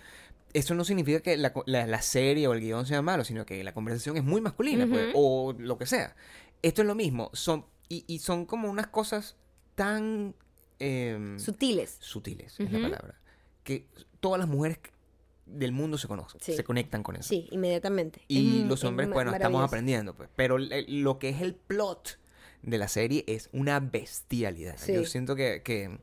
[0.52, 3.62] Eso no significa que la, la- la serie o el guion sea malo, sino que
[3.62, 6.16] la conversación es muy masculina, pues, o lo que sea.
[6.62, 9.36] Esto es lo mismo, son, y, y son como unas cosas
[9.74, 10.34] tan
[10.78, 11.98] em, Sutiles.
[12.00, 13.20] sutiles, es la palabra,
[13.64, 13.86] que
[14.20, 14.78] todas las mujeres
[15.44, 16.54] del mundo se conocen, Sí.
[16.54, 17.28] se conectan con eso.
[17.28, 18.22] Sí, inmediatamente.
[18.28, 20.28] Y Es- los es hombres, ma- bueno, estamos aprendiendo, pues.
[20.36, 22.18] Pero lo que es el plot
[22.62, 24.76] de la serie es una bestialidad.
[24.78, 24.94] Sí.
[24.94, 25.98] Yo siento que, que,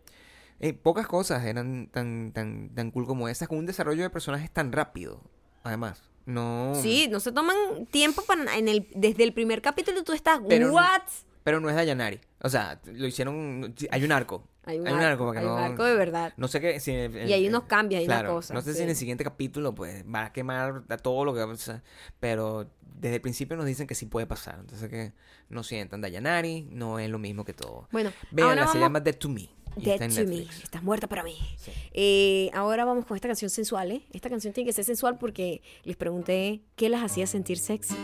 [0.63, 4.49] eh, pocas cosas eran tan, tan, tan cool como esas, con un desarrollo de personajes
[4.49, 5.21] tan rápido,
[5.61, 6.01] además.
[6.25, 6.71] No.
[6.81, 10.71] Sí, no se toman tiempo para en el desde el primer capítulo tú estás Pero
[10.71, 11.01] what?
[11.43, 12.21] Pero no es Dayanari.
[12.41, 13.75] O sea, lo hicieron.
[13.91, 14.47] Hay un arco.
[14.63, 16.33] Hay un, arco arco, para que hay un no- arco de verdad.
[16.37, 16.79] No sé qué.
[16.79, 19.25] Si, Y hay unos cambios, hay una claro, cosa, No sé si en el siguiente
[19.25, 21.41] capítulo, pues, va a quemar a todo lo que.
[21.41, 21.83] o sea,
[22.21, 24.59] pero desde el principio nos dicen que sí puede pasar.
[24.61, 25.11] Entonces, que
[25.49, 25.99] no sientan.
[25.99, 27.89] Dayanari no es lo mismo que todo.
[27.91, 29.49] Bueno, ahora se vamos llama Dead to Me.
[29.77, 30.41] Está Dead en to Me.
[30.41, 31.37] Estás muerta para mí.
[31.57, 31.71] Sí.
[31.91, 34.03] Eh, ahora vamos con esta canción sensual, ¿eh?
[34.11, 37.95] Esta canción tiene que ser sensual porque les pregunté qué las hacía sentir sexy.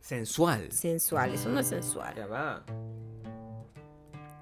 [0.00, 0.70] Sensual.
[0.70, 2.14] Sensual, eso no es sensual.
[2.14, 2.64] Ya va.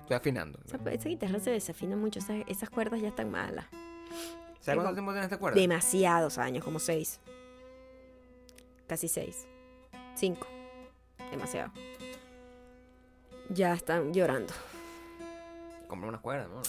[0.03, 0.59] Estoy afinando.
[0.67, 3.65] Esa, esa guitarra se desafina mucho, esas, esas cuerdas ya están malas.
[4.61, 5.59] ¿Sabes cuánto tiempo tiene esta cuerda?
[5.59, 7.21] Demasiados años, como seis.
[8.87, 9.47] Casi seis.
[10.15, 10.47] Cinco.
[11.31, 11.73] Demasiado.
[13.49, 14.53] Ya están llorando.
[15.89, 16.63] Compré unas cuerdas, ¿no?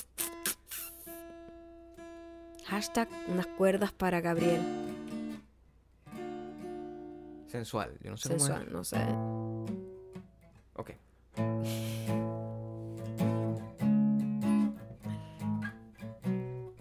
[2.65, 4.61] Hashtag unas cuerdas para Gabriel.
[7.47, 7.97] Sensual.
[8.01, 8.97] Yo no sé Sensual, no sé.
[8.97, 9.71] cómo es.
[10.75, 10.91] Ok.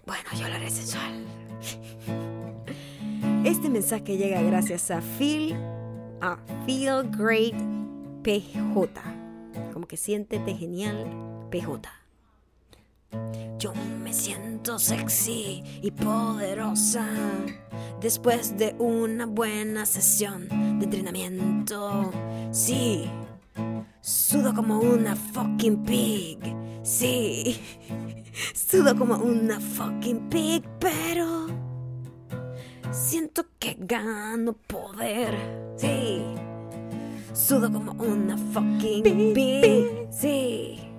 [0.06, 1.24] Bueno, yo lo haré sensual.
[3.44, 5.54] Este mensaje llega gracias a Feel,
[6.20, 7.54] a Feel Great
[8.22, 9.02] PJ.
[9.72, 11.06] Como que siéntete genial,
[11.50, 12.03] PJ.
[13.58, 17.06] Yo me siento sexy y poderosa
[18.00, 20.48] después de una buena sesión
[20.78, 22.10] de entrenamiento.
[22.50, 23.08] Sí,
[24.00, 26.38] sudo como una fucking pig.
[26.82, 27.58] Sí,
[28.54, 31.46] sudo como una fucking pig, pero
[32.90, 35.34] siento que gano poder.
[35.76, 36.22] Sí,
[37.32, 40.08] sudo como una fucking pig.
[40.10, 40.93] Sí.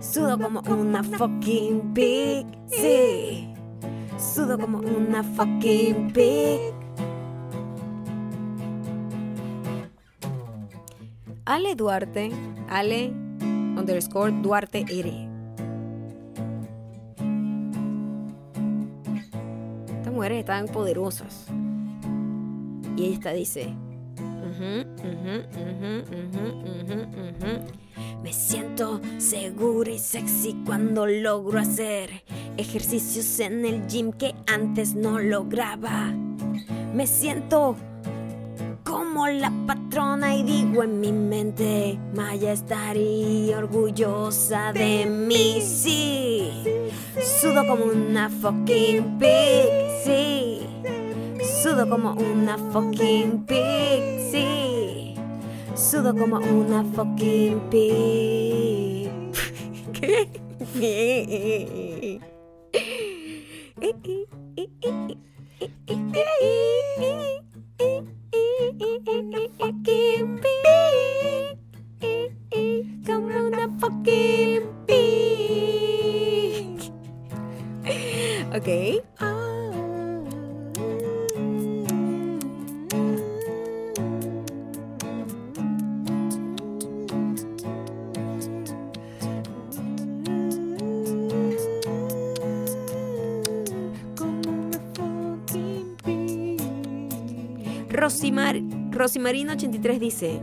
[0.00, 3.52] Sudo como una fucking pig, sí.
[4.18, 6.72] Sudo como una fucking pig.
[11.44, 12.30] Ale Duarte,
[12.68, 15.28] Ale underscore Duarte R.
[19.96, 21.46] Estas mujeres están poderosas.
[22.96, 23.74] Y esta dice.
[24.18, 27.87] "Ujú, ujú, ujú, ujú, ujú, ujú.
[28.22, 32.22] Me siento segura y sexy cuando logro hacer
[32.56, 36.12] ejercicios en el gym que antes no lograba.
[36.94, 37.76] Me siento
[38.84, 46.50] como la patrona y digo en mi mente, Maya estaría orgullosa de mí, sí.
[47.40, 49.70] Sudo como una fucking pig,
[50.04, 50.66] sí.
[51.62, 54.77] Sudo como una fucking pig, sí.
[55.78, 59.08] Sudo como una fucking pig.
[59.92, 60.28] ¿Qué?
[69.56, 71.58] Fucking pig.
[73.06, 75.06] Como una fucking pig.
[78.52, 78.68] Ok.
[98.08, 100.40] Rosimar, Rosimarino83 dice: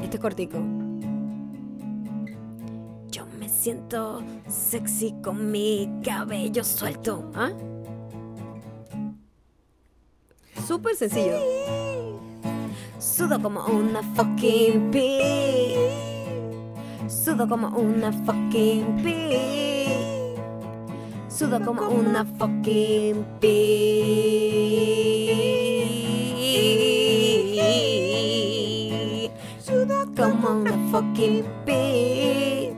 [0.00, 0.58] Este es cortico.
[3.10, 7.28] Yo me siento sexy con mi cabello suelto.
[7.34, 7.50] ¿Ah?
[10.64, 11.40] Súper sencillo.
[13.00, 15.76] Sudo como una fucking pig.
[17.08, 20.36] Sudo como una fucking pig.
[21.28, 24.82] Sudo como una fucking pig.
[30.42, 32.74] Como una fucking pig.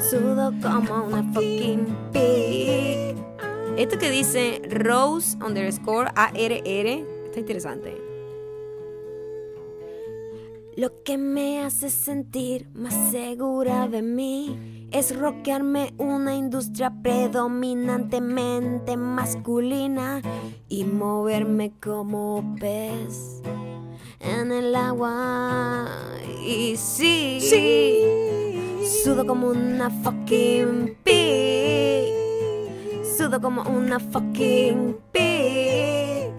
[0.00, 3.16] Sudo como una fucking pig.
[3.76, 7.96] Esto que dice Rose underscore ARR está interesante.
[10.76, 20.22] Lo que me hace sentir más segura de mí es rockearme una industria predominantemente masculina
[20.68, 23.42] y moverme como pez
[24.22, 25.88] en el agua.
[26.44, 27.38] Y sí,
[29.04, 32.12] sudo como una fucking pig.
[33.16, 36.32] Sudo como una fucking pig.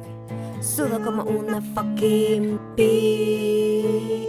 [0.62, 4.28] Sudo como una fucking pig.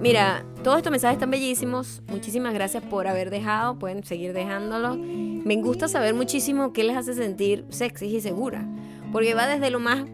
[0.00, 2.02] Mira, todos estos mensajes están bellísimos.
[2.08, 3.78] Muchísimas gracias por haber dejado.
[3.78, 4.96] Pueden seguir dejándolo.
[4.96, 8.66] Me gusta saber muchísimo qué les hace sentir sexy y segura.
[9.12, 10.04] Porque va desde lo más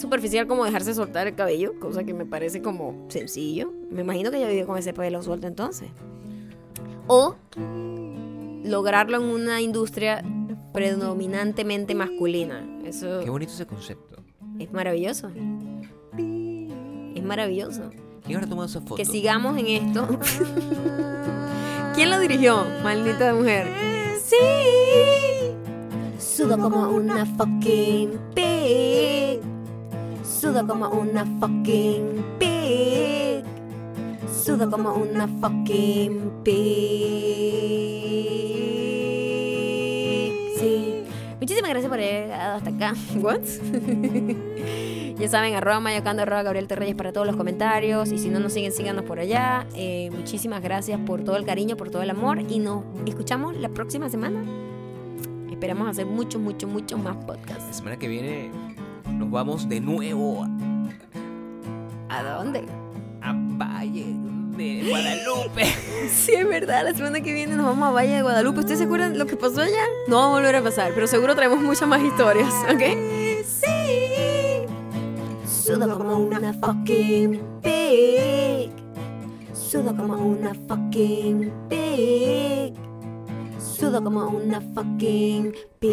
[0.00, 3.72] superficial como dejarse soltar el cabello, cosa que me parece como sencillo.
[3.90, 5.88] Me imagino que ella vive con ese pelo suelto entonces.
[7.06, 7.36] O
[8.64, 10.22] lograrlo en una industria
[10.72, 12.64] predominantemente masculina.
[12.84, 14.16] Eso Qué bonito ese concepto.
[14.58, 15.30] es maravilloso.
[17.14, 17.90] Es maravilloso.
[18.24, 18.96] ¿Quién habrá tomado esa foto?
[18.96, 20.06] Que sigamos en esto.
[21.94, 22.64] ¿Quién lo dirigió?
[22.82, 23.66] Maldita mujer.
[24.22, 24.36] Sí.
[26.18, 29.40] Sudo como una fucking pig.
[30.40, 33.44] Sudo como una fucking pig.
[34.42, 36.54] Sudo como una fucking pig.
[40.58, 41.02] Sí.
[41.40, 42.94] Muchísimas gracias por haber llegado hasta acá.
[43.20, 43.42] What?
[45.18, 48.10] ya saben, arroba mayocando, arroba Gabriel Terreyes para todos los comentarios.
[48.10, 49.66] Y si no nos siguen, síganos por allá.
[49.74, 52.40] Eh, muchísimas gracias por todo el cariño, por todo el amor.
[52.48, 54.42] Y nos escuchamos la próxima semana.
[55.50, 57.76] Esperamos hacer muchos, muchos, muchos más La podcasts.
[57.76, 58.50] semana que viene
[59.20, 60.46] nos vamos de nuevo
[62.08, 62.64] ¿A dónde?
[63.22, 64.06] a Valle
[64.56, 65.64] de Guadalupe.
[66.10, 66.84] Sí, es verdad.
[66.84, 68.60] La semana que viene nos vamos a Valle de Guadalupe.
[68.60, 69.84] ¿Ustedes se acuerdan lo que pasó allá?
[70.08, 72.82] No va a volver a pasar, pero seguro traemos muchas más historias, ¿ok?
[73.46, 74.64] Sí.
[75.46, 78.72] Sudo como una fucking pig.
[79.52, 82.74] Sudo como una fucking pig.
[83.60, 85.90] Sudo como una fucking pig.